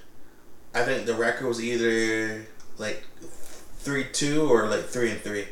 I 0.74 0.84
think 0.84 1.06
the 1.06 1.16
record 1.16 1.48
was 1.48 1.64
either 1.64 2.46
like 2.78 3.04
three 3.22 4.06
two 4.12 4.52
or 4.52 4.68
like 4.68 4.86
three 4.86 5.12
and 5.12 5.20
three, 5.22 5.48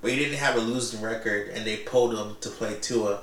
but 0.00 0.10
he 0.10 0.16
didn't 0.16 0.38
have 0.38 0.56
a 0.56 0.60
losing 0.60 1.00
record, 1.00 1.48
and 1.48 1.66
they 1.66 1.78
pulled 1.78 2.14
him 2.14 2.36
to 2.40 2.50
play 2.50 2.76
Tua. 2.80 3.22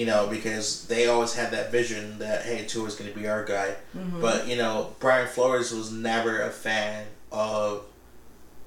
You 0.00 0.06
know, 0.06 0.28
because 0.28 0.86
they 0.86 1.08
always 1.08 1.34
had 1.34 1.50
that 1.52 1.70
vision 1.70 2.18
that 2.20 2.38
hey, 2.48 2.64
Tua's 2.64 2.94
going 2.96 3.12
to 3.12 3.18
be 3.18 3.28
our 3.28 3.44
guy. 3.44 3.74
But 4.20 4.48
you 4.48 4.56
know, 4.56 4.94
Brian 4.98 5.28
Flores 5.28 5.72
was 5.72 5.92
never 5.92 6.40
a 6.40 6.50
fan 6.50 7.06
of 7.30 7.84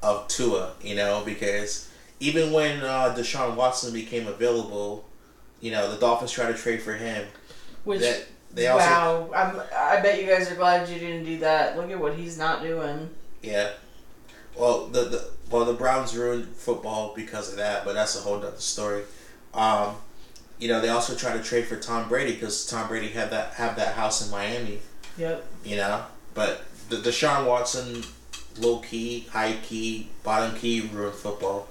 of 0.01 0.27
Tua. 0.27 0.73
You 0.81 0.95
know, 0.95 1.23
because 1.25 1.89
even 2.19 2.51
when 2.51 2.81
uh, 2.81 3.15
Deshaun 3.17 3.55
Watson 3.55 3.91
became 3.93 4.27
available, 4.27 5.05
you 5.59 5.71
know, 5.71 5.91
the 5.91 5.97
Dolphins 5.97 6.31
tried 6.31 6.51
to 6.51 6.57
trade 6.65 6.81
for 6.81 6.93
him. 6.93 7.25
Which, 7.83 8.01
That 8.01 8.27
they 8.53 8.67
also 8.67 8.85
wow, 8.85 9.31
I'm, 9.35 9.59
I 9.75 10.01
bet 10.01 10.21
you 10.21 10.27
guys 10.27 10.51
are 10.51 10.55
glad 10.55 10.87
you 10.87 10.99
didn't 10.99 11.25
do 11.25 11.39
that. 11.39 11.75
Look 11.77 11.89
at 11.89 11.99
what 11.99 12.13
he's 12.15 12.37
not 12.37 12.61
doing. 12.61 13.09
yeah. 13.41 13.71
Well, 14.55 14.85
the, 14.87 15.01
the 15.05 15.29
well 15.49 15.65
the 15.65 15.73
Browns 15.73 16.15
ruined 16.15 16.47
football 16.55 17.13
because 17.15 17.49
of 17.49 17.57
that, 17.57 17.85
but 17.85 17.93
that's 17.95 18.15
a 18.15 18.21
whole 18.21 18.35
other 18.35 18.53
story. 18.57 19.03
Um, 19.55 19.95
you 20.63 20.69
know, 20.69 20.79
they 20.79 20.87
also 20.87 21.13
tried 21.13 21.33
to 21.33 21.43
trade 21.43 21.65
for 21.65 21.75
Tom 21.75 22.07
Brady 22.07 22.31
because 22.31 22.65
Tom 22.65 22.87
Brady 22.87 23.09
had 23.09 23.31
that 23.31 23.55
have 23.55 23.75
that 23.75 23.95
house 23.95 24.25
in 24.25 24.31
Miami. 24.31 24.79
Yep. 25.17 25.45
You 25.65 25.75
know, 25.75 26.05
but 26.33 26.63
the 26.87 26.95
Deshaun 26.95 27.45
Watson, 27.45 28.01
low 28.57 28.77
key, 28.77 29.27
high 29.29 29.57
key, 29.61 30.07
bottom 30.23 30.55
key 30.55 30.89
ruined 30.93 31.15
football. 31.15 31.67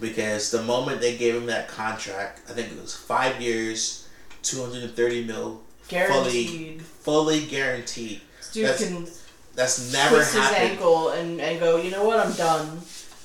Because 0.00 0.50
the 0.50 0.62
moment 0.62 1.02
they 1.02 1.18
gave 1.18 1.34
him 1.34 1.44
that 1.46 1.68
contract, 1.68 2.40
I 2.48 2.54
think 2.54 2.72
it 2.72 2.80
was 2.80 2.96
five 2.96 3.38
years, 3.38 4.08
two 4.42 4.62
hundred 4.62 4.84
and 4.84 4.94
thirty 4.94 5.22
mil, 5.22 5.60
Guaranteed. 5.88 6.48
fully, 6.48 6.78
fully 6.78 7.46
guaranteed. 7.46 8.22
Dude 8.52 8.64
That's 8.64 8.82
can 8.82 9.06
That's 9.54 9.92
never 9.92 10.14
twist 10.14 10.34
his 10.34 10.52
ankle 10.52 11.10
and, 11.10 11.38
and 11.38 11.60
go, 11.60 11.76
you 11.76 11.90
know 11.90 12.04
what, 12.04 12.18
I'm 12.18 12.32
done. 12.32 12.80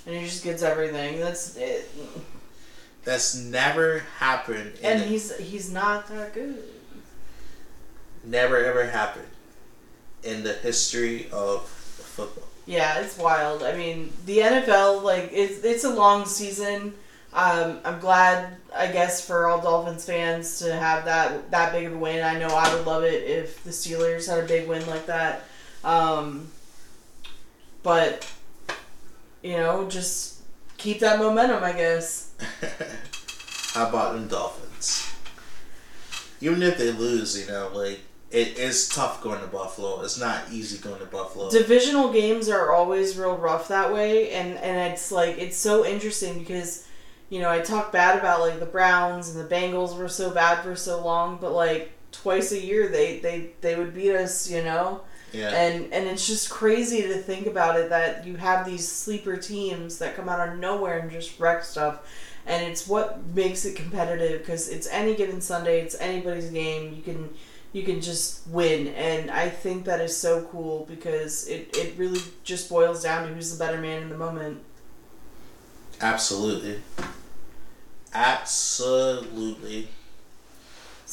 And 0.06 0.16
he 0.16 0.26
just 0.26 0.44
gets 0.44 0.64
everything. 0.64 1.20
That's 1.22 1.56
it. 1.56 1.90
That's 3.04 3.36
never 3.36 4.00
happened. 4.20 4.74
in 4.80 4.86
And 4.86 5.02
he's 5.02 5.36
he's 5.38 5.72
not 5.72 6.08
that 6.10 6.34
good. 6.34 6.64
never 8.24 8.64
ever 8.64 8.86
happened 8.86 9.28
in 10.24 10.44
the 10.44 10.54
history 10.54 11.28
of 11.32 11.68
football. 11.68 12.48
Yeah, 12.66 13.00
it's 13.00 13.18
wild. 13.18 13.64
I 13.64 13.76
mean, 13.76 14.14
the 14.26 14.38
NFL 14.40 15.02
like 15.04 15.30
it's 15.34 15.64
it's 15.64 15.84
a 15.84 15.90
long 15.90 16.26
season. 16.26 16.94
Um, 17.34 17.80
I'm 17.86 18.00
glad, 18.00 18.58
I 18.76 18.88
guess, 18.88 19.26
for 19.26 19.48
all 19.48 19.62
Dolphins 19.62 20.06
fans 20.06 20.60
to 20.60 20.74
have 20.74 21.06
that 21.06 21.50
that 21.52 21.72
big 21.74 21.88
of 21.88 21.94
a 21.94 21.98
win. 21.98 22.24
I 22.24 22.38
know 22.38 22.48
I 22.50 22.74
would 22.76 22.86
love 22.86 23.04
it 23.04 23.24
if 23.24 23.64
the 23.64 23.72
Steelers 23.72 24.28
had 24.30 24.44
a 24.44 24.48
big 24.48 24.68
win 24.68 24.86
like 24.88 25.08
that. 25.08 25.44
Um, 25.84 26.50
but 27.84 28.30
you 29.42 29.58
know, 29.58 29.88
just 29.90 30.42
keep 30.78 31.00
that 31.00 31.20
momentum, 31.20 31.64
I 31.64 31.72
guess. 31.72 32.31
How 33.74 33.90
about 33.90 34.14
them 34.14 34.28
Dolphins? 34.28 35.12
Even 36.42 36.64
if 36.64 36.78
they 36.78 36.92
lose, 36.92 37.40
you 37.40 37.52
know, 37.52 37.72
like 37.74 38.00
it 38.32 38.58
is 38.58 38.88
tough 38.88 39.22
going 39.22 39.42
to 39.42 39.48
Buffalo. 39.48 40.02
It's 40.02 40.20
not 40.20 40.44
easy 40.52 40.78
going 40.78 41.00
to 41.00 41.06
Buffalo. 41.06 41.52
Divisional 41.52 42.12
games 42.12 42.48
are 42.48 42.72
always 42.72 43.18
real 43.18 43.38
rough 43.38 43.68
that 43.68 43.94
way, 43.94 44.32
and 44.32 44.58
and 44.58 44.92
it's 44.92 45.12
like 45.12 45.38
it's 45.38 45.58
so 45.58 45.86
interesting 45.86 46.40
because, 46.40 46.88
you 47.30 47.40
know, 47.40 47.50
I 47.50 47.60
talk 47.60 47.92
bad 47.92 48.18
about 48.18 48.40
like 48.40 48.60
the 48.60 48.66
Browns 48.66 49.30
and 49.30 49.40
the 49.40 49.54
Bengals 49.54 49.98
were 49.98 50.08
so 50.08 50.32
bad 50.32 50.64
for 50.64 50.76
so 50.76 51.04
long, 51.04 51.38
but 51.42 51.52
like 51.52 51.92
twice 52.12 52.52
a 52.52 52.60
year 52.60 52.88
they 52.88 53.20
they 53.20 53.52
they 53.60 53.76
would 53.76 53.94
beat 53.94 54.16
us, 54.16 54.50
you 54.50 54.64
know, 54.64 55.02
yeah, 55.34 55.50
and 55.50 55.92
and 55.94 56.08
it's 56.08 56.26
just 56.26 56.50
crazy 56.50 57.02
to 57.04 57.16
think 57.16 57.48
about 57.48 57.78
it 57.78 57.90
that 57.90 58.26
you 58.26 58.38
have 58.38 58.66
these 58.66 58.88
sleeper 58.88 59.36
teams 59.36 59.98
that 60.00 60.16
come 60.16 60.30
out 60.30 60.48
of 60.48 60.58
nowhere 60.58 61.00
and 61.00 61.12
just 61.12 61.38
wreck 61.40 61.66
stuff. 61.66 62.00
And 62.46 62.66
it's 62.66 62.88
what 62.88 63.26
makes 63.28 63.66
it 63.66 63.76
competitive 63.76 64.40
because 64.42 64.68
it's 64.70 64.88
any 64.88 65.16
given 65.16 65.42
Sunday, 65.42 65.82
it's 65.82 65.96
anybody's 66.00 66.50
game. 66.50 66.94
You 66.96 67.02
can 67.02 67.30
you 67.74 67.84
can 67.84 68.02
just 68.02 68.46
win. 68.48 68.88
And 68.90 69.32
i 69.32 69.48
think 69.50 69.86
that 69.86 70.02
is 70.02 70.16
so 70.16 70.44
cool 70.52 70.86
because 70.90 71.48
it, 71.48 71.76
it 71.78 71.94
really 71.98 72.20
just 72.44 72.70
boils 72.70 73.04
down 73.04 73.28
to 73.28 73.34
who's 73.34 73.56
the 73.56 73.64
better 73.64 73.80
man 73.80 74.02
in 74.04 74.10
the 74.10 74.18
moment. 74.18 74.62
Absolutely, 76.02 76.82
absolutely. 78.14 79.88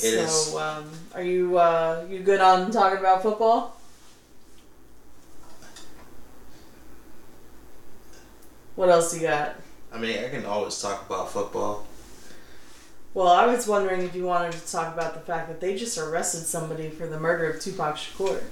It 0.01 0.13
so 0.13 0.23
is- 0.23 0.55
um, 0.55 0.91
are 1.15 1.23
you 1.23 1.59
uh, 1.59 2.07
you 2.09 2.21
good 2.21 2.41
on 2.41 2.71
talking 2.71 2.99
about 2.99 3.23
football? 3.23 3.77
What 8.77 8.89
else 8.89 9.15
you 9.15 9.23
got 9.27 9.57
I 9.93 9.99
mean, 9.99 10.19
I 10.25 10.29
can 10.29 10.45
always 10.45 10.81
talk 10.81 11.07
about 11.07 11.31
football. 11.33 11.87
well 13.15 13.29
i 13.29 13.47
was 13.47 13.67
wondering 13.67 14.03
if 14.03 14.15
you 14.15 14.25
wanted 14.25 14.53
to 14.53 14.71
talk 14.71 14.93
about 14.95 15.15
the 15.15 15.21
fact 15.21 15.49
that 15.49 15.61
they 15.61 15.75
just 15.77 15.97
arrested 15.99 16.45
somebody 16.45 16.89
for 16.91 17.07
the 17.07 17.19
murder 17.19 17.51
of 17.51 17.61
tupac 17.61 17.97
shakur 17.97 18.43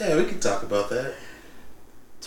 Yeah, 0.00 0.16
we 0.16 0.24
can 0.24 0.40
talk 0.40 0.62
about 0.62 0.88
that. 0.90 1.14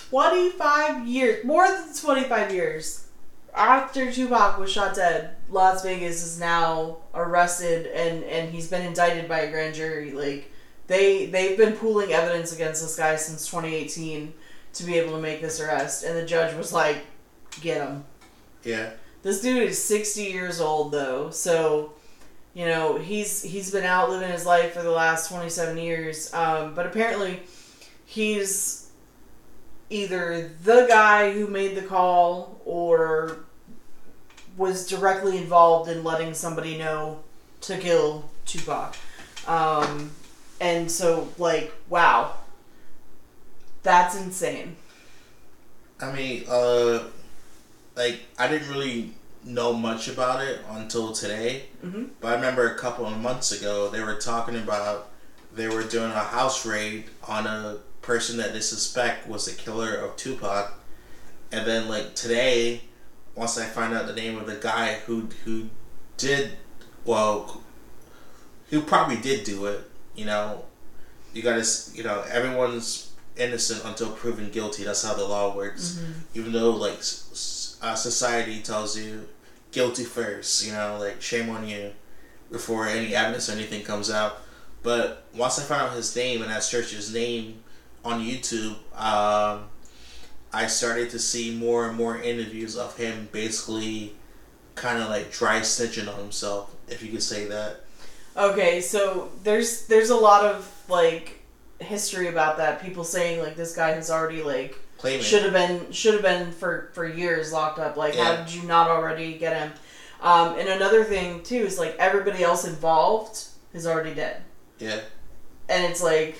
25 0.10 1.08
years, 1.08 1.44
more 1.46 1.68
than 1.68 1.94
25 1.96 2.54
years 2.54 3.08
after 3.56 4.12
Tupac 4.12 4.58
was 4.58 4.72
shot 4.72 4.96
dead, 4.96 5.36
Las 5.50 5.84
Vegas 5.84 6.24
is 6.24 6.40
now 6.40 6.98
arrested 7.14 7.86
and 7.88 8.24
and 8.24 8.50
he's 8.52 8.68
been 8.70 8.82
indicted 8.86 9.28
by 9.28 9.40
a 9.42 9.52
grand 9.52 9.76
jury. 9.76 10.12
Like 10.12 10.52
they 10.88 11.28
they've 11.28 11.58
been 11.58 11.74
pooling 11.74 12.12
evidence 12.12 12.52
against 12.54 12.82
this 12.82 12.96
guy 12.96 13.16
since 13.16 13.46
2018 13.48 14.34
to 14.74 14.84
be 14.84 14.98
able 14.98 15.14
to 15.14 15.22
make 15.22 15.42
this 15.42 15.60
arrest 15.60 16.04
and 16.04 16.18
the 16.18 16.26
judge 16.26 16.56
was 16.56 16.74
like, 16.74 17.06
"Get 17.62 17.82
him." 17.82 18.06
Yeah, 18.64 18.92
This 19.24 19.42
dude 19.42 19.64
is 19.64 19.84
60 19.84 20.24
years 20.24 20.62
old 20.62 20.92
though, 20.92 21.30
so 21.30 21.94
you 22.54 22.66
know 22.66 22.98
he's 22.98 23.42
he's 23.42 23.72
been 23.72 23.84
out 23.84 24.10
living 24.10 24.32
his 24.32 24.46
life 24.46 24.74
for 24.74 24.82
the 24.82 24.92
last 24.92 25.30
27 25.30 25.78
years. 25.78 26.34
Um, 26.34 26.74
but 26.74 26.86
apparently, 26.86 27.42
he's 28.06 28.90
either 29.90 30.50
the 30.64 30.86
guy 30.88 31.32
who 31.34 31.48
made 31.48 31.76
the 31.76 31.82
call 31.82 32.62
or 32.66 33.40
was 34.58 34.88
directly 34.88 35.38
involved 35.38 35.90
in 35.90 36.04
letting 36.04 36.34
somebody 36.34 36.78
know 36.78 37.20
to 37.62 37.78
kill 37.78 38.30
Tupac. 38.46 38.96
Um, 39.48 40.12
and 40.62 40.90
so, 40.90 41.28
like, 41.38 41.74
wow, 41.90 42.34
that's 43.84 44.16
insane. 44.16 44.76
I 46.00 46.12
mean, 46.12 46.44
uh, 46.50 47.04
like 47.96 48.22
I 48.40 48.48
didn't 48.48 48.70
really 48.70 49.14
know 49.46 49.74
much 49.74 50.08
about 50.08 50.42
it 50.42 50.62
until 50.70 51.12
today. 51.14 51.66
Mhm. 51.84 52.10
But 52.22 52.30
I 52.30 52.36
remember 52.36 52.74
a 52.74 52.78
couple 52.78 53.06
of 53.06 53.18
months 53.20 53.52
ago 53.52 53.90
they 53.90 54.02
were 54.02 54.16
talking 54.16 54.56
about 54.56 55.10
they 55.54 55.68
were 55.68 55.84
doing 55.84 56.12
a 56.12 56.20
house 56.24 56.66
raid 56.66 57.06
on 57.28 57.46
a 57.46 57.78
person 58.02 58.38
that 58.38 58.54
they 58.54 58.60
suspect 58.60 59.28
was 59.28 59.46
the 59.46 59.52
killer 59.52 59.96
of 59.96 60.16
Tupac, 60.18 60.74
and 61.52 61.66
then 61.68 61.88
like 61.88 62.16
today, 62.16 62.82
once 63.36 63.58
I 63.58 63.66
find 63.66 63.94
out 63.94 64.08
the 64.08 64.14
name 64.14 64.38
of 64.38 64.48
the 64.48 64.56
guy 64.56 64.96
who 65.06 65.28
who 65.46 65.70
did 66.18 66.58
well, 67.06 67.62
who 68.70 68.82
probably 68.82 69.18
did 69.18 69.44
do 69.44 69.66
it, 69.66 69.90
you 70.16 70.26
know, 70.26 70.66
you 71.34 71.42
gotta 71.42 71.66
you 71.94 72.04
know 72.04 72.22
everyone's 72.30 73.10
innocent 73.38 73.84
until 73.86 74.12
proven 74.12 74.50
guilty. 74.50 74.84
That's 74.84 75.04
how 75.04 75.14
the 75.14 75.26
law 75.26 75.56
works. 75.56 76.00
Even 76.34 76.52
though 76.52 76.72
like 76.72 77.00
uh, 77.82 77.96
society 77.96 78.62
tells 78.62 78.98
you 78.98 79.28
guilty 79.72 80.04
first, 80.04 80.66
you 80.66 80.72
know, 80.72 80.98
like 81.00 81.22
shame 81.22 81.50
on 81.50 81.68
you 81.68 81.92
before 82.52 82.88
any 82.88 83.16
evidence 83.16 83.50
or 83.50 83.54
anything 83.54 83.84
comes 83.84 84.10
out. 84.12 84.38
But 84.84 85.26
once 85.36 85.60
I 85.60 85.64
found 85.64 85.90
out 85.90 85.96
his 85.96 86.16
name 86.16 86.42
and 86.42 86.52
I 86.52 86.60
searched 86.60 86.94
his 86.94 87.14
name 87.14 87.64
on 88.04 88.22
YouTube, 88.22 88.76
um, 88.96 89.70
I 90.52 90.68
started 90.68 91.10
to 91.12 91.20
see 91.20 91.56
more 91.56 91.88
and 91.88 91.98
more 91.98 92.22
interviews 92.22 92.78
of 92.78 92.96
him 92.98 93.30
basically 93.32 94.14
kind 94.76 95.02
of 95.02 95.10
like 95.10 95.32
dry 95.32 95.62
snitching 95.62 96.12
on 96.12 96.20
himself, 96.20 96.76
if 96.88 97.02
you 97.02 97.12
could 97.12 97.24
say 97.24 97.46
that. 97.46 97.82
Okay, 98.36 98.82
so 98.82 99.32
there's 99.44 99.86
there's 99.88 100.10
a 100.10 100.16
lot 100.16 100.46
of 100.46 100.70
like 100.90 101.43
history 101.80 102.28
about 102.28 102.58
that. 102.58 102.82
People 102.82 103.04
saying 103.04 103.42
like 103.42 103.56
this 103.56 103.76
guy 103.76 103.92
has 103.92 104.10
already 104.10 104.42
like 104.42 104.78
should 105.22 105.44
have 105.44 105.54
been 105.54 105.92
should 105.92 106.14
have 106.14 106.24
been 106.24 106.52
for 106.52 106.90
for 106.94 107.06
years 107.08 107.52
locked 107.52 107.80
up. 107.80 107.98
Like 107.98 108.16
how 108.16 108.36
did 108.38 108.54
you 108.54 108.64
not 108.68 108.90
already 108.90 109.38
get 109.38 109.56
him? 109.58 109.74
Um, 110.22 110.58
and 110.58 110.70
another 110.70 111.04
thing 111.04 111.44
too 111.44 111.58
is 111.58 111.78
like 111.78 111.96
everybody 112.00 112.44
else 112.44 112.66
involved 112.66 113.46
is 113.74 113.86
already 113.86 114.14
dead, 114.14 114.42
Yeah. 114.80 115.02
and 115.68 115.84
it's 115.86 116.02
like, 116.02 116.38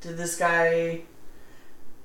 did 0.00 0.16
this 0.16 0.36
guy? 0.38 1.00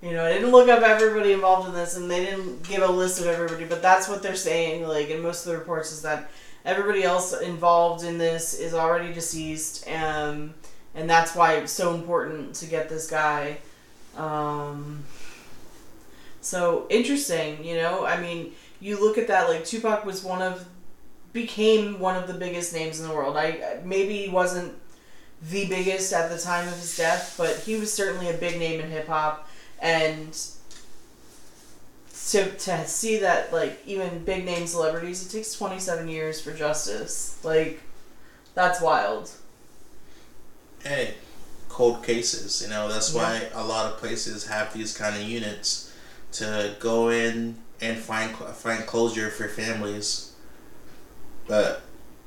You 0.01 0.11
know, 0.11 0.25
I 0.25 0.33
didn't 0.33 0.51
look 0.51 0.67
up 0.67 0.81
everybody 0.81 1.31
involved 1.31 1.67
in 1.69 1.73
this, 1.75 1.95
and 1.95 2.09
they 2.11 2.25
didn't 2.25 2.63
give 2.67 2.81
a 2.81 2.87
list 2.91 3.21
of 3.21 3.27
everybody, 3.27 3.65
but 3.65 3.81
that's 3.81 4.09
what 4.09 4.21
they're 4.23 4.35
saying. 4.35 4.87
Like 4.87 5.09
in 5.09 5.21
most 5.21 5.45
of 5.45 5.51
the 5.51 5.57
reports, 5.59 5.91
is 5.91 6.01
that 6.01 6.29
everybody 6.65 7.03
else 7.03 7.39
involved 7.39 8.03
in 8.03 8.17
this 8.17 8.53
is 8.53 8.73
already 8.73 9.13
deceased, 9.13 9.87
um, 9.89 10.53
and 10.95 11.09
that's 11.09 11.35
why 11.35 11.55
it's 11.55 11.71
so 11.71 11.93
important 11.93 12.55
to 12.55 12.65
get 12.65 12.89
this 12.89 13.09
guy. 13.09 13.57
Um, 14.15 15.03
so 16.41 16.85
interesting, 16.89 17.63
you 17.63 17.75
know. 17.75 18.05
I 18.05 18.19
mean, 18.19 18.53
you 18.79 18.99
look 18.99 19.17
at 19.17 19.27
that. 19.27 19.49
Like 19.49 19.65
Tupac 19.65 20.05
was 20.05 20.23
one 20.23 20.41
of, 20.41 20.67
became 21.31 21.99
one 21.99 22.15
of 22.15 22.27
the 22.27 22.33
biggest 22.33 22.73
names 22.73 22.99
in 22.99 23.07
the 23.07 23.13
world. 23.13 23.37
I 23.37 23.79
maybe 23.83 24.25
he 24.25 24.29
wasn't 24.29 24.73
the 25.49 25.67
biggest 25.67 26.13
at 26.13 26.29
the 26.29 26.37
time 26.37 26.67
of 26.67 26.75
his 26.75 26.95
death, 26.95 27.35
but 27.37 27.57
he 27.57 27.75
was 27.75 27.91
certainly 27.91 28.29
a 28.29 28.33
big 28.37 28.59
name 28.59 28.79
in 28.79 28.89
hip 28.89 29.07
hop, 29.07 29.49
and 29.81 30.37
to 32.29 32.49
to 32.51 32.87
see 32.87 33.17
that 33.17 33.51
like 33.51 33.81
even 33.85 34.23
big 34.23 34.45
name 34.45 34.67
celebrities, 34.67 35.25
it 35.25 35.29
takes 35.35 35.53
twenty 35.53 35.79
seven 35.79 36.07
years 36.07 36.39
for 36.39 36.53
justice. 36.53 37.39
Like, 37.43 37.81
that's 38.53 38.79
wild. 38.79 39.31
Hey, 40.83 41.15
cold 41.69 42.03
cases. 42.03 42.61
You 42.61 42.69
know, 42.69 42.87
that's 42.91 43.13
Yeah. 43.13 43.21
why 43.21 43.47
a 43.53 43.63
lot 43.63 43.91
of 43.91 43.97
places 43.97 44.47
have 44.47 44.73
these 44.73 44.95
kind 44.95 45.15
of 45.15 45.21
units 45.23 45.91
to 46.33 46.75
go 46.79 47.09
in 47.09 47.57
and 47.81 47.97
find 47.99 48.35
find 48.35 48.85
closure 48.85 49.29
for 49.29 49.47
families. 49.47 50.31
But 51.47 51.81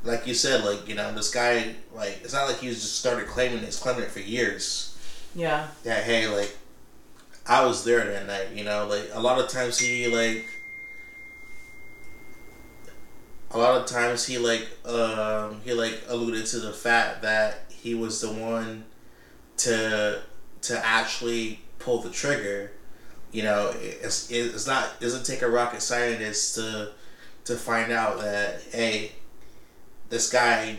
like 0.05 0.27
you 0.27 0.35
said, 0.35 0.65
like 0.65 0.87
you 0.89 0.95
know, 0.95 1.13
this 1.15 1.31
guy, 1.31 1.75
like 1.95 2.21
it's 2.23 2.33
not 2.33 2.47
like 2.49 2.59
he 2.59 2.69
was 2.69 2.81
just 2.81 2.99
started 2.99 3.27
claiming. 3.29 3.61
He's 3.65 3.79
claiming 3.79 4.03
it 4.03 4.11
for 4.11 4.21
years. 4.21 4.97
Yeah. 5.35 5.69
that 5.85 6.05
hey 6.05 6.27
like 6.29 6.57
I 7.47 7.65
was 7.65 7.85
there 7.85 8.05
that 8.05 8.27
night, 8.27 8.49
you 8.55 8.65
know, 8.65 8.87
like 8.87 9.11
a 9.13 9.21
lot 9.21 9.39
of 9.39 9.49
times 9.49 9.79
he 9.79 10.07
like 10.09 10.47
a 13.53 13.59
lot 13.59 13.81
of 13.81 13.87
times 13.87 14.27
he 14.27 14.39
like 14.39 14.67
um 14.85 15.61
he 15.65 15.73
like 15.73 16.03
alluded 16.09 16.47
to 16.47 16.59
the 16.59 16.73
fact 16.73 17.23
that 17.23 17.66
he 17.87 17.95
was 17.95 18.21
the 18.21 18.33
one 18.33 18.85
to 19.57 20.21
to 20.61 20.85
actually 20.85 21.61
pull 21.79 22.03
the 22.03 22.11
trigger. 22.11 22.73
You 23.31 23.45
know, 23.45 23.73
it's 23.81 24.29
it's 24.29 24.67
not 24.67 24.89
it 24.99 25.05
doesn't 25.05 25.25
take 25.25 25.43
a 25.43 25.49
rocket 25.49 25.81
scientist 25.81 26.57
to 26.57 26.91
to 27.45 27.55
find 27.55 27.93
out 27.93 28.19
that 28.19 28.61
hey, 28.73 29.13
this 30.09 30.33
guy 30.33 30.79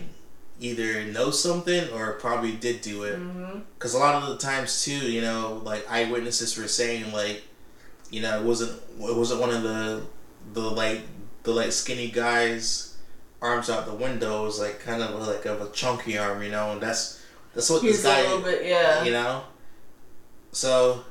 either 0.59 1.05
knows 1.05 1.41
something 1.41 1.89
or 1.91 2.13
probably 2.13 2.51
did 2.51 2.81
do 2.81 3.03
it. 3.03 3.17
Mm-hmm. 3.17 3.59
Because 3.75 3.93
a 3.93 3.99
lot 3.99 4.21
of 4.21 4.27
the 4.27 4.37
times 4.37 4.83
too, 4.83 5.09
you 5.09 5.21
know, 5.21 5.61
like 5.63 5.89
eyewitnesses 5.89 6.57
were 6.57 6.67
saying, 6.67 7.13
like, 7.13 7.41
you 8.11 8.21
know, 8.21 8.37
it 8.37 8.43
wasn't 8.43 8.73
it 8.99 9.15
wasn't 9.15 9.39
one 9.39 9.51
of 9.51 9.63
the 9.63 10.01
the 10.51 10.61
like 10.61 11.03
the 11.43 11.53
like 11.53 11.71
skinny 11.71 12.09
guys 12.09 12.86
arms 13.41 13.69
out 13.69 13.85
the 13.85 13.93
window. 13.93 14.43
It 14.43 14.45
was 14.45 14.59
like 14.59 14.79
kind 14.79 15.01
of 15.01 15.27
like 15.27 15.45
of 15.45 15.61
a 15.61 15.69
chunky 15.71 16.17
arm, 16.17 16.41
you 16.43 16.49
know, 16.49 16.71
and 16.71 16.81
that's 16.81 17.23
that's 17.53 17.69
what 17.69 17.81
He's 17.81 18.01
this 18.01 18.11
guy, 18.11 18.19
a 18.19 18.23
little 18.23 18.41
bit, 18.41 18.65
yeah. 18.65 19.03
you 19.03 19.11
know. 19.11 19.43
So 20.51 21.03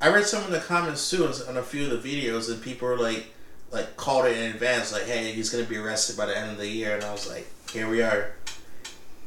I 0.00 0.08
read 0.08 0.26
some 0.26 0.44
of 0.44 0.50
the 0.50 0.60
comments 0.60 1.08
too 1.08 1.26
on- 1.26 1.48
on 1.48 1.56
a 1.56 1.62
few 1.62 1.90
of 1.90 2.02
the 2.02 2.08
videos, 2.08 2.50
and 2.50 2.62
people 2.62 2.88
were 2.88 2.98
like, 2.98 3.26
like 3.70 3.96
called 3.96 4.26
it 4.26 4.36
in 4.36 4.50
advance, 4.50 4.92
like, 4.92 5.04
"Hey, 5.06 5.32
he's 5.32 5.50
gonna 5.50 5.64
be 5.64 5.76
arrested 5.76 6.16
by 6.16 6.26
the 6.26 6.36
end 6.36 6.50
of 6.50 6.58
the 6.58 6.68
year," 6.68 6.94
and 6.94 7.04
I 7.04 7.12
was 7.12 7.28
like, 7.28 7.46
"Here 7.70 7.88
we 7.88 8.02
are." 8.02 8.32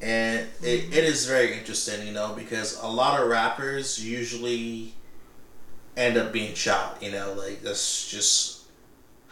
And 0.02 0.48
it, 0.62 0.84
mm-hmm. 0.84 0.94
it 0.94 1.04
is 1.04 1.26
very 1.26 1.58
interesting, 1.58 2.06
you 2.06 2.14
know, 2.14 2.34
because 2.34 2.80
a 2.82 2.88
lot 2.88 3.20
of 3.20 3.28
rappers 3.28 4.04
usually 4.04 4.94
end 5.98 6.18
up 6.18 6.32
being 6.32 6.54
shot, 6.54 7.02
you 7.02 7.12
know, 7.12 7.34
like 7.34 7.64
that's 7.64 8.08
just 8.10 8.57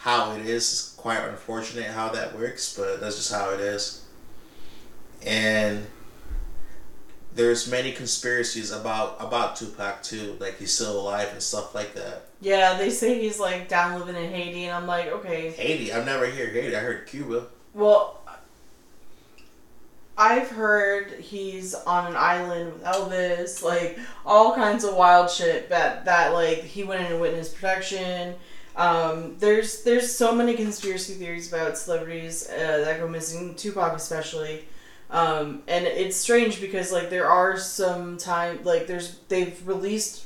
how 0.06 0.34
it 0.34 0.46
is. 0.46 0.72
It's 0.72 0.94
quite 0.98 1.18
unfortunate 1.18 1.88
how 1.88 2.10
that 2.10 2.38
works, 2.38 2.78
but 2.78 3.02
that's 3.02 3.16
just 3.16 3.34
how 3.34 3.50
it 3.50 3.60
is. 3.60 4.06
And 5.26 5.88
there's 7.34 7.70
many 7.70 7.92
conspiracies 7.92 8.72
about 8.72 9.18
about 9.20 9.56
Tupac 9.56 10.04
too, 10.04 10.38
like 10.40 10.60
he's 10.60 10.72
still 10.72 11.02
alive 11.02 11.30
and 11.32 11.42
stuff 11.42 11.74
like 11.74 11.96
that. 11.96 12.28
Yeah, 12.40 12.78
they 12.78 12.92
say 12.92 13.20
he's 13.20 13.40
like 13.40 13.68
down 13.68 14.00
living 14.00 14.16
in 14.16 14.32
Haiti, 14.32 14.66
and 14.66 14.76
I'm 14.76 14.86
like, 14.86 15.08
okay. 15.08 15.50
Haiti, 15.50 15.92
I've 15.92 16.06
never 16.06 16.28
heard 16.28 16.54
Haiti. 16.54 16.76
I 16.76 16.82
heard 16.82 17.08
Cuba. 17.08 17.48
Well, 17.74 18.22
I've 20.16 20.52
heard 20.52 21.14
he's 21.14 21.74
on 21.74 22.12
an 22.12 22.16
island 22.16 22.74
with 22.74 22.84
Elvis, 22.84 23.64
like 23.64 23.98
all 24.24 24.54
kinds 24.54 24.84
of 24.84 24.96
wild 24.96 25.32
shit. 25.32 25.70
That 25.70 26.06
that 26.06 26.32
like 26.32 26.60
he 26.60 26.84
went 26.84 27.02
into 27.02 27.18
witness 27.18 27.50
protection. 27.50 28.36
Um, 28.76 29.38
there's 29.40 29.84
there's 29.84 30.16
so 30.16 30.36
many 30.36 30.56
conspiracy 30.56 31.14
theories 31.14 31.52
about 31.52 31.78
celebrities 31.78 32.50
uh, 32.50 32.84
that 32.86 33.00
go 33.00 33.08
missing, 33.08 33.56
Tupac 33.56 33.94
especially. 33.94 34.66
Um, 35.10 35.62
and 35.68 35.86
it's 35.86 36.18
strange 36.18 36.60
because 36.60 36.92
like 36.92 37.10
there 37.10 37.28
are 37.28 37.58
some 37.58 38.18
time 38.18 38.64
like 38.64 38.88
there's 38.88 39.20
they've 39.30 39.66
released 39.68 40.26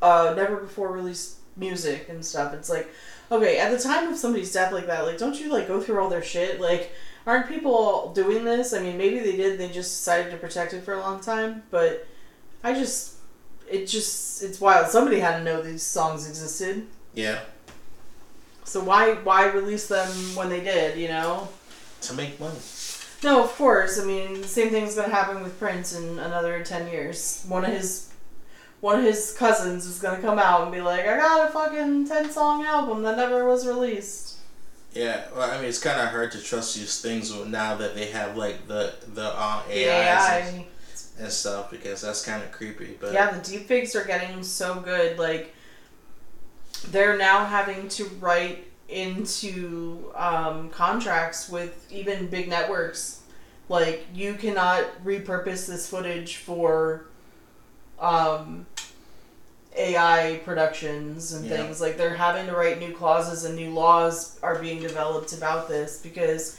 uh, 0.00 0.32
never 0.36 0.56
before 0.56 0.92
released 0.92 1.38
music 1.56 2.08
and 2.08 2.24
stuff. 2.24 2.54
It's 2.54 2.70
like 2.70 2.88
okay 3.30 3.58
at 3.58 3.70
the 3.70 3.78
time 3.78 4.08
of 4.08 4.16
somebody's 4.16 4.52
death 4.52 4.72
like 4.72 4.86
that, 4.86 5.04
like 5.04 5.18
don't 5.18 5.38
you 5.38 5.50
like 5.50 5.68
go 5.68 5.80
through 5.80 6.00
all 6.00 6.08
their 6.08 6.22
shit 6.22 6.60
like 6.60 6.92
aren't 7.26 7.48
people 7.48 8.12
doing 8.14 8.44
this? 8.44 8.72
I 8.72 8.80
mean, 8.80 8.96
maybe 8.96 9.20
they 9.20 9.36
did. 9.36 9.58
They 9.58 9.68
just 9.68 9.98
decided 9.98 10.30
to 10.32 10.36
protect 10.38 10.74
it 10.74 10.82
for 10.84 10.94
a 10.94 11.00
long 11.00 11.20
time. 11.20 11.62
But 11.70 12.06
I 12.62 12.74
just, 12.74 13.16
it 13.70 13.86
just, 13.86 14.42
it's 14.42 14.60
wild. 14.60 14.88
Somebody 14.88 15.20
had 15.20 15.38
to 15.38 15.44
know 15.44 15.62
these 15.62 15.82
songs 15.82 16.28
existed. 16.28 16.86
Yeah, 17.14 17.40
So 18.64 18.82
why, 18.82 19.14
why 19.14 19.46
release 19.46 19.88
them 19.88 20.08
when 20.34 20.48
they 20.48 20.60
did? 20.60 20.98
You 20.98 21.08
know? 21.08 21.48
to 22.02 22.14
make 22.14 22.38
money. 22.40 22.58
No, 23.22 23.44
of 23.44 23.50
course. 23.50 24.00
I 24.00 24.04
mean, 24.04 24.40
the 24.40 24.48
same 24.48 24.70
thing's 24.70 24.96
gonna 24.96 25.12
happen 25.12 25.42
with 25.42 25.58
Prince 25.58 25.94
in 25.96 26.18
another 26.18 26.64
ten 26.64 26.90
years. 26.90 27.44
One 27.46 27.64
of 27.64 27.70
his, 27.70 28.10
one 28.80 28.98
of 28.98 29.04
his 29.04 29.32
cousins 29.38 29.86
is 29.86 30.00
gonna 30.00 30.20
come 30.20 30.38
out 30.40 30.62
and 30.62 30.72
be 30.72 30.80
like, 30.80 31.06
"I 31.06 31.16
got 31.16 31.48
a 31.48 31.52
fucking 31.52 32.08
ten 32.08 32.30
song 32.30 32.64
album 32.64 33.02
that 33.04 33.16
never 33.16 33.44
was 33.44 33.66
released." 33.66 34.38
Yeah, 34.92 35.22
well, 35.34 35.48
I 35.50 35.56
mean, 35.58 35.66
it's 35.68 35.78
kind 35.78 36.00
of 36.00 36.08
hard 36.08 36.32
to 36.32 36.42
trust 36.42 36.74
these 36.74 37.00
things 37.00 37.32
now 37.46 37.76
that 37.76 37.94
they 37.94 38.06
have 38.06 38.36
like 38.36 38.66
the 38.66 38.94
the 39.14 39.26
uh, 39.32 39.62
AIs 39.68 39.76
AI. 39.76 40.38
and, 40.38 40.64
and 41.20 41.32
stuff 41.32 41.70
because 41.70 42.00
that's 42.02 42.24
kind 42.24 42.42
of 42.42 42.50
creepy. 42.50 42.96
But 43.00 43.12
Yeah, 43.12 43.30
the 43.30 43.38
deepfakes 43.38 43.94
are 43.94 44.04
getting 44.04 44.42
so 44.42 44.80
good. 44.80 45.18
Like, 45.18 45.54
they're 46.90 47.16
now 47.16 47.44
having 47.44 47.88
to 47.88 48.04
write 48.20 48.66
into 48.88 50.12
um, 50.14 50.68
contracts 50.70 51.48
with 51.48 51.86
even 51.90 52.26
big 52.28 52.48
networks. 52.48 53.22
Like, 53.68 54.06
you 54.14 54.34
cannot 54.34 54.84
repurpose 55.04 55.66
this 55.66 55.88
footage 55.88 56.36
for 56.36 57.06
um, 57.98 58.66
AI 59.76 60.40
productions 60.44 61.32
and 61.32 61.46
Yeah. 61.46 61.58
things. 61.64 61.80
Like, 61.80 61.96
they're 61.96 62.14
having 62.16 62.46
to 62.46 62.52
write 62.52 62.78
new 62.80 62.92
clauses 62.92 63.44
and 63.44 63.56
new 63.56 63.70
laws 63.70 64.38
are 64.42 64.56
being 64.58 64.80
developed 64.80 65.32
about 65.32 65.68
this 65.68 65.98
because 66.02 66.58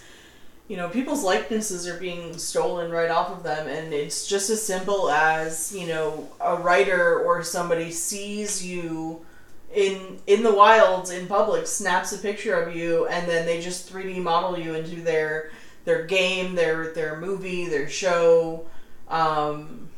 you 0.69 0.78
know, 0.78 0.88
people's 0.88 1.24
likenesses 1.26 1.86
are 1.88 1.97
being 1.99 2.38
stolen 2.38 2.89
right 2.89 3.11
off 3.11 3.30
of 3.30 3.43
them, 3.43 3.67
and 3.67 3.93
it's 3.93 4.26
just 4.26 4.49
as 4.49 4.65
simple 4.65 5.11
as 5.11 5.76
you 5.76 5.86
know, 5.88 6.30
a 6.39 6.55
writer 6.55 7.19
or 7.19 7.43
somebody 7.43 7.91
sees 7.91 8.65
you 8.65 9.26
in 9.74 10.19
in 10.28 10.43
the 10.43 10.53
wilds 10.53 11.09
in 11.11 11.28
public, 11.28 11.67
snaps 11.67 12.13
a 12.13 12.17
picture 12.17 12.53
of 12.53 12.76
you, 12.76 13.07
and 13.07 13.28
then 13.28 13.45
they 13.45 13.61
just 13.61 13.89
three 13.89 14.13
D 14.13 14.19
model 14.19 14.57
you 14.57 14.76
into 14.76 15.01
their 15.01 15.51
their 15.86 16.05
game, 16.05 16.55
their 16.55 16.93
their 16.93 17.19
movie, 17.19 17.67
their 17.67 17.89
show, 17.89 18.65
um, 19.09 19.89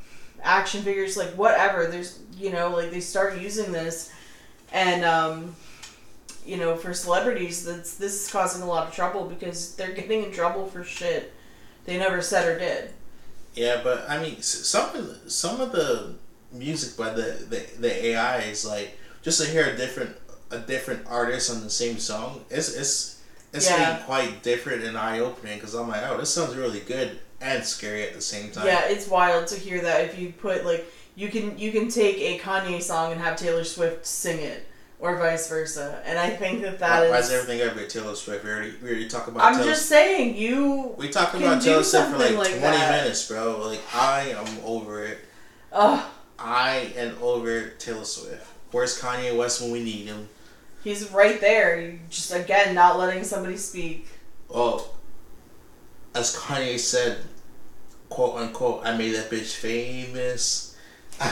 action 0.41 0.81
figures, 0.81 1.17
like 1.17 1.29
whatever. 1.31 1.87
There's 1.87 2.19
you 2.37 2.51
know, 2.51 2.69
like 2.69 2.91
they 2.91 3.01
start 3.01 3.39
using 3.39 3.71
this, 3.71 4.13
and 4.71 5.03
um, 5.03 5.55
you 6.45 6.57
know, 6.57 6.75
for 6.75 6.93
celebrities, 6.93 7.65
that's 7.65 7.95
this 7.95 8.25
is 8.25 8.31
causing 8.31 8.61
a 8.61 8.65
lot 8.65 8.87
of 8.87 8.93
trouble 8.93 9.25
because 9.25 9.75
they're 9.75 9.93
getting 9.93 10.23
in 10.23 10.31
trouble 10.31 10.67
for 10.67 10.83
shit 10.83 11.33
they 11.85 11.97
never 11.97 12.21
said 12.21 12.47
or 12.47 12.59
did. 12.59 12.91
yeah, 13.53 13.81
but 13.83 14.09
I 14.09 14.21
mean, 14.21 14.41
some 14.41 14.95
of 14.95 15.23
the, 15.23 15.29
some 15.29 15.61
of 15.61 15.71
the 15.71 16.15
music 16.51 16.97
by 16.97 17.09
the 17.11 17.45
the 17.49 17.65
the 17.79 18.05
AI 18.07 18.39
is 18.41 18.65
like 18.65 18.97
just 19.25 19.41
to 19.43 19.49
hear 19.49 19.65
a 19.65 19.75
different 19.75 20.15
a 20.51 20.59
different 20.59 21.05
artist 21.07 21.51
on 21.53 21.61
the 21.63 21.69
same 21.69 21.97
song. 21.97 22.45
It's 22.49 22.69
it's 22.73 23.19
it's 23.51 23.67
Yeah. 23.69 23.77
getting 23.77 24.05
quite 24.05 24.43
different 24.43 24.83
and 24.83 24.97
eye 24.97 25.19
opening 25.19 25.57
because 25.57 25.73
I'm 25.73 25.89
like, 25.89 26.03
oh, 26.07 26.17
this 26.17 26.29
sounds 26.33 26.55
really 26.55 26.79
good 26.81 27.19
and 27.41 27.65
scary 27.65 28.03
at 28.03 28.13
the 28.13 28.21
same 28.21 28.51
time. 28.51 28.65
Yeah, 28.67 28.85
it's 28.85 29.07
wild 29.07 29.47
to 29.47 29.55
hear 29.55 29.81
that 29.81 30.05
if 30.05 30.17
you 30.19 30.31
put 30.31 30.63
like 30.65 30.85
you 31.15 31.29
can 31.29 31.57
you 31.57 31.71
can 31.71 31.89
take 31.89 32.17
a 32.19 32.39
Kanye 32.39 32.81
song 32.81 33.11
and 33.11 33.19
have 33.19 33.35
Taylor 33.37 33.63
Swift 33.63 34.05
sing 34.05 34.39
it 34.39 34.67
or 34.99 35.17
vice 35.17 35.49
versa, 35.49 36.01
and 36.05 36.17
I 36.17 36.29
think 36.29 36.61
that 36.61 36.79
that 36.79 36.99
Why, 36.99 37.05
is. 37.05 37.11
why 37.11 37.17
is 37.19 37.31
everything 37.31 37.59
gotta 37.65 37.77
be 37.79 37.87
Taylor 37.87 38.15
Swift? 38.15 38.45
We 38.45 38.51
already 38.51 38.73
we 38.83 38.89
already 38.89 39.07
talked 39.09 39.27
about. 39.27 39.43
I'm 39.43 39.55
Taylor 39.55 39.65
just 39.71 39.87
saying 39.87 40.37
you. 40.37 40.93
We 40.97 41.09
talked 41.09 41.33
about 41.35 41.61
Taylor 41.61 41.83
Swift 41.83 42.11
for 42.11 42.17
like, 42.19 42.35
like 42.37 42.49
20 42.49 42.59
that. 42.61 43.01
minutes, 43.01 43.27
bro. 43.27 43.65
Like, 43.67 43.81
I 43.93 44.29
am 44.29 44.45
over 44.63 45.03
it. 45.03 45.17
Ugh, 45.73 46.03
I 46.37 46.93
am 46.95 47.17
over 47.21 47.69
Taylor 47.79 48.05
Swift. 48.05 48.47
Where's 48.75 48.99
Kanye 48.99 49.33
West 49.33 49.61
when 49.61 49.71
we 49.71 49.81
need 49.81 50.05
him? 50.05 50.27
he's 50.83 51.09
right 51.09 51.39
there. 51.39 51.79
You 51.79 51.99
just 52.09 52.33
again 52.33 52.75
not 52.75 52.99
letting 52.99 53.23
somebody 53.23 53.55
speak. 53.55 54.05
Oh, 54.49 54.91
as 56.13 56.35
Kanye 56.35 56.77
said, 56.77 57.19
quote 58.09 58.35
unquote, 58.35 58.85
I 58.85 58.97
made 58.97 59.15
that 59.15 59.31
bitch 59.31 59.55
famous. 59.55 60.75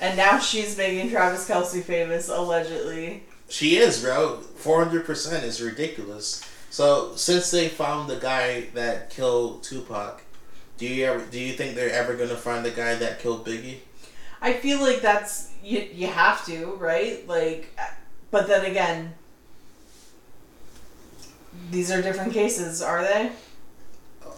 And 0.00 0.16
now 0.16 0.38
she's 0.38 0.76
making 0.78 1.10
Travis 1.10 1.48
Kelce 1.48 1.82
famous, 1.82 2.28
allegedly. 2.28 3.24
she 3.48 3.78
is, 3.78 4.00
bro. 4.00 4.38
400% 4.62 5.42
is 5.42 5.60
ridiculous. 5.60 6.44
So, 6.70 7.16
since 7.16 7.50
they 7.50 7.66
found 7.68 8.08
the 8.08 8.14
guy 8.14 8.66
that 8.74 9.10
killed 9.10 9.64
Tupac, 9.64 10.22
do 10.76 10.86
you 10.86 11.06
ever 11.06 11.24
do 11.24 11.40
you 11.40 11.54
think 11.54 11.74
they're 11.74 11.90
ever 11.90 12.14
gonna 12.14 12.36
find 12.36 12.64
the 12.64 12.70
guy 12.70 12.94
that 12.94 13.18
killed 13.18 13.44
Biggie? 13.44 13.78
I 14.40 14.52
feel 14.52 14.80
like 14.80 15.00
that's 15.00 15.50
you. 15.68 15.88
You 15.92 16.06
have 16.08 16.44
to, 16.46 16.74
right? 16.74 17.26
Like, 17.28 17.78
but 18.30 18.46
then 18.46 18.64
again, 18.64 19.14
these 21.70 21.90
are 21.90 22.02
different 22.02 22.32
cases, 22.32 22.82
are 22.82 23.02
they? 23.02 23.30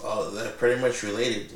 Oh, 0.03 0.31
they're 0.31 0.51
pretty 0.53 0.81
much 0.81 1.03
related. 1.03 1.53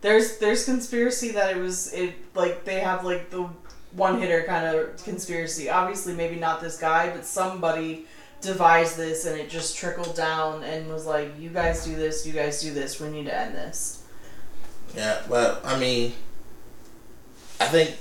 There's 0.00 0.38
there's 0.38 0.64
conspiracy 0.64 1.30
that 1.32 1.56
it 1.56 1.60
was 1.60 1.92
it 1.92 2.14
like 2.34 2.64
they 2.64 2.80
have 2.80 3.04
like 3.04 3.30
the 3.30 3.48
one 3.92 4.20
hitter 4.20 4.42
kind 4.44 4.66
of 4.66 5.02
conspiracy. 5.04 5.68
Obviously, 5.68 6.14
maybe 6.14 6.36
not 6.36 6.60
this 6.60 6.78
guy, 6.78 7.10
but 7.10 7.24
somebody 7.24 8.06
devised 8.40 8.96
this 8.96 9.26
and 9.26 9.38
it 9.38 9.48
just 9.48 9.76
trickled 9.76 10.16
down 10.16 10.64
and 10.64 10.88
was 10.88 11.06
like, 11.06 11.38
"You 11.38 11.50
guys 11.50 11.84
do 11.84 11.94
this, 11.94 12.26
you 12.26 12.32
guys 12.32 12.60
do 12.60 12.72
this. 12.72 12.98
We 13.00 13.08
need 13.10 13.26
to 13.26 13.38
end 13.38 13.54
this." 13.54 14.02
Yeah, 14.96 15.22
well, 15.28 15.60
I 15.64 15.78
mean, 15.78 16.12
I 17.60 17.66
think, 17.66 17.96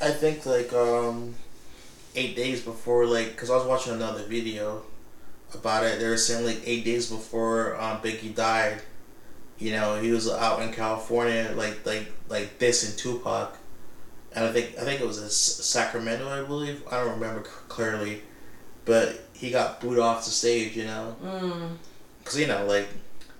I 0.00 0.10
think 0.10 0.44
like 0.46 0.72
um, 0.72 1.34
eight 2.14 2.36
days 2.36 2.62
before 2.62 3.06
like, 3.06 3.36
cause 3.36 3.50
I 3.50 3.56
was 3.56 3.66
watching 3.66 3.94
another 3.94 4.24
video 4.24 4.82
about 5.54 5.84
it. 5.84 5.98
They 5.98 6.06
were 6.08 6.16
saying 6.16 6.44
like 6.44 6.60
eight 6.66 6.84
days 6.84 7.10
before 7.10 7.80
um, 7.80 7.98
Biggie 8.02 8.34
died, 8.34 8.82
you 9.58 9.72
know, 9.72 9.98
he 10.00 10.10
was 10.10 10.30
out 10.30 10.60
in 10.62 10.72
California 10.72 11.52
like 11.56 11.84
like 11.86 12.06
like 12.28 12.58
this 12.58 12.90
in 12.90 12.96
Tupac, 12.98 13.56
and 14.34 14.44
I 14.44 14.52
think 14.52 14.76
I 14.78 14.82
think 14.82 15.00
it 15.00 15.06
was 15.06 15.22
in 15.22 15.30
Sacramento, 15.30 16.28
I 16.28 16.46
believe. 16.46 16.82
I 16.90 16.98
don't 17.02 17.14
remember 17.18 17.40
clearly, 17.42 18.20
but 18.84 19.18
he 19.32 19.50
got 19.50 19.80
booed 19.80 19.98
off 19.98 20.24
the 20.24 20.30
stage, 20.30 20.76
you 20.76 20.84
know, 20.84 21.16
Mm. 21.24 21.76
cause 22.24 22.38
you 22.38 22.46
know 22.48 22.66
like 22.66 22.88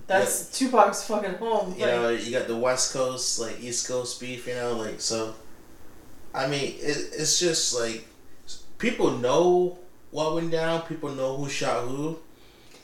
That's 0.06 0.56
Tupac's 0.58 1.04
fucking 1.04 1.34
home. 1.34 1.74
you 1.78 1.84
know 1.84 2.08
you 2.08 2.30
got 2.30 2.46
the 2.48 2.56
West 2.56 2.94
Coast 2.94 3.38
like 3.40 3.60
East 3.60 3.86
Coast 3.86 4.18
beef, 4.20 4.46
you 4.46 4.54
know, 4.54 4.72
like 4.74 5.02
so. 5.02 5.34
I 6.36 6.46
mean, 6.46 6.74
it, 6.78 7.14
it's 7.18 7.40
just 7.40 7.74
like 7.74 8.06
people 8.76 9.12
know 9.12 9.78
what 10.10 10.34
went 10.34 10.50
down. 10.52 10.82
People 10.82 11.10
know 11.10 11.34
who 11.36 11.48
shot 11.48 11.88
who, 11.88 12.18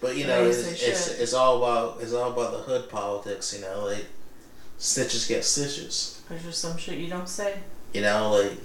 but 0.00 0.16
you 0.16 0.26
know 0.26 0.42
it's, 0.44 0.66
it's 0.82 1.08
it's 1.08 1.34
all 1.34 1.58
about 1.58 2.00
it's 2.00 2.14
all 2.14 2.32
about 2.32 2.52
the 2.52 2.58
hood 2.58 2.88
politics. 2.88 3.54
You 3.54 3.60
know, 3.60 3.84
like 3.84 4.06
stitches 4.78 5.26
get 5.26 5.44
stitches. 5.44 6.22
There's 6.28 6.44
just 6.44 6.60
some 6.62 6.78
shit 6.78 6.98
you 6.98 7.08
don't 7.08 7.28
say. 7.28 7.58
You 7.92 8.00
know, 8.00 8.30
like 8.30 8.58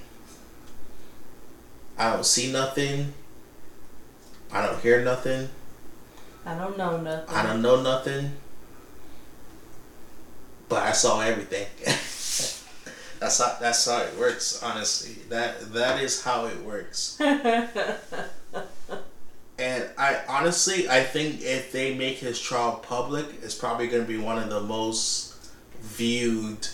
I 1.98 2.14
don't 2.14 2.26
see 2.26 2.52
nothing. 2.54 3.14
I 4.54 4.66
don't 4.66 4.80
hear 4.80 5.04
nothing. 5.04 5.50
I 6.46 6.58
don't 6.58 6.78
know 6.78 7.02
nothing. 7.02 7.36
I 7.36 7.44
don't 7.44 7.62
know 7.62 7.82
nothing. 7.82 8.32
But 10.70 10.84
I 10.84 10.94
saw 10.94 11.20
everything. 11.20 11.68
that's 13.20 13.40
how 13.40 13.58
that's 13.60 13.86
how 13.86 14.02
it 14.02 14.18
works, 14.18 14.62
honestly. 14.64 15.16
That 15.30 15.74
that 15.74 16.02
is 16.02 16.24
how 16.24 16.46
it 16.46 16.60
works. 16.64 17.20
And 19.60 19.90
I 19.98 20.22
honestly 20.30 20.88
I 20.88 21.02
think 21.02 21.42
if 21.42 21.72
they 21.72 21.96
make 21.96 22.18
his 22.18 22.40
trial 22.40 22.76
public, 22.76 23.26
it's 23.42 23.56
probably 23.56 23.88
gonna 23.88 24.04
be 24.04 24.18
one 24.18 24.38
of 24.38 24.50
the 24.52 24.62
most 24.62 25.34
viewed 25.82 26.68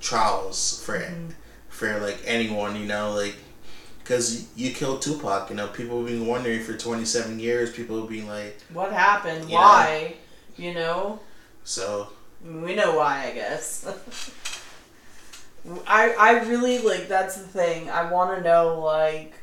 trials 0.00 0.82
for 0.84 0.98
mm-hmm. 0.98 1.30
for 1.68 2.00
like 2.00 2.18
anyone, 2.24 2.74
you 2.74 2.86
know, 2.86 3.12
like 3.12 3.36
because 4.06 4.48
you 4.56 4.72
killed 4.72 5.02
Tupac, 5.02 5.50
you 5.50 5.56
know, 5.56 5.66
people 5.66 5.98
have 5.98 6.06
been 6.06 6.26
wondering 6.26 6.62
for 6.62 6.76
27 6.76 7.40
years, 7.40 7.72
people 7.72 8.00
have 8.00 8.08
been 8.08 8.28
like, 8.28 8.56
what 8.72 8.92
happened? 8.92 9.50
Yeah. 9.50 9.56
Why? 9.56 10.14
You 10.56 10.74
know? 10.74 11.18
so, 11.64 12.10
We 12.44 12.76
know 12.76 12.96
why, 12.96 13.26
I 13.26 13.30
guess. 13.32 13.84
I 15.86 16.14
I 16.18 16.44
really 16.44 16.78
like 16.78 17.08
that's 17.08 17.36
the 17.36 17.46
thing. 17.46 17.90
I 17.90 18.10
want 18.10 18.36
to 18.36 18.42
know 18.42 18.80
like 18.80 19.34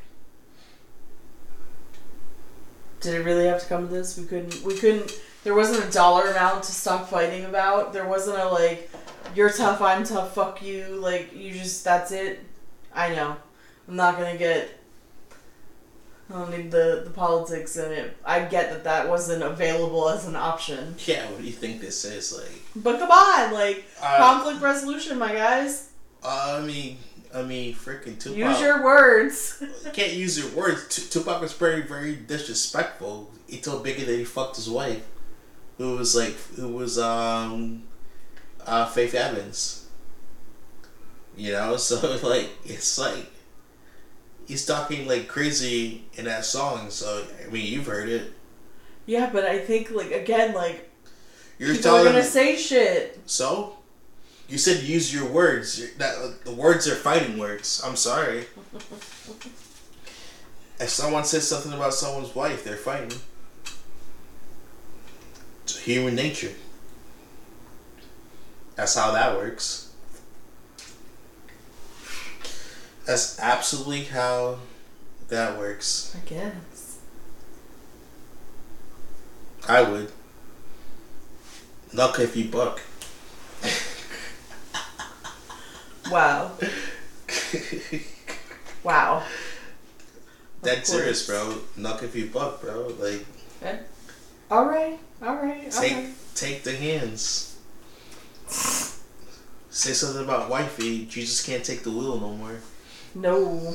did 3.00 3.14
it 3.14 3.24
really 3.24 3.44
have 3.46 3.60
to 3.60 3.66
come 3.66 3.88
to 3.88 3.94
this? 3.94 4.16
We 4.16 4.24
couldn't 4.24 4.62
we 4.64 4.76
couldn't 4.76 5.20
there 5.42 5.54
wasn't 5.54 5.88
a 5.88 5.92
dollar 5.92 6.30
amount 6.30 6.64
to 6.64 6.72
stop 6.72 7.08
fighting 7.08 7.44
about. 7.44 7.92
There 7.92 8.08
wasn't 8.08 8.38
a 8.38 8.48
like 8.48 8.90
you're 9.34 9.50
tough, 9.50 9.80
I'm 9.80 10.04
tough, 10.04 10.34
fuck 10.34 10.62
you. 10.62 10.86
Like 11.00 11.34
you 11.34 11.52
just 11.52 11.84
that's 11.84 12.12
it. 12.12 12.40
I 12.94 13.14
know. 13.14 13.36
I'm 13.86 13.96
not 13.96 14.16
going 14.16 14.32
to 14.32 14.38
get 14.38 14.80
I 16.30 16.38
don't 16.38 16.50
need 16.50 16.70
the, 16.70 17.02
the 17.04 17.10
politics 17.10 17.76
in 17.76 17.92
it. 17.92 18.16
I 18.24 18.40
get 18.40 18.70
that 18.70 18.84
that 18.84 19.08
wasn't 19.08 19.42
available 19.42 20.08
as 20.08 20.26
an 20.26 20.36
option. 20.36 20.94
yeah, 21.04 21.30
what 21.30 21.40
do 21.40 21.46
you 21.46 21.52
think 21.52 21.82
this 21.82 22.04
is? 22.06 22.32
Like, 22.32 22.62
But 22.74 22.98
come 22.98 23.10
on, 23.10 23.52
like 23.52 23.84
uh, 24.00 24.16
conflict 24.16 24.62
resolution, 24.62 25.18
my 25.18 25.34
guys. 25.34 25.90
I 26.24 26.60
mean, 26.60 26.98
I 27.34 27.42
mean, 27.42 27.74
freaking 27.74 28.18
Tupac. 28.18 28.36
Use 28.38 28.60
your 28.60 28.82
words. 28.82 29.62
You 29.84 29.90
can't 29.92 30.12
use 30.12 30.38
your 30.38 30.48
words. 30.56 30.88
Tu- 30.88 31.20
Tupac 31.20 31.40
was 31.40 31.52
very, 31.52 31.82
very 31.82 32.14
disrespectful. 32.16 33.30
He 33.48 33.58
told 33.58 33.84
Biggie 33.84 34.06
that 34.06 34.16
he 34.16 34.24
fucked 34.24 34.56
his 34.56 34.70
wife, 34.70 35.06
who 35.78 35.96
was 35.96 36.14
like, 36.16 36.34
who 36.56 36.68
was 36.68 36.98
um, 36.98 37.82
uh, 38.66 38.86
Faith 38.86 39.14
Evans. 39.14 39.88
You 41.36 41.52
know, 41.52 41.76
so 41.88 42.18
like 42.26 42.48
it's 42.64 42.98
like 42.98 43.30
he's 44.46 44.64
talking 44.64 45.06
like 45.06 45.28
crazy 45.28 46.04
in 46.14 46.24
that 46.26 46.44
song. 46.44 46.90
So 46.90 47.24
I 47.46 47.50
mean, 47.50 47.66
you've 47.70 47.86
heard 47.86 48.08
it. 48.08 48.32
yeah, 49.06 49.28
but 49.32 49.44
I 49.44 49.58
think 49.58 49.90
like 49.90 50.12
again, 50.12 50.54
like 50.54 50.90
You're 51.58 51.74
people 51.74 51.90
are 51.96 52.04
gonna 52.04 52.22
say 52.22 52.56
shit. 52.56 53.18
so. 53.26 53.76
You 54.48 54.58
said 54.58 54.82
use 54.82 55.12
your 55.12 55.26
words. 55.26 55.94
That 55.96 56.16
uh, 56.16 56.30
the 56.44 56.52
words 56.52 56.86
are 56.86 56.94
fighting 56.94 57.38
words. 57.38 57.82
I'm 57.84 57.96
sorry. 57.96 58.46
If 60.80 60.88
someone 60.88 61.24
says 61.24 61.48
something 61.48 61.72
about 61.72 61.94
someone's 61.94 62.34
wife, 62.34 62.64
they're 62.64 62.76
fighting. 62.76 63.18
It's 65.62 65.78
human 65.78 66.14
nature. 66.14 66.52
That's 68.76 68.94
how 68.94 69.12
that 69.12 69.36
works. 69.36 69.92
That's 73.06 73.38
absolutely 73.38 74.04
how 74.04 74.58
that 75.28 75.58
works. 75.58 76.16
I 76.16 76.28
guess. 76.28 76.98
I 79.68 79.82
would. 79.82 80.10
Knock 81.92 82.18
if 82.18 82.36
you 82.36 82.48
buck. 82.48 82.80
Wow. 86.10 86.52
Wow. 88.84 89.22
Dead 90.62 90.86
serious, 90.86 91.26
bro. 91.26 91.58
Knock 91.76 92.02
if 92.02 92.14
you 92.14 92.26
buck, 92.26 92.60
bro. 92.60 92.94
Like 92.98 93.24
All 94.50 94.66
right. 94.66 94.98
All 95.22 95.36
right. 95.36 95.70
Take 95.70 95.92
right. 95.92 96.08
take 96.34 96.62
the 96.62 96.72
hands. 96.72 97.58
Say 99.70 99.92
something 99.92 100.22
about 100.22 100.50
wifey. 100.50 101.06
Jesus 101.06 101.44
can't 101.44 101.64
take 101.64 101.82
the 101.82 101.90
wheel 101.90 102.20
no 102.20 102.30
more. 102.34 102.60
No. 103.14 103.74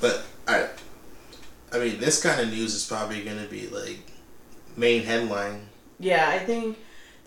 but 0.00 0.24
I, 0.46 0.68
I 1.72 1.78
mean, 1.78 1.98
this 1.98 2.22
kind 2.22 2.40
of 2.40 2.48
news 2.48 2.74
is 2.74 2.86
probably 2.86 3.24
gonna 3.24 3.46
be 3.46 3.66
like 3.68 4.00
main 4.76 5.02
headline. 5.02 5.68
Yeah, 5.98 6.28
I 6.28 6.38
think 6.38 6.78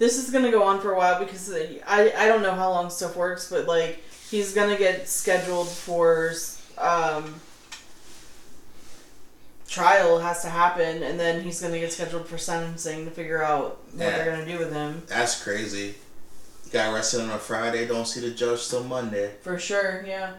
this 0.01 0.17
is 0.17 0.31
gonna 0.31 0.49
go 0.49 0.63
on 0.63 0.81
for 0.81 0.93
a 0.93 0.97
while 0.97 1.19
because 1.19 1.53
I 1.85 2.11
I 2.17 2.27
don't 2.27 2.41
know 2.41 2.55
how 2.55 2.71
long 2.71 2.89
stuff 2.89 3.15
works, 3.15 3.51
but 3.51 3.67
like 3.67 4.03
he's 4.31 4.51
gonna 4.51 4.75
get 4.77 5.07
scheduled 5.07 5.67
for 5.69 6.33
um 6.79 7.35
trial 9.67 10.19
has 10.19 10.41
to 10.41 10.49
happen, 10.49 11.03
and 11.03 11.19
then 11.19 11.41
he's 11.43 11.61
gonna 11.61 11.77
get 11.79 11.93
scheduled 11.93 12.27
for 12.27 12.37
sentencing 12.39 13.05
to 13.05 13.11
figure 13.11 13.43
out 13.43 13.77
what 13.93 14.03
Yeah. 14.03 14.17
they're 14.17 14.31
gonna 14.31 14.45
do 14.45 14.57
with 14.57 14.73
him. 14.73 15.03
That's 15.07 15.41
crazy. 15.41 15.95
Got 16.73 16.93
arrested 16.93 17.21
on 17.21 17.29
a 17.29 17.37
Friday. 17.37 17.85
Don't 17.85 18.07
see 18.07 18.21
the 18.21 18.31
judge 18.31 18.67
till 18.69 18.83
Monday. 18.83 19.31
For 19.43 19.59
sure, 19.59 20.03
yeah. 20.07 20.31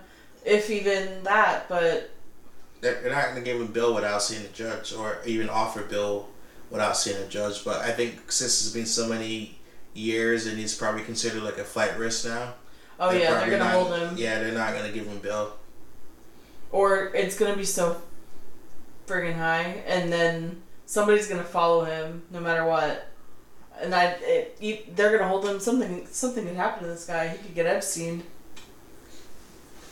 If 0.44 0.70
even 0.70 1.22
that, 1.22 1.68
but 1.68 2.10
They're, 2.80 3.00
they're 3.00 3.12
not 3.12 3.28
gonna 3.28 3.42
give 3.42 3.60
him 3.60 3.68
bail 3.68 3.94
without 3.94 4.22
seeing 4.24 4.42
the 4.42 4.48
judge, 4.48 4.92
or 4.92 5.18
even 5.24 5.48
offer 5.48 5.82
bail 5.82 6.28
without 6.72 6.96
seeing 6.96 7.16
a 7.22 7.26
judge. 7.28 7.64
But 7.64 7.82
I 7.82 7.92
think 7.92 8.32
since 8.32 8.62
it's 8.64 8.72
been 8.74 8.86
so 8.86 9.06
many 9.08 9.58
years, 9.94 10.46
and 10.46 10.58
he's 10.58 10.74
probably 10.74 11.02
considered 11.02 11.42
like 11.44 11.58
a 11.58 11.64
flight 11.64 11.96
risk 11.98 12.24
now. 12.24 12.54
oh 12.98 13.10
yeah, 13.12 13.40
they're 13.40 13.50
gonna 13.50 13.58
not- 13.58 13.72
hold 13.72 13.96
him. 13.96 14.16
Yeah, 14.16 14.40
they're 14.42 14.52
not 14.52 14.74
gonna 14.74 14.90
give 14.90 15.06
him 15.06 15.18
bail. 15.18 15.56
Or 16.72 17.12
it's 17.14 17.38
gonna 17.38 17.56
be 17.56 17.64
so 17.64 18.00
friggin' 19.06 19.36
high, 19.36 19.82
and 19.86 20.10
then 20.10 20.62
somebody's 20.86 21.28
gonna 21.28 21.44
follow 21.44 21.84
him 21.84 22.22
no 22.30 22.40
matter 22.40 22.64
what. 22.64 23.08
And 23.80 23.94
I, 23.94 24.16
it, 24.20 24.56
you, 24.60 24.78
they're 24.94 25.16
gonna 25.16 25.28
hold 25.28 25.44
him. 25.46 25.60
Something, 25.60 26.06
something 26.10 26.46
could 26.46 26.56
happen 26.56 26.84
to 26.84 26.88
this 26.90 27.04
guy. 27.04 27.28
He 27.28 27.38
could 27.38 27.54
get 27.54 27.66
Epstein. 27.66 28.22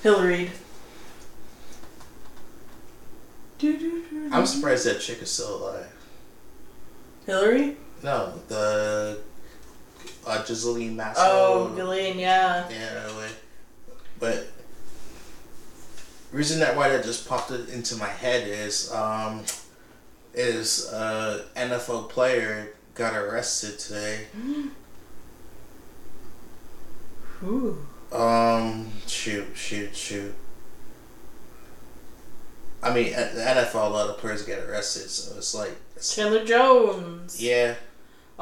Hillary. 0.02 0.50
I'm 4.32 4.46
surprised 4.46 4.86
that 4.86 5.00
chick 5.00 5.20
is 5.20 5.30
still 5.30 5.56
alive. 5.56 5.89
Hillary? 7.30 7.76
No, 8.02 8.32
the 8.48 9.18
uh, 10.26 10.42
Ghislaine 10.44 10.96
Masso. 10.96 11.20
Oh, 11.22 11.72
Gillian, 11.74 12.18
yeah. 12.18 12.68
Yeah. 12.68 13.08
But 14.18 14.48
reason 16.30 16.60
that 16.60 16.76
why 16.76 16.88
that 16.90 17.02
just 17.04 17.28
popped 17.28 17.50
it 17.50 17.68
into 17.70 17.96
my 17.96 18.06
head 18.06 18.46
is 18.46 18.92
um 18.92 19.44
is 20.34 20.92
uh 20.92 21.44
NFL 21.56 22.10
player 22.10 22.74
got 22.94 23.14
arrested 23.16 23.78
today. 23.78 24.26
Ooh. 27.42 27.78
Um 28.12 28.90
shoot, 29.06 29.46
shoot, 29.54 29.96
shoot. 29.96 30.34
I 32.82 32.94
mean, 32.94 33.12
at 33.12 33.34
the 33.34 33.40
NFL, 33.40 33.86
a 33.86 33.92
lot 33.92 34.08
of 34.08 34.18
players 34.18 34.42
get 34.42 34.60
arrested, 34.60 35.10
so 35.10 35.36
it's 35.36 35.54
like, 35.54 35.76
it's, 35.96 36.14
Chandler 36.14 36.44
Jones. 36.44 37.42
yeah, 37.42 37.74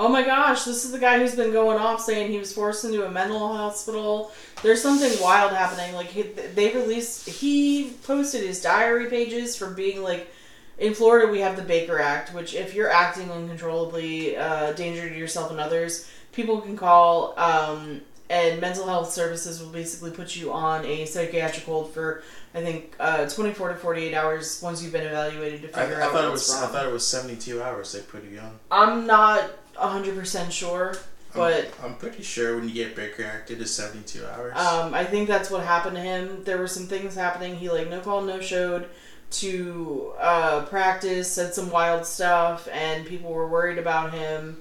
Oh 0.00 0.08
my 0.08 0.22
gosh, 0.22 0.62
this 0.62 0.84
is 0.84 0.92
the 0.92 0.98
guy 1.00 1.18
who's 1.18 1.34
been 1.34 1.50
going 1.50 1.76
off 1.76 2.00
saying 2.00 2.30
he 2.30 2.38
was 2.38 2.52
forced 2.52 2.84
into 2.84 3.04
a 3.04 3.10
mental 3.10 3.48
hospital. 3.48 4.30
There's 4.62 4.80
something 4.80 5.10
wild 5.20 5.50
happening. 5.50 5.92
Like 5.92 6.06
he, 6.06 6.22
they 6.22 6.72
released, 6.72 7.28
he 7.28 7.94
posted 8.04 8.44
his 8.44 8.62
diary 8.62 9.10
pages 9.10 9.56
from 9.56 9.74
being 9.74 10.04
like, 10.04 10.32
in 10.78 10.94
Florida 10.94 11.26
we 11.26 11.40
have 11.40 11.56
the 11.56 11.62
Baker 11.62 11.98
Act, 11.98 12.32
which 12.32 12.54
if 12.54 12.74
you're 12.74 12.92
acting 12.92 13.28
uncontrollably, 13.32 14.36
uh, 14.36 14.70
danger 14.74 15.08
to 15.08 15.16
yourself 15.16 15.50
and 15.50 15.58
others, 15.58 16.08
people 16.30 16.60
can 16.60 16.76
call, 16.76 17.36
um, 17.36 18.00
and 18.30 18.60
mental 18.60 18.86
health 18.86 19.10
services 19.10 19.60
will 19.62 19.70
basically 19.70 20.10
put 20.10 20.36
you 20.36 20.52
on 20.52 20.84
a 20.84 21.04
psychiatric 21.06 21.64
hold 21.64 21.92
for 21.94 22.22
I 22.54 22.60
think 22.60 22.94
uh, 23.00 23.26
24 23.28 23.68
to 23.70 23.74
48 23.76 24.14
hours 24.14 24.60
once 24.62 24.82
you've 24.82 24.92
been 24.92 25.06
evaluated 25.06 25.62
to 25.62 25.78
I, 25.78 25.82
figure 25.82 26.02
I 26.02 26.06
out 26.06 26.12
thought 26.12 26.24
it 26.24 26.30
was. 26.30 26.50
wrong. 26.50 26.64
I 26.64 26.66
thought 26.68 26.86
it 26.86 26.92
was 26.92 27.06
seventy-two 27.06 27.62
hours. 27.62 27.92
They 27.92 28.00
put 28.00 28.24
you 28.24 28.38
on. 28.40 28.58
I'm 28.70 29.06
not 29.06 29.50
100% 29.76 30.50
sure, 30.50 30.94
but 31.34 31.70
I'm, 31.82 31.92
I'm 31.92 31.94
pretty 31.96 32.22
sure 32.22 32.56
when 32.56 32.68
you 32.68 32.74
get 32.74 32.96
Baker 32.96 33.24
acted, 33.24 33.60
it's 33.60 33.70
seventy-two 33.70 34.24
hours. 34.26 34.56
um, 34.56 34.94
I 34.94 35.04
think 35.04 35.28
that's 35.28 35.50
what 35.50 35.64
happened 35.64 35.96
to 35.96 36.02
him. 36.02 36.42
There 36.44 36.58
were 36.58 36.66
some 36.68 36.86
things 36.86 37.14
happening. 37.14 37.54
He 37.56 37.70
like 37.70 37.88
no 37.90 38.00
call, 38.00 38.22
no 38.22 38.40
showed 38.40 38.88
to 39.30 40.12
uh, 40.18 40.64
practice, 40.66 41.30
said 41.30 41.52
some 41.54 41.70
wild 41.70 42.06
stuff, 42.06 42.66
and 42.72 43.06
people 43.06 43.30
were 43.30 43.46
worried 43.46 43.76
about 43.78 44.12
him. 44.14 44.56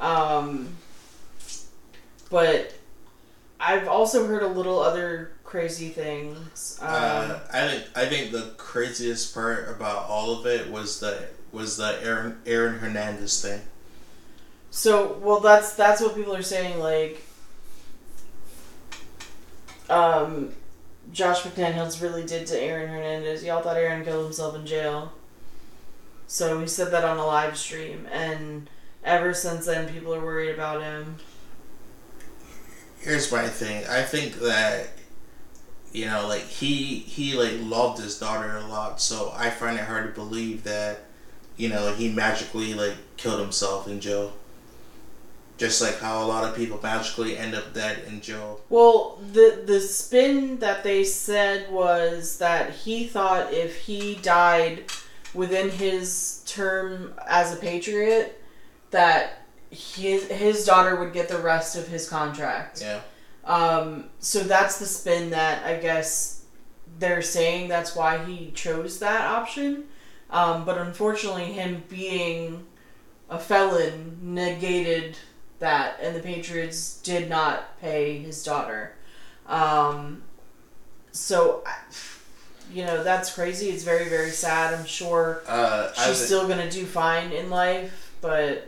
Um, 0.00 0.68
but 2.30 2.74
I've 3.58 3.88
also 3.88 4.26
heard 4.26 4.42
a 4.42 4.48
little 4.48 4.80
other 4.80 5.32
crazy 5.44 5.88
things. 5.88 6.78
Um, 6.82 6.88
uh, 6.90 7.38
I 7.52 7.68
think. 7.68 7.84
I 7.94 8.06
think 8.06 8.32
the 8.32 8.54
craziest 8.56 9.34
part 9.34 9.68
about 9.68 10.08
all 10.08 10.38
of 10.38 10.46
it 10.46 10.70
was 10.70 11.00
the 11.00 11.26
was 11.52 11.76
the 11.76 11.98
Aaron 12.02 12.38
Aaron 12.46 12.78
Hernandez 12.78 13.40
thing. 13.40 13.62
So, 14.70 15.18
well, 15.22 15.40
that's 15.40 15.74
that's 15.74 16.02
what 16.02 16.14
people 16.14 16.34
are 16.34 16.42
saying. 16.42 16.78
Like, 16.78 17.22
um, 19.88 20.52
Josh 21.12 21.42
McDaniels 21.42 22.02
really 22.02 22.26
did 22.26 22.46
to 22.48 22.60
Aaron 22.60 22.88
Hernandez. 22.88 23.42
Y'all 23.42 23.62
thought 23.62 23.76
Aaron 23.76 24.04
killed 24.04 24.24
himself 24.24 24.54
in 24.54 24.66
jail. 24.66 25.12
So 26.26 26.60
he 26.60 26.66
said 26.66 26.90
that 26.90 27.04
on 27.04 27.18
a 27.18 27.26
live 27.26 27.56
stream, 27.56 28.06
and 28.10 28.68
ever 29.04 29.32
since 29.32 29.66
then, 29.66 29.88
people 29.88 30.14
are 30.14 30.20
worried 30.20 30.52
about 30.52 30.82
him. 30.82 31.16
Here's 33.06 33.30
my 33.30 33.46
thing. 33.46 33.86
I 33.86 34.02
think 34.02 34.40
that 34.40 34.88
you 35.92 36.06
know, 36.06 36.26
like 36.26 36.42
he 36.42 36.98
he 36.98 37.34
like 37.34 37.52
loved 37.60 38.02
his 38.02 38.18
daughter 38.18 38.56
a 38.56 38.66
lot, 38.66 39.00
so 39.00 39.32
I 39.36 39.48
find 39.48 39.78
it 39.78 39.84
hard 39.84 40.12
to 40.12 40.20
believe 40.20 40.64
that 40.64 41.04
you 41.56 41.68
know 41.68 41.94
he 41.94 42.10
magically 42.10 42.74
like 42.74 42.96
killed 43.16 43.38
himself 43.38 43.86
in 43.86 44.00
jail. 44.00 44.32
Just 45.56 45.80
like 45.80 46.00
how 46.00 46.20
a 46.20 46.26
lot 46.26 46.42
of 46.42 46.56
people 46.56 46.80
magically 46.82 47.38
end 47.38 47.54
up 47.54 47.72
dead 47.72 48.02
in 48.08 48.20
jail. 48.20 48.58
Well, 48.70 49.20
the 49.32 49.62
the 49.64 49.80
spin 49.80 50.58
that 50.58 50.82
they 50.82 51.04
said 51.04 51.70
was 51.70 52.38
that 52.38 52.72
he 52.72 53.06
thought 53.06 53.52
if 53.52 53.82
he 53.82 54.16
died 54.16 54.90
within 55.32 55.70
his 55.70 56.42
term 56.44 57.14
as 57.28 57.54
a 57.54 57.56
patriot, 57.56 58.42
that 58.90 59.45
his 59.76 60.28
his 60.28 60.64
daughter 60.64 60.96
would 60.96 61.12
get 61.12 61.28
the 61.28 61.38
rest 61.38 61.76
of 61.76 61.88
his 61.88 62.08
contract. 62.08 62.80
Yeah. 62.80 63.00
Um, 63.44 64.06
so 64.18 64.40
that's 64.40 64.78
the 64.78 64.86
spin 64.86 65.30
that 65.30 65.64
I 65.64 65.76
guess 65.76 66.44
they're 66.98 67.22
saying 67.22 67.68
that's 67.68 67.94
why 67.94 68.24
he 68.24 68.50
chose 68.52 68.98
that 69.00 69.20
option. 69.22 69.84
Um, 70.30 70.64
but 70.64 70.78
unfortunately, 70.78 71.52
him 71.52 71.84
being 71.88 72.66
a 73.30 73.38
felon 73.38 74.18
negated 74.22 75.16
that, 75.60 75.98
and 76.02 76.16
the 76.16 76.20
Patriots 76.20 76.98
did 77.02 77.28
not 77.28 77.78
pay 77.80 78.18
his 78.18 78.42
daughter. 78.42 78.94
Um, 79.46 80.22
so, 81.12 81.62
you 82.72 82.84
know, 82.84 83.04
that's 83.04 83.32
crazy. 83.32 83.70
It's 83.70 83.84
very, 83.84 84.08
very 84.08 84.30
sad. 84.30 84.74
I'm 84.74 84.84
sure 84.86 85.42
Uh, 85.46 85.92
she's 85.92 86.18
thi- 86.18 86.26
still 86.26 86.48
going 86.48 86.58
to 86.58 86.70
do 86.70 86.84
fine 86.84 87.30
in 87.32 87.48
life, 87.50 88.12
but 88.20 88.66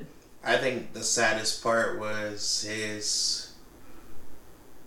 I 0.48 0.56
think 0.56 0.94
the 0.94 1.02
saddest 1.02 1.62
part 1.62 1.98
was 1.98 2.66
his. 2.66 3.52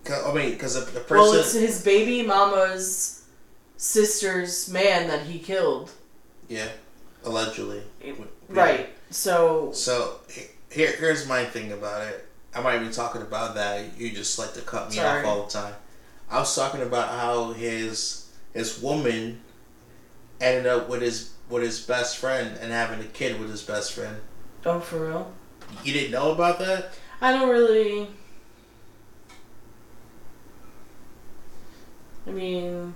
I 0.10 0.34
mean, 0.34 0.52
because 0.52 0.74
the, 0.74 0.92
the 0.92 1.00
person. 1.02 1.18
Well, 1.18 1.34
it's 1.34 1.54
his 1.54 1.84
baby 1.84 2.24
mama's 2.24 3.24
sister's 3.78 4.70
man 4.70 5.08
that 5.08 5.26
he 5.26 5.38
killed. 5.40 5.92
yeah, 6.50 6.68
allegedly. 7.24 7.84
Right. 8.50 8.90
So, 9.12 9.72
So 9.74 10.20
here, 10.72 10.92
here's 10.98 11.28
my 11.28 11.46
thing 11.46 11.72
about 11.72 12.08
it. 12.08 12.28
I 12.56 12.62
might 12.62 12.80
be 12.80 12.90
talking 12.90 13.22
about 13.22 13.56
that. 13.56 13.98
You 13.98 14.10
just 14.12 14.40
like 14.40 14.54
to 14.56 14.62
cut 14.62 14.90
me 14.90 14.96
Sorry. 14.96 15.22
off 15.22 15.26
all 15.28 15.44
the 15.46 15.52
time. 15.52 15.76
I 16.30 16.40
was 16.40 16.56
talking 16.56 16.82
about 16.82 17.10
how 17.10 17.52
his 17.54 18.32
his 18.54 18.82
woman 18.82 19.42
ended 20.40 20.66
up 20.66 20.90
with 20.90 21.02
his 21.02 21.34
with 21.50 21.62
his 21.62 21.80
best 21.86 22.18
friend 22.18 22.58
and 22.60 22.72
having 22.72 23.00
a 23.02 23.10
kid 23.10 23.40
with 23.40 23.52
his 23.52 23.62
best 23.62 23.94
friend. 23.94 24.18
oh, 24.66 24.80
for 24.80 25.08
real? 25.08 25.32
You 25.84 25.94
didn't 25.94 26.12
know 26.12 26.32
about 26.32 26.60
that? 26.60 26.94
I 27.22 27.32
don't 27.32 27.50
really. 27.50 28.08
I 32.28 32.32
mean, 32.32 32.94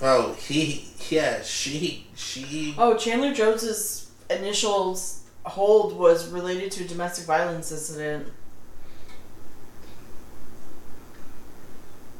Oh, 0.00 0.32
he 0.34 0.88
yeah 1.10 1.42
she 1.42 2.06
she 2.14 2.74
oh, 2.78 2.96
Chandler 2.96 3.32
Jones's 3.34 4.10
initial 4.30 4.98
hold 5.44 5.96
was 5.98 6.28
related 6.28 6.70
to 6.72 6.84
a 6.84 6.88
domestic 6.88 7.24
violence 7.26 7.72
incident. 7.72 8.28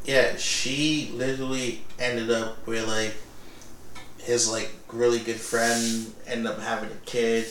yeah 0.04 0.34
she 0.36 1.11
literally 1.14 1.82
ended 1.98 2.30
up 2.30 2.66
with 2.66 2.88
like 2.88 3.14
his 4.29 4.51
like 4.51 4.70
really 4.93 5.18
good 5.18 5.41
friend 5.41 6.12
end 6.26 6.47
up 6.47 6.61
having 6.61 6.91
a 6.91 7.01
kid. 7.07 7.47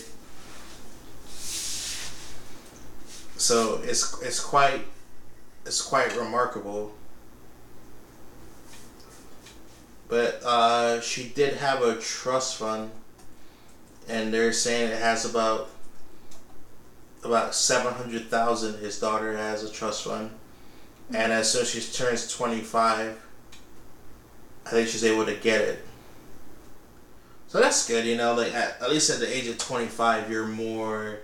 So 3.36 3.82
it's 3.84 4.22
it's 4.22 4.40
quite 4.40 4.82
it's 5.66 5.82
quite 5.82 6.16
remarkable. 6.16 6.94
But 10.08 10.42
uh, 10.44 11.02
she 11.02 11.30
did 11.30 11.56
have 11.56 11.82
a 11.82 11.96
trust 11.96 12.58
fund, 12.58 12.92
and 14.08 14.32
they're 14.32 14.54
saying 14.54 14.92
it 14.92 15.02
has 15.02 15.26
about 15.26 15.70
about 17.24 17.56
seven 17.56 17.92
hundred 17.94 18.28
thousand. 18.28 18.78
His 18.80 19.00
daughter 19.00 19.36
has 19.36 19.64
a 19.64 19.72
trust 19.72 20.04
fund, 20.04 20.30
and 21.12 21.32
as 21.32 21.52
soon 21.52 21.64
as 21.64 21.72
she 21.72 21.82
turns 21.82 22.32
twenty 22.32 22.62
five, 22.62 23.20
I 24.68 24.70
think 24.70 24.90
she's 24.90 25.04
able 25.04 25.26
to 25.26 25.36
get 25.36 25.62
it. 25.62 25.87
So 27.48 27.60
that's 27.62 27.88
good, 27.88 28.06
you 28.06 28.18
know. 28.18 28.34
Like 28.34 28.54
at, 28.54 28.82
at 28.82 28.90
least 28.90 29.10
at 29.10 29.20
the 29.20 29.36
age 29.36 29.48
of 29.48 29.58
twenty 29.58 29.88
five, 29.88 30.30
you're 30.30 30.48
more 30.48 31.20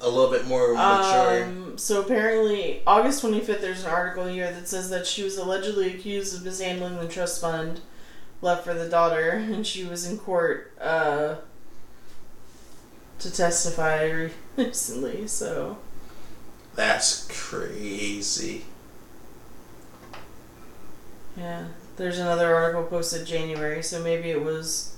a 0.00 0.08
little 0.08 0.30
bit 0.30 0.46
more 0.46 0.72
mature. 0.74 1.44
Um, 1.44 1.78
so 1.78 2.00
apparently, 2.00 2.82
August 2.86 3.22
25th, 3.22 3.60
there's 3.60 3.84
an 3.84 3.90
article 3.90 4.26
here 4.26 4.50
that 4.50 4.66
says 4.66 4.90
that 4.90 5.06
she 5.06 5.22
was 5.22 5.36
allegedly 5.36 5.94
accused 5.94 6.34
of 6.34 6.44
mishandling 6.44 6.96
the 6.96 7.08
trust 7.08 7.40
fund 7.40 7.80
left 8.42 8.64
for 8.64 8.74
the 8.74 8.88
daughter, 8.88 9.30
and 9.30 9.66
she 9.66 9.84
was 9.84 10.06
in 10.10 10.18
court 10.18 10.72
uh, 10.80 11.36
to 13.18 13.30
testify 13.32 14.28
recently. 14.56 15.26
So, 15.26 15.78
That's 16.74 17.26
crazy. 17.28 18.64
yeah, 21.36 21.66
there's 22.00 22.18
another 22.18 22.54
article 22.54 22.84
posted 22.84 23.26
January, 23.26 23.82
so 23.82 24.02
maybe 24.02 24.30
it 24.30 24.42
was. 24.42 24.96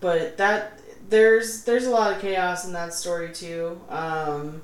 But 0.00 0.36
that 0.36 0.78
there's 1.08 1.64
there's 1.64 1.86
a 1.86 1.90
lot 1.90 2.12
of 2.12 2.20
chaos 2.20 2.66
in 2.66 2.74
that 2.74 2.92
story 2.92 3.32
too. 3.32 3.80
Um, 3.88 4.60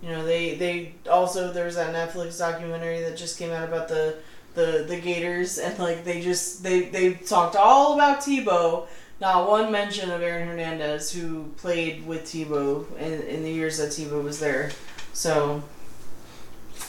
you 0.00 0.08
know, 0.08 0.24
they 0.24 0.54
they 0.54 0.94
also 1.10 1.52
there's 1.52 1.74
that 1.74 1.94
Netflix 1.94 2.38
documentary 2.38 3.00
that 3.00 3.14
just 3.18 3.38
came 3.38 3.50
out 3.50 3.68
about 3.68 3.88
the 3.88 4.16
the 4.54 4.86
the 4.88 4.98
Gators 4.98 5.58
and 5.58 5.78
like 5.78 6.04
they 6.04 6.22
just 6.22 6.62
they 6.62 6.88
they 6.88 7.12
talked 7.12 7.56
all 7.56 7.92
about 7.92 8.20
Tebow. 8.20 8.86
Not 9.20 9.50
one 9.50 9.70
mention 9.70 10.10
of 10.10 10.22
Aaron 10.22 10.48
Hernandez, 10.48 11.12
who 11.12 11.48
played 11.58 12.06
with 12.06 12.24
Tebow 12.24 12.86
in, 12.96 13.20
in 13.24 13.42
the 13.42 13.50
years 13.50 13.76
that 13.76 13.90
Tebow 13.90 14.22
was 14.22 14.40
there. 14.40 14.70
So, 15.12 15.62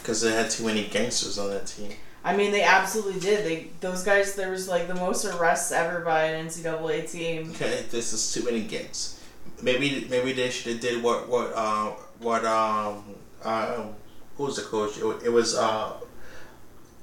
Because 0.10 0.22
they 0.22 0.32
had 0.32 0.50
too 0.50 0.66
many 0.66 0.86
gangsters 0.88 1.38
on 1.38 1.52
that 1.52 1.68
team. 1.68 1.92
I 2.24 2.36
mean, 2.36 2.52
they 2.52 2.64
absolutely 2.64 3.20
did. 3.20 3.46
They 3.46 3.68
those 3.80 4.04
guys. 4.04 4.34
There 4.34 4.50
was 4.50 4.68
like 4.68 4.88
the 4.88 4.96
most 4.96 5.24
arrests 5.24 5.72
ever 5.72 6.00
by 6.00 6.24
an 6.24 6.48
NCAA 6.48 7.12
team. 7.12 7.52
Okay, 7.52 7.86
this 7.92 8.12
is 8.12 8.34
too 8.34 8.44
many 8.44 8.62
gangs. 8.64 9.22
Maybe 9.62 10.08
maybe 10.10 10.34
they 10.34 10.50
should 10.50 10.72
have 10.72 10.82
did 10.82 11.04
what 11.04 11.30
what 11.30 11.56
um 11.56 11.90
what 12.18 12.44
um 12.44 13.04
um 13.44 13.94
who 14.36 14.46
was 14.46 14.56
the 14.56 14.64
coach? 14.64 14.98
It, 14.98 15.28
it 15.28 15.30
was 15.30 15.56
uh 15.56 15.94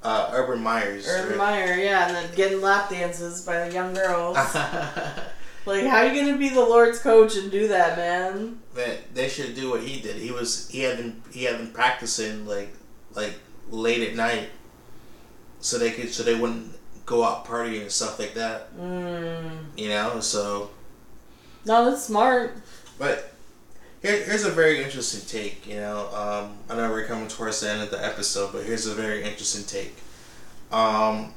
Uh, 0.02 0.30
Urban 0.32 0.60
Myers. 0.60 1.06
Urban 1.08 1.38
right? 1.38 1.38
Meyer, 1.38 1.76
yeah, 1.76 2.06
and 2.06 2.16
then 2.16 2.34
getting 2.34 2.60
lap 2.60 2.90
dances 2.90 3.42
by 3.46 3.68
the 3.68 3.74
young 3.74 3.94
girls. 3.94 4.36
like, 5.66 5.86
how 5.86 5.98
are 5.98 6.06
you 6.06 6.20
gonna 6.20 6.38
be 6.38 6.48
the 6.48 6.60
Lord's 6.60 6.98
coach 6.98 7.36
and 7.36 7.52
do 7.52 7.68
that, 7.68 7.96
man? 7.96 8.58
Man, 8.74 8.98
they 9.14 9.28
should 9.28 9.54
do 9.54 9.70
what 9.70 9.82
he 9.82 10.00
did. 10.00 10.16
He 10.16 10.32
was 10.32 10.68
he 10.68 10.80
had 10.82 10.96
been 10.98 11.22
he 11.32 11.44
had 11.44 11.56
been 11.58 11.70
practicing 11.70 12.46
like 12.46 12.74
like 13.16 13.34
late 13.70 14.08
at 14.08 14.14
night, 14.14 14.50
so 15.60 15.78
they 15.78 15.90
could 15.90 16.12
so 16.12 16.22
they 16.22 16.34
wouldn't 16.34 16.72
go 17.06 17.24
out 17.24 17.44
partying 17.46 17.82
and 17.82 17.90
stuff 17.90 18.18
like 18.18 18.34
that. 18.34 18.76
Mm. 18.78 19.66
You 19.76 19.88
know, 19.88 20.20
so 20.20 20.70
No, 21.64 21.84
that's 21.90 22.04
smart. 22.04 22.56
but 22.98 23.32
here, 24.02 24.22
here's 24.24 24.44
a 24.44 24.50
very 24.50 24.82
interesting 24.82 25.22
take. 25.26 25.66
You 25.66 25.76
know, 25.76 26.08
um, 26.14 26.58
I 26.68 26.76
know 26.76 26.90
we're 26.90 27.06
coming 27.06 27.28
towards 27.28 27.60
the 27.60 27.70
end 27.70 27.82
of 27.82 27.90
the 27.90 28.04
episode, 28.04 28.52
but 28.52 28.64
here's 28.64 28.86
a 28.86 28.94
very 28.94 29.24
interesting 29.24 29.64
take. 29.64 29.96
Um, 30.70 31.32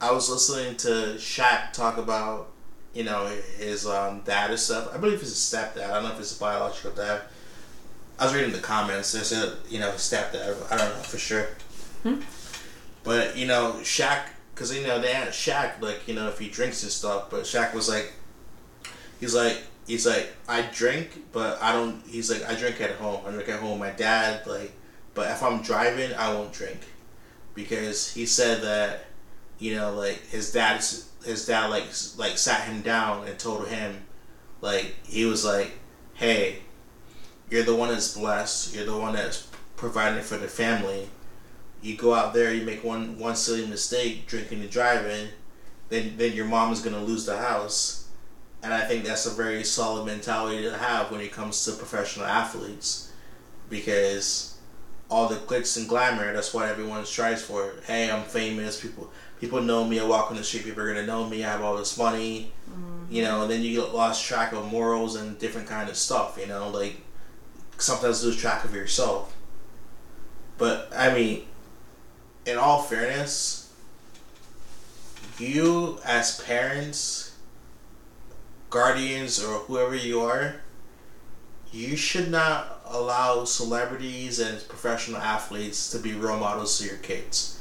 I 0.00 0.10
was 0.12 0.28
listening 0.28 0.76
to 0.78 1.14
Shaq 1.18 1.72
talk 1.72 1.96
about 1.96 2.48
you 2.94 3.04
know 3.04 3.26
his 3.58 3.86
um, 3.86 4.20
dad 4.24 4.50
and 4.50 4.58
stuff. 4.58 4.90
I 4.94 4.98
believe 4.98 5.20
it's 5.20 5.28
his 5.28 5.34
stepdad. 5.38 5.84
I 5.90 5.94
don't 5.94 6.04
know 6.04 6.12
if 6.12 6.18
it's 6.20 6.36
a 6.36 6.40
biological 6.40 6.92
dad. 6.92 7.22
I 8.18 8.24
was 8.24 8.34
reading 8.34 8.52
the 8.52 8.58
comments. 8.58 9.12
They 9.12 9.20
said 9.20 9.52
you 9.68 9.78
know 9.78 9.90
his 9.92 10.02
stepdad. 10.02 10.56
I 10.70 10.76
don't 10.76 10.96
know 10.96 11.02
for 11.02 11.18
sure. 11.18 11.48
Hmm. 12.02 12.20
But 13.04 13.36
you 13.36 13.46
know 13.46 13.76
Shaq, 13.82 14.22
because 14.54 14.74
you 14.74 14.86
know 14.86 15.00
they 15.00 15.12
asked 15.12 15.38
Shaq 15.38 15.80
like 15.80 16.08
you 16.08 16.14
know 16.14 16.28
if 16.28 16.38
he 16.38 16.48
drinks 16.48 16.82
and 16.82 16.90
stuff. 16.92 17.30
But 17.30 17.42
Shaq 17.42 17.74
was 17.74 17.88
like, 17.88 18.12
he's 19.20 19.34
like 19.34 19.62
he's 19.86 20.06
like 20.06 20.34
I 20.48 20.62
drink, 20.72 21.32
but 21.32 21.60
I 21.62 21.72
don't. 21.72 22.02
He's 22.06 22.30
like 22.30 22.48
I 22.48 22.54
drink 22.54 22.80
at 22.80 22.92
home. 22.92 23.20
I 23.26 23.30
drink 23.30 23.48
at 23.48 23.60
home. 23.60 23.78
My 23.78 23.90
dad 23.90 24.46
like, 24.46 24.72
but 25.14 25.30
if 25.30 25.42
I'm 25.42 25.62
driving, 25.62 26.14
I 26.14 26.32
won't 26.32 26.52
drink, 26.52 26.80
because 27.54 28.12
he 28.12 28.26
said 28.26 28.62
that, 28.62 29.06
you 29.58 29.74
know, 29.76 29.94
like 29.94 30.26
his 30.28 30.52
dad 30.52 30.76
his 31.24 31.46
dad 31.46 31.66
like 31.66 31.84
like 32.16 32.38
sat 32.38 32.62
him 32.62 32.82
down 32.82 33.26
and 33.26 33.38
told 33.38 33.68
him, 33.68 34.04
like 34.60 34.94
he 35.04 35.26
was 35.26 35.44
like, 35.44 35.72
hey, 36.14 36.60
you're 37.50 37.62
the 37.62 37.74
one 37.74 37.90
that's 37.90 38.16
blessed. 38.16 38.74
You're 38.74 38.86
the 38.86 38.96
one 38.96 39.14
that's 39.14 39.48
providing 39.76 40.22
for 40.22 40.36
the 40.36 40.48
family. 40.48 41.08
You 41.82 41.96
go 41.96 42.14
out 42.14 42.34
there, 42.34 42.52
you 42.52 42.64
make 42.64 42.82
one 42.82 43.18
one 43.18 43.36
silly 43.36 43.66
mistake, 43.66 44.26
drinking 44.26 44.60
and 44.60 44.70
driving, 44.70 45.28
then 45.88 46.14
then 46.16 46.32
your 46.32 46.46
mom 46.46 46.72
is 46.72 46.80
gonna 46.80 47.02
lose 47.02 47.26
the 47.26 47.36
house. 47.38 48.08
And 48.62 48.74
I 48.74 48.80
think 48.80 49.04
that's 49.04 49.26
a 49.26 49.30
very 49.30 49.62
solid 49.62 50.06
mentality 50.06 50.62
to 50.62 50.76
have 50.76 51.12
when 51.12 51.20
it 51.20 51.30
comes 51.30 51.64
to 51.64 51.72
professional 51.72 52.26
athletes, 52.26 53.12
because 53.68 54.56
all 55.08 55.28
the 55.28 55.36
glitz 55.36 55.76
and 55.76 55.88
glamour, 55.88 56.32
that's 56.32 56.52
what 56.52 56.68
everyone 56.68 57.04
strives 57.06 57.42
for. 57.42 57.74
Hey, 57.86 58.10
I'm 58.10 58.24
famous. 58.24 58.80
People 58.80 59.12
people 59.40 59.60
know 59.60 59.84
me. 59.84 60.00
I 60.00 60.04
walk 60.04 60.30
on 60.30 60.36
the 60.36 60.42
street, 60.42 60.64
people 60.64 60.82
are 60.82 60.92
gonna 60.92 61.06
know 61.06 61.28
me. 61.28 61.44
I 61.44 61.50
have 61.50 61.62
all 61.62 61.76
this 61.76 61.96
money, 61.96 62.52
mm-hmm. 62.68 63.12
you 63.12 63.22
know. 63.22 63.42
And 63.42 63.50
then 63.50 63.62
you 63.62 63.80
get 63.80 63.94
lost 63.94 64.24
track 64.24 64.52
of 64.52 64.66
morals 64.66 65.14
and 65.14 65.38
different 65.38 65.68
kind 65.68 65.88
of 65.88 65.96
stuff. 65.96 66.36
You 66.40 66.46
know, 66.46 66.68
like 66.70 66.96
sometimes 67.78 68.24
lose 68.24 68.36
track 68.36 68.64
of 68.64 68.74
yourself. 68.74 69.34
But 70.58 70.90
I 70.96 71.12
mean, 71.14 71.44
in 72.46 72.56
all 72.58 72.82
fairness, 72.82 73.72
you 75.38 75.98
as 76.04 76.40
parents, 76.40 77.36
guardians, 78.70 79.42
or 79.42 79.58
whoever 79.60 79.94
you 79.94 80.20
are, 80.22 80.56
you 81.72 81.96
should 81.96 82.30
not 82.30 82.80
allow 82.86 83.44
celebrities 83.44 84.38
and 84.38 84.66
professional 84.68 85.20
athletes 85.20 85.90
to 85.90 85.98
be 85.98 86.14
role 86.14 86.38
models 86.38 86.78
to 86.78 86.86
your 86.86 86.96
kids. 86.96 87.60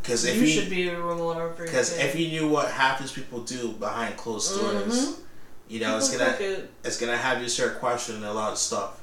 Because 0.00 0.24
if 0.24 0.36
you 0.36 0.42
you, 0.42 0.46
should 0.46 0.70
be 0.70 0.88
a 0.88 0.98
role 0.98 1.18
model 1.18 1.52
for 1.52 1.64
your 1.64 1.66
because 1.66 1.98
if 1.98 2.14
you 2.18 2.28
knew 2.28 2.48
what 2.48 2.70
half 2.70 3.00
these 3.00 3.12
people 3.12 3.40
do 3.42 3.72
behind 3.72 4.16
closed 4.16 4.58
doors, 4.58 4.94
Mhm. 5.08 5.14
You 5.68 5.80
know 5.80 5.96
it's 5.96 6.16
gonna 6.16 6.62
it's 6.84 6.98
gonna 6.98 7.16
have 7.16 7.42
you 7.42 7.48
start 7.48 7.78
questioning 7.78 8.24
a 8.24 8.32
lot 8.32 8.52
of 8.52 8.58
stuff. 8.58 9.02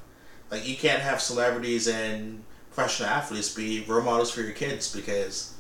Like 0.52 0.68
you 0.68 0.76
can't 0.76 1.02
have 1.02 1.22
celebrities 1.22 1.88
and 1.88 2.44
professional 2.72 3.10
athletes 3.10 3.54
be 3.54 3.84
role 3.88 4.02
models 4.02 4.32
for 4.32 4.42
your 4.42 4.52
kids 4.52 4.94
because 4.94 5.54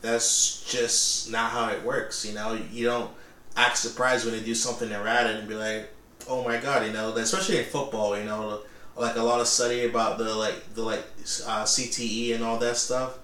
that's 0.00 0.64
just 0.70 1.30
not 1.30 1.50
how 1.50 1.68
it 1.68 1.82
works. 1.84 2.24
You 2.24 2.34
know, 2.34 2.58
you 2.72 2.86
don't 2.86 3.10
act 3.56 3.76
surprised 3.76 4.24
when 4.24 4.34
they 4.34 4.44
do 4.44 4.54
something 4.54 4.90
erratic 4.90 5.36
and 5.36 5.48
be 5.48 5.54
like, 5.54 5.90
"Oh 6.28 6.44
my 6.44 6.58
god," 6.58 6.86
you 6.86 6.92
know. 6.92 7.12
Especially 7.12 7.58
in 7.58 7.64
football, 7.64 8.18
you 8.18 8.24
know, 8.24 8.60
like 8.96 9.16
a 9.16 9.22
lot 9.22 9.40
of 9.40 9.46
study 9.46 9.84
about 9.84 10.18
the 10.18 10.34
like 10.34 10.74
the 10.74 10.82
like 10.82 11.04
uh, 11.46 11.64
CTE 11.64 12.34
and 12.34 12.44
all 12.44 12.58
that 12.58 12.76
stuff. 12.76 13.18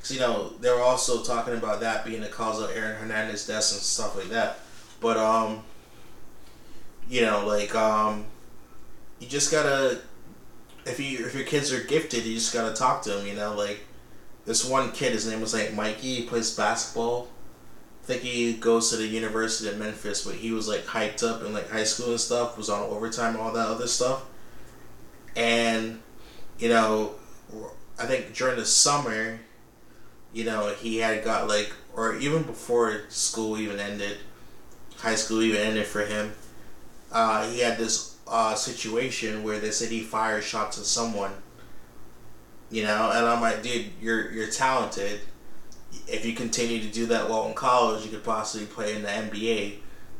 Cause 0.00 0.12
you 0.12 0.20
know 0.20 0.50
they 0.60 0.70
were 0.70 0.80
also 0.80 1.22
talking 1.22 1.54
about 1.54 1.80
that 1.80 2.04
being 2.04 2.20
the 2.20 2.28
cause 2.28 2.60
of 2.60 2.70
Aaron 2.70 3.00
Hernandez 3.00 3.46
deaths 3.46 3.72
and 3.72 3.80
stuff 3.80 4.16
like 4.16 4.28
that. 4.28 4.60
But 5.00 5.16
um, 5.16 5.62
you 7.08 7.22
know, 7.22 7.46
like 7.46 7.74
um, 7.74 8.24
you 9.18 9.26
just 9.26 9.50
gotta 9.50 10.00
if 10.84 11.00
you 11.00 11.26
if 11.26 11.34
your 11.34 11.44
kids 11.44 11.72
are 11.72 11.82
gifted, 11.82 12.24
you 12.24 12.34
just 12.34 12.52
gotta 12.52 12.74
talk 12.74 13.02
to 13.02 13.10
them. 13.10 13.26
You 13.26 13.34
know, 13.34 13.54
like 13.54 13.80
this 14.44 14.64
one 14.64 14.92
kid, 14.92 15.12
his 15.12 15.26
name 15.26 15.40
was 15.40 15.54
like 15.54 15.74
Mikey. 15.74 16.16
He 16.16 16.22
plays 16.22 16.54
basketball. 16.54 17.28
I 18.02 18.06
think 18.06 18.22
he 18.22 18.54
goes 18.54 18.90
to 18.90 18.96
the 18.96 19.06
University 19.06 19.68
of 19.68 19.78
Memphis, 19.78 20.24
but 20.24 20.34
he 20.36 20.50
was 20.50 20.66
like 20.66 20.86
hyped 20.86 21.22
up 21.22 21.42
in 21.42 21.52
like 21.52 21.70
high 21.70 21.84
school 21.84 22.10
and 22.10 22.20
stuff. 22.20 22.56
Was 22.56 22.70
on 22.70 22.82
overtime, 22.82 23.36
all 23.38 23.52
that 23.52 23.68
other 23.68 23.86
stuff. 23.86 24.24
And 25.36 26.00
you 26.58 26.68
know, 26.68 27.14
I 27.98 28.06
think 28.06 28.34
during 28.34 28.56
the 28.56 28.66
summer, 28.66 29.40
you 30.32 30.44
know, 30.44 30.74
he 30.80 30.98
had 30.98 31.24
got 31.24 31.48
like, 31.48 31.72
or 31.94 32.16
even 32.16 32.42
before 32.42 33.02
school 33.08 33.58
even 33.58 33.78
ended, 33.78 34.18
high 34.98 35.14
school 35.14 35.42
even 35.42 35.60
ended 35.60 35.86
for 35.86 36.04
him. 36.04 36.32
Uh, 37.10 37.48
he 37.50 37.60
had 37.60 37.78
this 37.78 38.16
uh, 38.26 38.54
situation 38.54 39.42
where 39.42 39.58
they 39.58 39.70
said 39.70 39.90
he 39.90 40.00
fired 40.00 40.44
shots 40.44 40.78
at 40.78 40.84
someone. 40.84 41.32
You 42.70 42.82
know, 42.82 43.10
and 43.14 43.24
I'm 43.24 43.40
like, 43.40 43.62
dude, 43.62 43.86
you're 44.00 44.30
you're 44.30 44.50
talented. 44.50 45.20
If 46.06 46.26
you 46.26 46.34
continue 46.34 46.80
to 46.80 46.88
do 46.88 47.06
that 47.06 47.28
well 47.28 47.48
in 47.48 47.54
college, 47.54 48.04
you 48.04 48.10
could 48.10 48.24
possibly 48.24 48.66
play 48.66 48.94
in 48.94 49.02
the 49.02 49.08
NBA. 49.08 49.76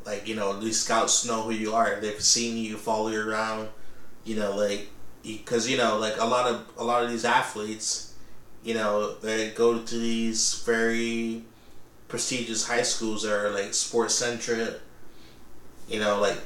Like, 0.07 0.27
you 0.27 0.35
know, 0.35 0.59
these 0.59 0.81
scouts 0.81 1.27
know 1.27 1.43
who 1.43 1.51
you 1.51 1.75
are. 1.75 2.01
They've 2.01 2.21
seen 2.21 2.57
you, 2.57 2.79
follow 2.79 3.09
you 3.09 3.21
around. 3.21 3.69
You 4.25 4.37
know, 4.37 4.57
like, 4.57 4.89
because 5.23 5.69
you 5.69 5.77
know, 5.77 5.99
like 5.99 6.19
a 6.19 6.25
lot 6.25 6.51
of 6.51 6.67
a 6.79 6.85
lot 6.85 7.05
of 7.05 7.11
these 7.11 7.27
athletes, 7.27 8.15
you 8.65 8.73
know, 8.73 9.15
they 9.17 9.51
go 9.51 9.79
to 9.79 9.99
these 9.99 10.63
very 10.65 11.43
prestigious 12.09 12.67
high 12.67 12.83
schools 12.83 13.25
that 13.25 13.33
are 13.33 13.51
like 13.51 13.75
sports 13.75 14.15
centric. 14.15 14.81
You 15.87 16.01
know, 16.01 16.19
like 16.19 16.39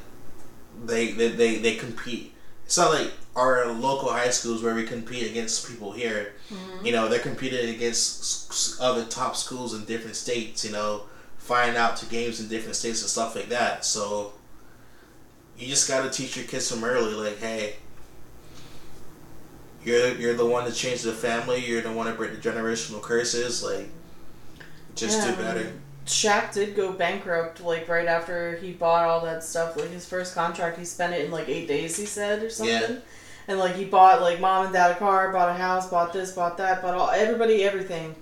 they, 0.84 1.12
they, 1.12 1.28
they, 1.28 1.58
they 1.58 1.74
compete. 1.76 2.34
It's 2.64 2.78
not 2.78 2.92
like 2.92 3.12
our 3.36 3.66
local 3.72 4.10
high 4.10 4.30
schools 4.30 4.62
where 4.62 4.74
we 4.74 4.84
compete 4.84 5.30
against 5.30 5.68
people 5.68 5.92
here. 5.92 6.32
Mm-hmm. 6.50 6.86
You 6.86 6.92
know, 6.92 7.08
they're 7.08 7.18
competing 7.18 7.74
against 7.74 8.80
other 8.80 9.04
top 9.04 9.36
schools 9.36 9.74
in 9.74 9.84
different 9.84 10.16
states. 10.16 10.64
You 10.64 10.72
know, 10.72 11.02
flying 11.38 11.76
out 11.76 11.96
to 11.98 12.06
games 12.06 12.40
in 12.40 12.48
different 12.48 12.76
states 12.76 13.02
and 13.02 13.10
stuff 13.10 13.34
like 13.34 13.48
that. 13.48 13.84
So 13.84 14.32
you 15.58 15.66
just 15.66 15.88
got 15.88 16.02
to 16.04 16.10
teach 16.10 16.36
your 16.36 16.46
kids 16.46 16.70
from 16.70 16.84
early, 16.84 17.14
like, 17.14 17.38
hey, 17.38 17.76
you're 19.84 20.14
you're 20.14 20.34
the 20.34 20.46
one 20.46 20.64
to 20.64 20.72
change 20.72 21.02
the 21.02 21.12
family. 21.12 21.64
You're 21.64 21.82
the 21.82 21.92
one 21.92 22.06
to 22.06 22.12
break 22.12 22.30
the 22.30 22.50
generational 22.50 23.02
curses. 23.02 23.62
Like, 23.62 23.88
just 24.94 25.18
Yeah, 25.18 25.30
do 25.30 25.42
better. 25.42 25.72
Shaq 26.06 26.52
did 26.52 26.74
go 26.74 26.92
bankrupt 26.92 27.60
like 27.60 27.88
right 27.88 28.08
after 28.08 28.56
he 28.56 28.72
bought 28.72 29.04
all 29.04 29.20
that 29.24 29.44
stuff. 29.44 29.76
Like 29.76 29.90
his 29.90 30.06
first 30.06 30.34
contract, 30.34 30.78
he 30.78 30.84
spent 30.84 31.14
it 31.14 31.24
in 31.24 31.30
like 31.30 31.48
eight 31.48 31.68
days. 31.68 31.96
He 31.96 32.06
said 32.06 32.42
or 32.42 32.50
something. 32.50 32.74
Yeah. 32.74 32.96
And 33.48 33.58
like 33.58 33.74
he 33.76 33.84
bought 33.84 34.20
like 34.20 34.40
mom 34.40 34.66
and 34.66 34.72
dad 34.74 34.92
a 34.92 34.96
car, 34.96 35.32
bought 35.32 35.48
a 35.48 35.54
house, 35.54 35.88
bought 35.90 36.12
this, 36.12 36.32
bought 36.32 36.56
that, 36.58 36.82
bought 36.82 36.94
all 36.94 37.10
everybody 37.10 37.62
everything, 37.64 38.14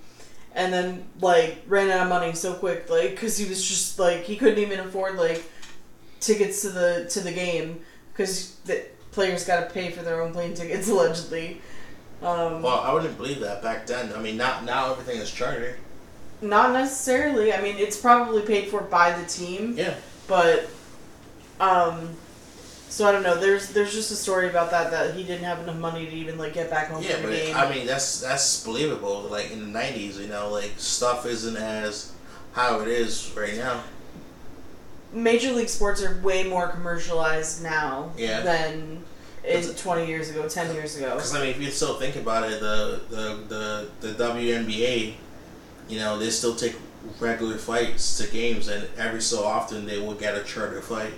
and 0.55 0.73
then 0.73 1.07
like 1.21 1.63
ran 1.67 1.91
out 1.91 2.03
of 2.03 2.09
money 2.09 2.33
so 2.35 2.55
quick. 2.55 2.89
Like 2.91 3.11
because 3.11 3.37
he 3.39 3.49
was 3.49 3.67
just 3.67 3.99
like 3.99 4.23
he 4.25 4.37
couldn't 4.37 4.59
even 4.59 4.81
afford 4.81 5.17
like 5.17 5.43
tickets 6.21 6.63
to 6.63 6.71
the 6.71 7.07
to 7.11 7.21
the 7.21 7.33
game 7.33 7.81
because 8.13 8.57
the 8.67 8.85
players 9.13 9.45
got 9.45 9.67
to 9.67 9.75
pay 9.75 9.91
for 9.91 10.03
their 10.03 10.23
own 10.23 10.33
plane 10.33 10.55
tickets 10.55 10.89
allegedly. 10.91 11.61
Um, 12.23 12.61
Well, 12.61 12.81
I 12.81 12.93
wouldn't 12.93 13.17
believe 13.17 13.41
that 13.41 13.63
back 13.63 13.87
then. 13.87 14.13
I 14.13 14.21
mean, 14.21 14.37
not 14.37 14.65
now 14.65 14.93
everything 14.93 15.21
is 15.21 15.31
charter. 15.31 15.79
Not 16.43 16.73
necessarily. 16.73 17.53
I 17.53 17.61
mean, 17.61 17.77
it's 17.77 17.97
probably 18.01 18.43
paid 18.43 18.69
for 18.69 18.81
by 18.83 19.13
the 19.19 19.27
team. 19.27 19.75
Yeah. 19.77 19.95
but 20.29 20.69
um 21.59 22.11
so 22.89 23.07
I 23.07 23.13
don't 23.13 23.23
know. 23.23 23.39
There's 23.39 23.69
there's 23.69 23.93
just 23.93 24.11
a 24.11 24.17
story 24.17 24.49
about 24.49 24.71
that 24.73 24.91
that 24.91 25.15
he 25.15 25.23
didn't 25.23 25.45
have 25.45 25.61
enough 25.61 25.77
money 25.77 26.07
to 26.07 26.13
even 26.13 26.39
like 26.39 26.55
get 26.55 26.71
back 26.71 26.89
home 26.89 27.03
Yeah, 27.05 27.21
but 27.23 27.31
game. 27.31 27.55
I 27.57 27.71
mean 27.73 27.87
that's 27.87 28.21
that's 28.21 28.65
believable. 28.65 29.23
Like 29.31 29.51
in 29.53 29.73
the 29.73 29.79
'90s, 29.79 30.19
you 30.19 30.27
know, 30.27 30.51
like 30.51 30.73
stuff 30.77 31.25
isn't 31.27 31.57
as 31.57 32.13
how 32.53 32.81
it 32.81 32.89
is 32.89 33.33
right 33.37 33.57
now. 33.57 33.83
Major 35.13 35.53
league 35.53 35.69
sports 35.69 36.03
are 36.03 36.21
way 36.21 36.45
more 36.45 36.69
commercialized 36.69 37.63
now 37.63 38.13
Yeah. 38.17 38.41
than 38.43 39.05
in 39.45 39.63
20 39.75 40.07
years 40.07 40.29
ago, 40.31 40.49
10 40.49 40.75
years 40.75 40.97
ago. 40.97 41.15
Because 41.15 41.35
I 41.35 41.41
mean, 41.41 41.51
if 41.51 41.61
you 41.61 41.71
still 41.71 41.95
think 41.95 42.17
about 42.17 42.51
it, 42.51 42.61
the 42.61 43.01
the 43.09 43.89
the 44.01 44.09
the 44.09 44.25
WNBA, 44.25 45.15
you 45.91 45.99
know, 45.99 46.19
they 46.19 46.31
still 46.31 46.55
take 46.55 46.77
regular 47.19 47.57
flights 47.57 48.17
to 48.19 48.31
games, 48.31 48.69
and 48.69 48.89
every 48.97 49.21
so 49.21 49.45
often 49.45 49.87
they 49.87 49.99
will 49.99 50.15
get 50.15 50.37
a 50.37 50.45
charter 50.45 50.81
flight. 50.81 51.13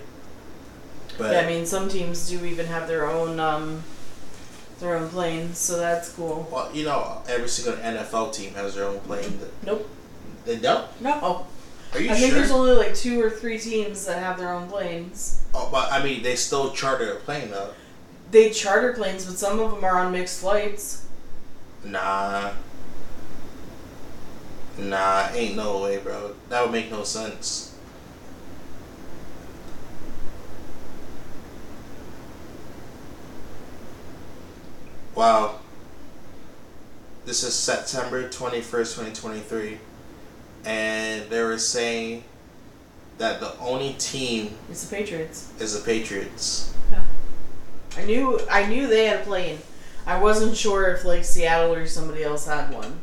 But 1.17 1.33
Yeah, 1.33 1.41
I 1.41 1.47
mean, 1.47 1.65
some 1.65 1.89
teams 1.89 2.29
do 2.29 2.43
even 2.43 2.65
have 2.65 2.87
their 2.87 3.07
own 3.07 3.39
um, 3.39 3.83
their 4.79 4.95
own 4.95 5.09
planes, 5.09 5.59
so 5.59 5.77
that's 5.77 6.09
cool. 6.09 6.47
well, 6.51 6.69
you 6.73 6.85
know, 6.85 7.21
every 7.27 7.47
single 7.47 7.81
NFL 7.81 8.33
team 8.33 8.53
has 8.55 8.75
their 8.75 8.85
own 8.85 8.99
plane. 9.01 9.39
Nope. 9.65 9.87
They 10.45 10.57
don't. 10.57 10.89
No. 11.01 11.45
Are 11.93 11.99
you 11.99 12.07
sure? 12.07 12.15
I 12.15 12.19
think 12.19 12.33
there's 12.33 12.51
only 12.51 12.73
like 12.73 12.95
two 12.95 13.21
or 13.21 13.29
three 13.29 13.59
teams 13.59 14.05
that 14.07 14.19
have 14.19 14.39
their 14.39 14.51
own 14.51 14.67
planes. 14.67 15.45
oh, 15.53 15.69
but 15.71 15.91
I 15.91 16.03
mean, 16.03 16.23
they 16.23 16.35
still 16.35 16.71
charter 16.71 17.13
a 17.13 17.15
plane 17.17 17.51
though. 17.51 17.69
They 18.31 18.49
charter 18.49 18.93
planes, 18.93 19.25
but 19.25 19.37
some 19.37 19.59
of 19.59 19.71
them 19.71 19.83
are 19.83 19.99
on 19.99 20.11
mixed 20.11 20.41
flights. 20.41 21.05
Nah. 21.85 22.53
Nah, 24.77 25.29
ain't 25.33 25.55
no 25.55 25.81
way, 25.81 25.97
bro. 25.97 26.33
That 26.49 26.63
would 26.63 26.71
make 26.71 26.89
no 26.91 27.03
sense. 27.03 27.75
Wow. 35.15 35.59
This 37.25 37.43
is 37.43 37.53
September 37.53 38.27
21st, 38.27 38.95
2023. 38.95 39.77
And 40.65 41.29
they 41.29 41.41
were 41.41 41.57
saying 41.57 42.23
that 43.17 43.39
the 43.39 43.57
only 43.59 43.93
team 43.93 44.55
It's 44.69 44.85
the 44.87 44.95
Patriots. 44.95 45.51
is 45.59 45.77
the 45.77 45.85
Patriots. 45.85 46.73
Yeah. 46.91 47.03
I 47.97 48.05
knew 48.05 48.39
I 48.49 48.65
knew 48.65 48.87
they 48.87 49.05
had 49.05 49.19
a 49.21 49.23
plane. 49.23 49.59
I 50.05 50.19
wasn't 50.19 50.57
sure 50.57 50.93
if 50.93 51.05
like 51.05 51.23
Seattle 51.23 51.73
or 51.73 51.85
somebody 51.85 52.23
else 52.23 52.47
had 52.47 52.73
one. 52.73 52.99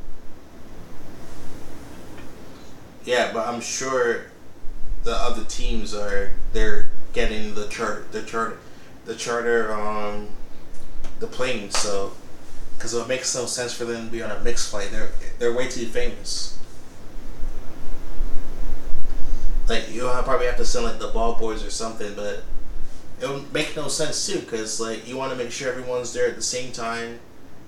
Yeah, 3.05 3.33
but 3.33 3.49
I'm 3.49 3.61
sure 3.61 4.27
the 5.05 5.13
other 5.13 5.45
teams 5.45 5.95
are 5.95 6.33
they're 6.53 6.91
getting 7.13 7.55
the 7.55 7.67
charter, 7.69 8.05
the 8.13 8.23
charter, 8.23 8.59
the 9.05 9.15
charter 9.15 9.73
um 9.73 10.29
the 11.19 11.27
plane. 11.27 11.71
So, 11.71 12.13
because 12.77 12.95
it 12.95 13.09
makes 13.09 13.35
no 13.35 13.47
sense 13.47 13.73
for 13.73 13.85
them 13.85 14.07
to 14.07 14.13
be 14.13 14.23
on 14.23 14.31
a 14.31 14.41
mixed 14.41 14.71
flight. 14.71 14.91
They're 14.91 15.11
they're 15.39 15.55
way 15.55 15.69
too 15.69 15.87
famous. 15.87 16.59
Like 19.69 19.93
you'll 19.93 20.11
probably 20.23 20.47
have 20.47 20.57
to 20.57 20.65
send 20.65 20.85
like 20.85 20.99
the 20.99 21.09
ball 21.09 21.39
boys 21.39 21.65
or 21.65 21.71
something, 21.71 22.15
but 22.15 22.43
it 23.21 23.29
would 23.29 23.53
make 23.53 23.77
no 23.77 23.89
sense 23.89 24.27
too. 24.27 24.41
Because 24.41 24.81
like 24.81 25.07
you 25.07 25.17
want 25.17 25.31
to 25.33 25.39
make 25.39 25.53
sure 25.53 25.71
everyone's 25.71 26.13
there 26.13 26.29
at 26.29 26.37
the 26.37 26.43
same 26.43 26.73
time 26.73 27.21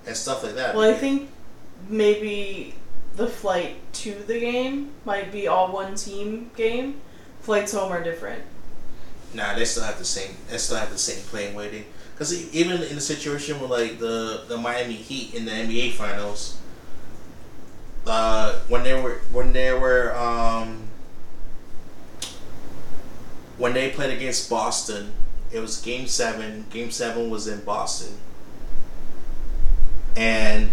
and 0.05 0.15
stuff 0.15 0.43
like 0.43 0.55
that. 0.55 0.75
Well, 0.75 0.89
I 0.89 0.93
think 0.93 1.29
maybe 1.87 2.75
the 3.15 3.27
flight 3.27 3.75
to 3.93 4.13
the 4.13 4.39
game 4.39 4.91
might 5.05 5.31
be 5.31 5.47
all 5.47 5.71
one 5.71 5.95
team 5.95 6.49
game. 6.55 7.01
Flights 7.41 7.73
home 7.73 7.91
are 7.91 8.03
different. 8.03 8.43
Nah, 9.33 9.55
they 9.55 9.65
still 9.65 9.83
have 9.83 9.97
the 9.97 10.05
same. 10.05 10.35
They 10.49 10.57
still 10.57 10.77
have 10.77 10.91
the 10.91 10.97
same 10.97 11.23
plane 11.23 11.55
waiting. 11.55 11.85
Because 12.13 12.53
even 12.53 12.81
in 12.83 12.95
the 12.95 13.01
situation 13.01 13.59
with 13.59 13.71
like 13.71 13.99
the 13.99 14.45
the 14.47 14.57
Miami 14.57 14.93
Heat 14.93 15.33
in 15.33 15.45
the 15.45 15.51
NBA 15.51 15.93
Finals, 15.93 16.57
uh, 18.05 18.59
when 18.67 18.83
they 18.83 18.99
were 18.99 19.21
when 19.31 19.53
they 19.53 19.73
were 19.73 20.15
um, 20.15 20.87
when 23.57 23.73
they 23.73 23.89
played 23.89 24.15
against 24.15 24.49
Boston, 24.49 25.13
it 25.51 25.59
was 25.59 25.81
Game 25.81 26.07
Seven. 26.07 26.65
Game 26.69 26.91
Seven 26.91 27.29
was 27.29 27.47
in 27.47 27.61
Boston, 27.61 28.17
and 30.15 30.69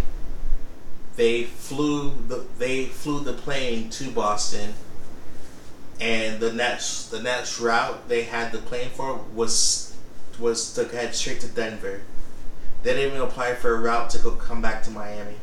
they 1.20 1.44
flew 1.44 2.14
the 2.28 2.46
they 2.58 2.86
flew 2.86 3.20
the 3.20 3.34
plane 3.34 3.90
to 3.90 4.10
Boston 4.10 4.72
and 6.00 6.40
the 6.40 6.50
next 6.50 7.10
the 7.10 7.20
next 7.20 7.60
route 7.60 8.08
they 8.08 8.22
had 8.22 8.52
the 8.52 8.58
plane 8.58 8.88
for 8.88 9.20
was 9.34 9.94
was 10.38 10.72
to 10.72 10.86
head 10.86 11.14
straight 11.14 11.38
to 11.40 11.48
Denver. 11.48 12.00
They 12.82 12.94
didn't 12.94 13.10
even 13.10 13.20
apply 13.20 13.54
for 13.56 13.74
a 13.74 13.78
route 13.78 14.08
to 14.10 14.18
go 14.18 14.30
come 14.30 14.62
back 14.62 14.82
to 14.84 14.90
Miami. 14.90 15.36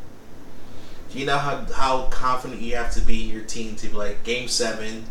Do 1.11 1.19
you 1.19 1.27
know 1.27 1.37
how 1.37 1.65
how 1.71 2.05
confident 2.05 2.59
you 2.59 2.75
have 2.75 2.91
to 2.93 3.01
be 3.01 3.25
in 3.25 3.29
your 3.29 3.43
team 3.43 3.75
to 3.75 3.87
be 3.87 3.93
like 3.93 4.23
game 4.23 4.47
seven? 4.47 5.05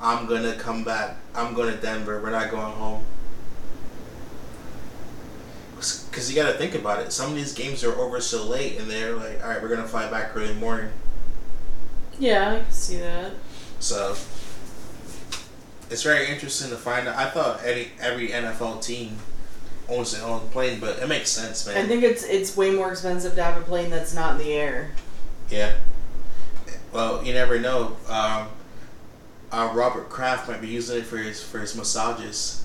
I'm 0.00 0.24
gonna 0.24 0.54
come 0.54 0.84
back. 0.84 1.16
I'm 1.34 1.52
going 1.52 1.70
to 1.74 1.78
Denver. 1.78 2.22
We're 2.22 2.30
not 2.30 2.50
going 2.50 2.72
home. 2.72 3.04
Because 6.16 6.30
you 6.30 6.42
got 6.42 6.50
to 6.50 6.56
think 6.56 6.74
about 6.74 7.00
it. 7.00 7.12
Some 7.12 7.28
of 7.28 7.36
these 7.36 7.52
games 7.52 7.84
are 7.84 7.94
over 7.94 8.22
so 8.22 8.46
late, 8.46 8.78
and 8.78 8.90
they're 8.90 9.14
like, 9.14 9.44
"All 9.44 9.50
right, 9.50 9.60
we're 9.60 9.68
gonna 9.68 9.86
fly 9.86 10.10
back 10.10 10.34
early 10.34 10.54
morning." 10.54 10.88
Yeah, 12.18 12.52
I 12.52 12.58
can 12.60 12.72
see 12.72 12.96
that. 12.96 13.32
So 13.80 14.16
it's 15.90 16.02
very 16.02 16.28
interesting 16.28 16.70
to 16.70 16.76
find 16.78 17.06
out. 17.06 17.16
I 17.16 17.28
thought 17.28 17.62
any 17.62 17.88
every 18.00 18.30
NFL 18.30 18.80
team 18.82 19.18
owns 19.90 20.12
their 20.12 20.24
own 20.26 20.48
plane, 20.48 20.80
but 20.80 21.00
it 21.00 21.06
makes 21.06 21.28
sense, 21.28 21.66
man. 21.66 21.76
I 21.76 21.86
think 21.86 22.02
it's 22.02 22.24
it's 22.24 22.56
way 22.56 22.70
more 22.70 22.92
expensive 22.92 23.34
to 23.34 23.42
have 23.42 23.60
a 23.60 23.64
plane 23.66 23.90
that's 23.90 24.14
not 24.14 24.40
in 24.40 24.46
the 24.46 24.54
air. 24.54 24.92
yeah. 25.50 25.74
Well, 26.94 27.22
you 27.22 27.34
never 27.34 27.60
know. 27.60 27.98
Um, 28.08 28.48
uh, 29.52 29.70
Robert 29.74 30.08
Kraft 30.08 30.48
might 30.48 30.62
be 30.62 30.68
using 30.68 30.96
it 30.96 31.04
for 31.04 31.18
his 31.18 31.44
for 31.44 31.58
his 31.58 31.76
massages 31.76 32.64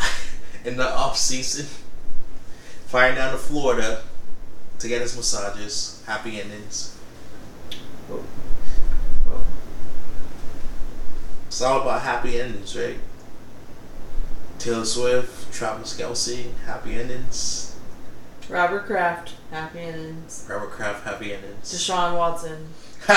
in 0.64 0.76
the 0.76 0.92
off 0.92 1.16
season. 1.16 1.66
Flying 2.88 3.16
down 3.16 3.32
to 3.32 3.38
Florida 3.38 4.02
to 4.78 4.88
get 4.88 5.02
his 5.02 5.14
massages. 5.14 6.02
Happy 6.06 6.40
endings. 6.40 6.96
It's 11.48 11.60
all 11.60 11.82
about 11.82 12.00
happy 12.00 12.40
endings, 12.40 12.74
right? 12.74 12.96
Taylor 14.58 14.86
Swift, 14.86 15.52
Travis 15.52 16.00
Kelce, 16.00 16.46
happy 16.64 16.94
endings. 16.94 17.76
Robert 18.48 18.86
Kraft, 18.86 19.34
happy 19.50 19.80
endings. 19.80 20.46
Robert 20.48 20.70
Kraft, 20.70 21.04
happy 21.04 21.34
endings. 21.34 21.70
Deshaun 21.70 22.16
Watson, 22.16 22.68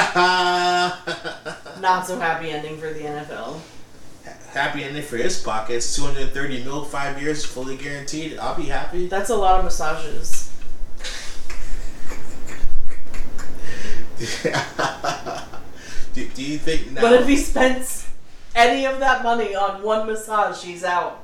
not 1.82 2.06
so 2.06 2.20
happy 2.20 2.50
ending 2.52 2.78
for 2.78 2.92
the 2.92 3.00
NFL. 3.02 3.62
Ending 4.56 5.04
for 5.04 5.18
his 5.18 5.42
pockets. 5.42 5.96
230 5.96 6.64
mil, 6.64 6.84
five 6.84 7.22
years, 7.22 7.46
fully 7.46 7.78
guaranteed. 7.78 8.38
I'll 8.38 8.56
be 8.56 8.66
happy. 8.66 9.08
That's 9.08 9.30
a 9.30 9.36
lot 9.36 9.60
of 9.60 9.66
massages. 9.66 10.50
do, 16.14 16.28
do 16.28 16.44
you 16.44 16.58
think 16.60 16.92
now? 16.92 17.02
But 17.02 17.22
if 17.22 17.28
he 17.28 17.38
spends 17.38 18.08
any 18.56 18.86
of 18.86 19.00
that 19.00 19.24
money 19.24 19.56
on 19.56 19.82
one 19.82 20.06
massage, 20.06 20.64
he's 20.64 20.84
out. 20.84 21.24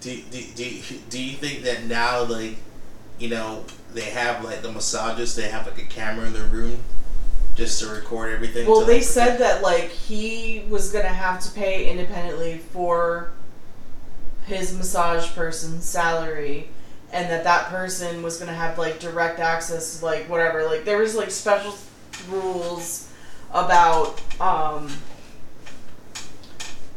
do, 0.00 0.20
do, 0.30 0.42
do, 0.54 0.80
do 1.08 1.22
you 1.22 1.36
think 1.36 1.62
that 1.62 1.84
now, 1.84 2.24
like, 2.24 2.56
you 3.18 3.28
know, 3.28 3.64
they 3.94 4.10
have 4.10 4.44
like 4.44 4.62
the 4.62 4.72
massages, 4.72 5.36
they 5.36 5.48
have 5.48 5.66
like 5.66 5.78
a 5.78 5.86
camera 5.86 6.26
in 6.26 6.32
the 6.32 6.44
room 6.44 6.80
just 7.56 7.80
to 7.80 7.88
record 7.88 8.32
everything? 8.32 8.68
Well, 8.68 8.84
they 8.84 9.00
said 9.00 9.38
that 9.38 9.62
like 9.62 9.90
he 9.90 10.64
was 10.68 10.92
gonna 10.92 11.08
have 11.08 11.40
to 11.40 11.50
pay 11.52 11.90
independently 11.90 12.58
for 12.58 13.32
his 14.46 14.76
massage 14.76 15.26
person's 15.34 15.84
salary, 15.84 16.68
and 17.12 17.28
that 17.30 17.44
that 17.44 17.66
person 17.68 18.22
was 18.22 18.38
gonna 18.38 18.54
have 18.54 18.78
like 18.78 19.00
direct 19.00 19.40
access 19.40 19.98
to 19.98 20.04
like 20.04 20.28
whatever. 20.28 20.64
Like 20.64 20.84
there 20.84 20.98
was 20.98 21.16
like 21.16 21.30
special 21.30 21.74
rules 22.28 23.10
about 23.52 24.20
um 24.40 24.92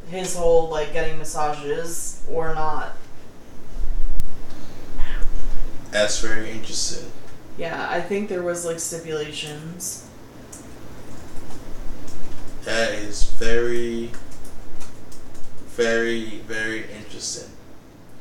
his 0.10 0.36
whole 0.36 0.70
like 0.70 0.92
getting 0.92 1.18
massages 1.18 2.22
or 2.30 2.54
not. 2.54 2.98
That's 5.92 6.20
very 6.20 6.52
interesting. 6.52 7.12
Yeah, 7.58 7.88
I 7.90 8.02
think 8.02 8.30
there 8.30 8.44
was 8.44 8.66
like 8.66 8.80
stipulations. 8.80 10.09
That 12.70 12.92
is 12.92 13.24
very, 13.24 14.12
very, 15.70 16.38
very 16.46 16.86
interesting. 16.92 17.50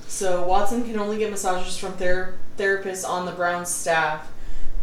So 0.07 0.43
Watson 0.43 0.85
can 0.85 0.99
only 0.99 1.19
get 1.19 1.31
massages 1.31 1.77
from 1.77 1.93
ther- 1.99 2.39
therapists 2.57 3.07
on 3.07 3.27
the 3.27 3.33
Browns 3.33 3.69
staff. 3.69 4.33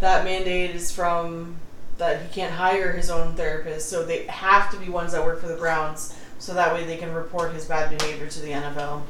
That 0.02 0.24
mandate 0.24 0.76
is 0.76 0.92
from 0.92 1.56
that 1.98 2.22
he 2.22 2.28
can't 2.32 2.54
hire 2.54 2.92
his 2.92 3.10
own 3.10 3.34
therapist, 3.34 3.90
so 3.90 4.06
they 4.06 4.28
have 4.28 4.70
to 4.70 4.78
be 4.78 4.88
ones 4.88 5.14
that 5.14 5.26
work 5.26 5.42
for 5.42 5.48
the 5.48 5.58
Browns, 5.58 6.16
so 6.38 6.54
that 6.54 6.72
way 6.72 6.86
they 6.86 6.98
can 6.98 7.12
report 7.12 7.52
his 7.52 7.66
bad 7.66 7.98
behavior 7.98 8.28
to 8.28 8.40
the 8.42 8.52
NFL. 8.52 9.02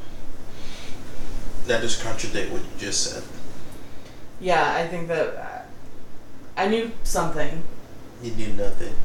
That 1.68 1.82
just 1.82 2.02
contradict 2.02 2.54
what 2.54 2.62
you 2.62 2.68
just 2.78 3.04
said. 3.12 3.24
Yeah, 4.40 4.74
I 4.74 4.88
think 4.88 5.10
that 5.10 5.36
uh, 5.36 5.62
I 6.56 6.70
knew 6.70 6.94
something. 7.04 7.62
You 8.24 8.32
knew 8.32 8.54
nothing. 8.54 8.96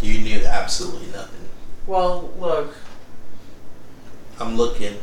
You 0.00 0.18
knew 0.20 0.44
absolutely 0.44 1.08
nothing. 1.08 1.48
Well, 1.86 2.32
look, 2.38 2.74
I'm 4.38 4.56
looking. 4.56 4.96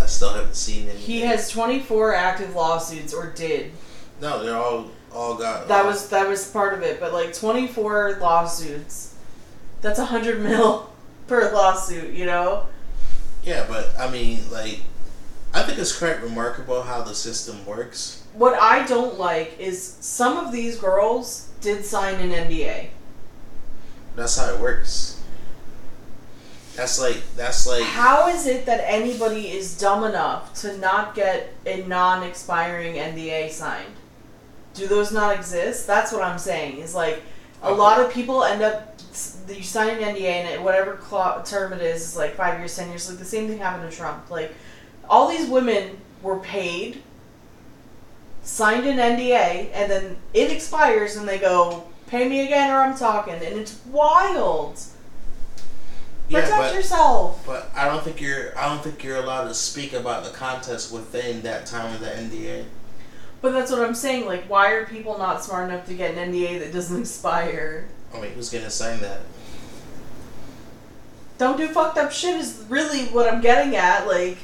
I 0.00 0.06
still 0.06 0.32
haven't 0.32 0.56
seen 0.56 0.88
any. 0.88 0.98
He 0.98 1.20
has 1.20 1.48
24 1.50 2.14
active 2.14 2.54
lawsuits, 2.54 3.14
or 3.14 3.30
did. 3.30 3.72
No, 4.20 4.42
they're 4.42 4.56
all 4.56 4.90
all 5.14 5.36
got. 5.36 5.68
That 5.68 5.84
was 5.84 6.08
that 6.10 6.28
was 6.28 6.50
part 6.50 6.74
of 6.74 6.82
it, 6.82 7.00
but 7.00 7.12
like 7.12 7.32
24 7.32 8.18
lawsuits. 8.20 9.14
That's 9.80 9.98
a 9.98 10.06
hundred 10.06 10.40
mil 10.40 10.92
per 11.26 11.52
lawsuit, 11.52 12.14
you 12.14 12.26
know. 12.26 12.66
Yeah, 13.42 13.66
but 13.68 13.90
I 13.98 14.10
mean, 14.10 14.40
like, 14.50 14.80
I 15.52 15.62
think 15.62 15.78
it's 15.78 15.96
quite 15.96 16.22
remarkable 16.22 16.82
how 16.82 17.02
the 17.02 17.14
system 17.14 17.64
works. 17.66 18.24
What 18.34 18.60
I 18.60 18.86
don't 18.86 19.18
like 19.18 19.58
is 19.58 19.96
some 20.00 20.38
of 20.38 20.52
these 20.52 20.78
girls 20.78 21.50
did 21.60 21.84
sign 21.84 22.20
an 22.20 22.30
NDA. 22.30 22.88
That's 24.16 24.36
how 24.36 24.52
it 24.52 24.60
works. 24.60 25.20
That's 26.76 26.98
like 26.98 27.22
that's 27.36 27.66
like 27.66 27.82
How 27.82 28.28
is 28.28 28.46
it 28.46 28.64
that 28.66 28.82
anybody 28.86 29.48
is 29.50 29.78
dumb 29.78 30.04
enough 30.04 30.54
to 30.62 30.76
not 30.78 31.14
get 31.14 31.52
a 31.66 31.82
non-expiring 31.82 32.94
NDA 32.94 33.50
signed? 33.50 33.94
Do 34.74 34.86
those 34.86 35.12
not 35.12 35.34
exist? 35.34 35.86
That's 35.86 36.12
what 36.12 36.22
I'm 36.22 36.38
saying. 36.38 36.78
Is 36.78 36.94
like 36.94 37.22
a 37.62 37.68
Okay. 37.68 37.78
lot 37.78 38.00
of 38.00 38.12
people 38.12 38.42
end 38.42 38.62
up 38.62 38.88
you 39.48 39.62
sign 39.62 39.90
an 39.90 40.14
NDA 40.14 40.22
and 40.24 40.48
it, 40.48 40.62
whatever 40.62 40.98
term 41.44 41.74
it 41.74 41.82
is 41.82 42.00
is 42.02 42.16
like 42.16 42.34
five 42.34 42.58
years, 42.58 42.74
ten 42.74 42.88
years. 42.88 43.08
Like 43.08 43.18
the 43.18 43.24
same 43.24 43.48
thing 43.48 43.58
happened 43.58 43.90
to 43.90 43.94
Trump. 43.94 44.30
Like 44.30 44.54
all 45.10 45.28
these 45.28 45.46
women 45.48 45.98
were 46.22 46.38
paid, 46.38 47.02
signed 48.42 48.86
an 48.86 48.96
NDA, 48.96 49.70
and 49.74 49.90
then 49.90 50.16
it 50.32 50.50
expires 50.50 51.16
and 51.16 51.28
they 51.28 51.38
go 51.38 51.84
pay 52.12 52.28
me 52.28 52.44
again 52.44 52.70
or 52.70 52.76
I'm 52.76 52.94
talking, 52.94 53.34
and 53.34 53.58
it's 53.58 53.80
wild. 53.86 54.74
Protect 56.28 56.48
yeah, 56.48 56.58
but 56.58 56.74
yourself. 56.74 57.42
but 57.46 57.70
I 57.74 57.86
don't 57.86 58.02
think 58.04 58.20
you're 58.20 58.56
I 58.56 58.68
don't 58.68 58.82
think 58.84 59.02
you're 59.02 59.16
allowed 59.16 59.48
to 59.48 59.54
speak 59.54 59.92
about 59.92 60.24
the 60.24 60.30
contest 60.30 60.92
within 60.92 61.42
that 61.42 61.66
time 61.66 61.94
of 61.94 62.00
the 62.00 62.06
NDA. 62.06 62.66
But 63.40 63.52
that's 63.52 63.70
what 63.70 63.80
I'm 63.80 63.94
saying. 63.94 64.26
Like, 64.26 64.44
why 64.44 64.72
are 64.72 64.86
people 64.86 65.18
not 65.18 65.42
smart 65.42 65.68
enough 65.68 65.86
to 65.86 65.94
get 65.94 66.14
an 66.14 66.32
NDA 66.32 66.60
that 66.60 66.72
doesn't 66.72 67.00
expire? 67.00 67.88
I 68.14 68.20
mean, 68.20 68.32
who's 68.32 68.50
gonna 68.50 68.70
sign 68.70 69.00
that? 69.00 69.20
Don't 71.38 71.56
do 71.56 71.66
fucked 71.68 71.96
up 71.96 72.12
shit 72.12 72.36
is 72.36 72.64
really 72.68 73.06
what 73.06 73.32
I'm 73.32 73.40
getting 73.40 73.74
at. 73.74 74.06
Like, 74.06 74.36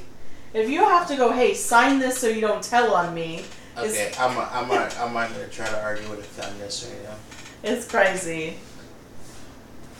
if 0.54 0.70
you 0.70 0.84
have 0.84 1.06
to 1.08 1.16
go, 1.16 1.32
hey, 1.32 1.52
sign 1.52 1.98
this 1.98 2.18
so 2.18 2.28
you 2.28 2.40
don't 2.40 2.62
tell 2.62 2.94
on 2.94 3.14
me, 3.14 3.44
Okay, 3.78 4.10
I'm 4.18 4.36
I'm 4.36 4.70
I'm 4.72 5.14
not 5.14 5.30
gonna 5.30 5.46
try 5.48 5.68
to 5.68 5.82
argue 5.82 6.08
with 6.10 6.18
a 6.18 6.22
feminist 6.22 6.90
right 6.90 7.02
now. 7.04 7.14
It's 7.62 7.86
crazy. 7.88 8.56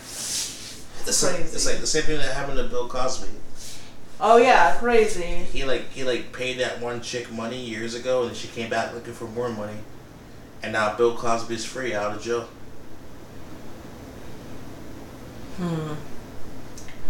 It's 0.02 1.22
like, 1.22 1.40
it's 1.40 1.66
like 1.66 1.78
the 1.78 1.86
same 1.86 2.02
thing 2.02 2.18
that 2.18 2.34
happened 2.34 2.58
to 2.58 2.64
Bill 2.64 2.86
Cosby. 2.88 3.28
Oh 4.20 4.36
yeah, 4.36 4.76
crazy. 4.78 5.22
He 5.52 5.64
like 5.64 5.90
he 5.90 6.04
like 6.04 6.32
paid 6.32 6.58
that 6.60 6.80
one 6.80 7.00
chick 7.00 7.30
money 7.32 7.58
years 7.64 7.94
ago, 7.94 8.24
and 8.26 8.36
she 8.36 8.48
came 8.48 8.68
back 8.68 8.92
looking 8.92 9.14
for 9.14 9.24
more 9.26 9.48
money, 9.48 9.78
and 10.62 10.72
now 10.72 10.96
Bill 10.96 11.16
Cosby's 11.16 11.64
free 11.64 11.94
out 11.94 12.14
of 12.16 12.22
jail. 12.22 12.48
Hmm. 15.56 15.94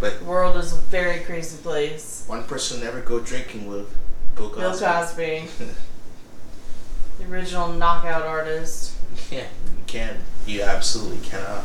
But 0.01 0.21
The 0.21 0.25
world 0.27 0.57
is 0.57 0.73
a 0.73 0.77
very 0.77 1.21
crazy 1.21 1.57
place. 1.63 2.25
one 2.29 2.45
person 2.45 2.81
never 2.81 3.01
go 3.01 3.19
drinking 3.21 3.69
with 3.69 3.89
Bill 4.37 4.49
Cosby. 4.51 4.61
Bill 4.61 4.79
Cosby, 4.79 5.49
the 7.19 7.33
original 7.33 7.69
knockout 7.73 8.23
artist. 8.23 8.93
yeah, 9.31 9.47
can't. 9.89 10.19
You 10.47 10.63
absolutely 10.63 11.27
cannot. 11.27 11.65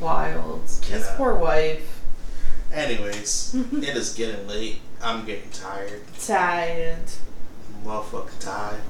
Wild. 0.00 0.62
His 0.62 0.80
Cannot. 0.80 1.16
poor 1.16 1.34
wife. 1.34 2.00
Anyways, 2.72 3.54
it 3.72 3.96
is 3.96 4.14
getting 4.14 4.46
late. 4.46 4.80
I'm 5.02 5.24
getting 5.24 5.50
tired. 5.50 6.02
Tired. 6.20 7.04
motherfucking 7.84 8.38
tired. 8.40 8.80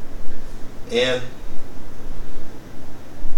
And 0.91 1.23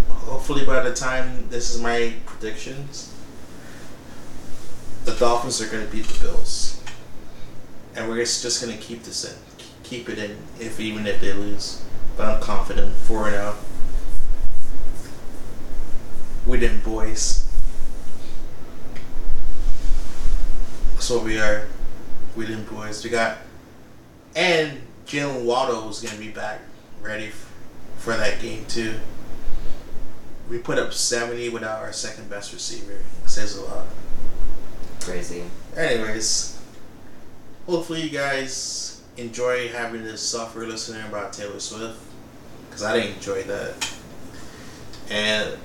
hopefully 0.08 0.64
by 0.64 0.82
the 0.82 0.94
time 0.94 1.48
this 1.48 1.74
is 1.74 1.80
my 1.80 2.14
predictions, 2.26 3.14
the 5.04 5.14
Dolphins 5.14 5.60
are 5.60 5.68
going 5.68 5.84
to 5.86 5.92
beat 5.92 6.04
the 6.06 6.24
Bills. 6.24 6.82
And 7.96 8.08
we're 8.08 8.18
just 8.18 8.62
going 8.62 8.76
to 8.76 8.82
keep 8.82 9.02
this 9.02 9.24
in. 9.24 9.36
Keep 9.82 10.08
it 10.10 10.18
in, 10.18 10.36
if 10.60 10.78
even 10.78 11.06
if 11.06 11.20
they 11.20 11.32
lose. 11.32 11.82
But 12.16 12.28
I'm 12.28 12.40
confident. 12.42 12.94
4 12.94 13.30
0. 13.30 13.54
We 13.56 13.67
didn't, 16.56 16.82
boys. 16.82 17.46
That's 20.94 21.10
what 21.10 21.24
we 21.24 21.38
are. 21.38 21.68
We 22.36 22.46
didn't, 22.46 22.70
boys. 22.70 23.04
We 23.04 23.10
got. 23.10 23.36
And 24.34 24.80
Jaylen 25.06 25.44
Waddle 25.44 25.90
is 25.90 26.00
going 26.00 26.14
to 26.14 26.20
be 26.20 26.30
back, 26.30 26.60
ready 27.02 27.32
for 27.98 28.16
that 28.16 28.40
game 28.40 28.64
too. 28.66 28.94
We 30.48 30.58
put 30.58 30.78
up 30.78 30.94
70 30.94 31.50
without 31.50 31.82
our 31.82 31.92
second 31.92 32.30
best 32.30 32.54
receiver. 32.54 32.92
It 32.92 33.28
says 33.28 33.56
a 33.56 33.64
lot. 33.64 33.86
Crazy. 35.00 35.42
Anyways, 35.76 36.58
hopefully 37.66 38.02
you 38.02 38.10
guys 38.10 39.02
enjoy 39.16 39.68
having 39.68 40.04
this 40.04 40.22
software 40.22 40.66
listening 40.66 41.04
about 41.06 41.32
Taylor 41.32 41.60
Swift, 41.60 41.98
because 42.68 42.82
I 42.82 42.96
didn't 42.96 43.16
enjoy 43.16 43.42
that. 43.42 43.94
And 45.10 45.58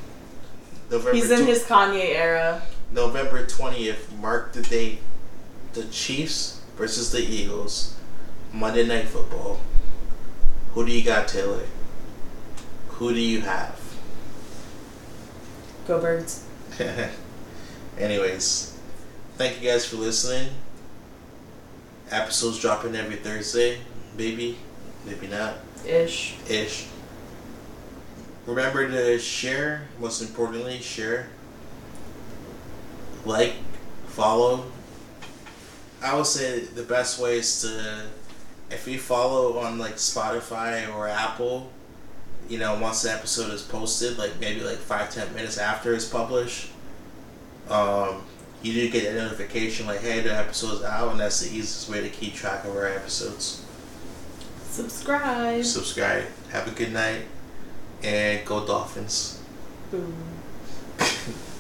November 0.94 1.16
He's 1.16 1.32
in 1.32 1.42
tw- 1.46 1.48
his 1.48 1.64
Kanye 1.64 2.16
era. 2.16 2.62
November 2.92 3.44
20th, 3.46 4.16
mark 4.20 4.54
the 4.54 4.62
date. 4.62 5.00
The 5.74 5.86
Chiefs 5.86 6.62
versus 6.78 7.12
the 7.12 7.20
Eagles. 7.20 7.96
Monday 8.54 8.86
Night 8.86 9.08
Football. 9.08 9.60
Who 10.76 10.86
do 10.86 10.92
you 10.92 11.04
got, 11.04 11.28
Taylor? 11.28 11.64
Who 12.90 13.12
do 13.12 13.20
you 13.20 13.42
have? 13.42 13.80
Go 15.88 16.00
birds. 16.00 16.46
Anyways, 17.98 18.78
thank 19.38 19.60
you 19.62 19.70
guys 19.70 19.86
for 19.88 19.96
listening. 19.96 20.50
Episodes 22.12 22.60
dropping 22.60 22.96
every 22.96 23.16
Thursday. 23.16 23.80
Maybe, 24.16 24.60
maybe 25.06 25.26
not. 25.26 25.56
Ish. 25.88 26.36
Ish. 26.48 26.86
Remember 28.46 28.88
to 28.90 29.20
share, 29.20 29.88
most 30.00 30.22
importantly, 30.22 30.80
share. 30.80 31.30
Like, 33.26 33.54
follow. 34.08 34.66
I 36.02 36.16
would 36.16 36.26
say 36.26 36.60
the 36.60 36.84
best 36.84 37.20
way 37.20 37.38
is 37.38 37.62
to, 37.62 38.04
if 38.70 38.88
you 38.88 39.00
follow 39.00 39.60
on 39.60 39.80
like 39.80 39.96
Spotify 39.96 40.94
or 40.94 41.08
Apple, 41.08 41.72
you 42.50 42.58
know, 42.60 42.78
once 42.78 43.04
the 43.04 43.12
episode 43.14 43.54
is 43.54 43.62
posted, 43.62 44.18
like 44.18 44.38
maybe 44.42 44.60
like 44.60 44.78
five, 44.78 45.10
ten 45.10 45.34
minutes 45.34 45.58
after 45.58 45.94
it's 45.94 46.08
published, 46.08 46.70
um, 47.70 48.24
you 48.62 48.74
do 48.74 48.90
get 48.90 49.14
a 49.14 49.16
notification 49.16 49.86
like, 49.86 50.02
hey, 50.02 50.20
the 50.20 50.34
episode's 50.36 50.84
out, 50.84 51.12
and 51.12 51.20
that's 51.20 51.40
the 51.42 51.48
easiest 51.48 51.90
way 51.90 52.02
to 52.02 52.10
keep 52.10 52.34
track 52.34 52.66
of 52.66 52.76
our 52.76 52.88
episodes 52.88 53.64
Subscribe. 54.70 55.64
subscribe. 55.64 56.26
Have 56.52 56.68
a 56.68 56.72
good 56.72 56.92
night, 56.92 57.22
and 58.04 58.46
go 58.46 58.66
Dolphins. 58.66 59.40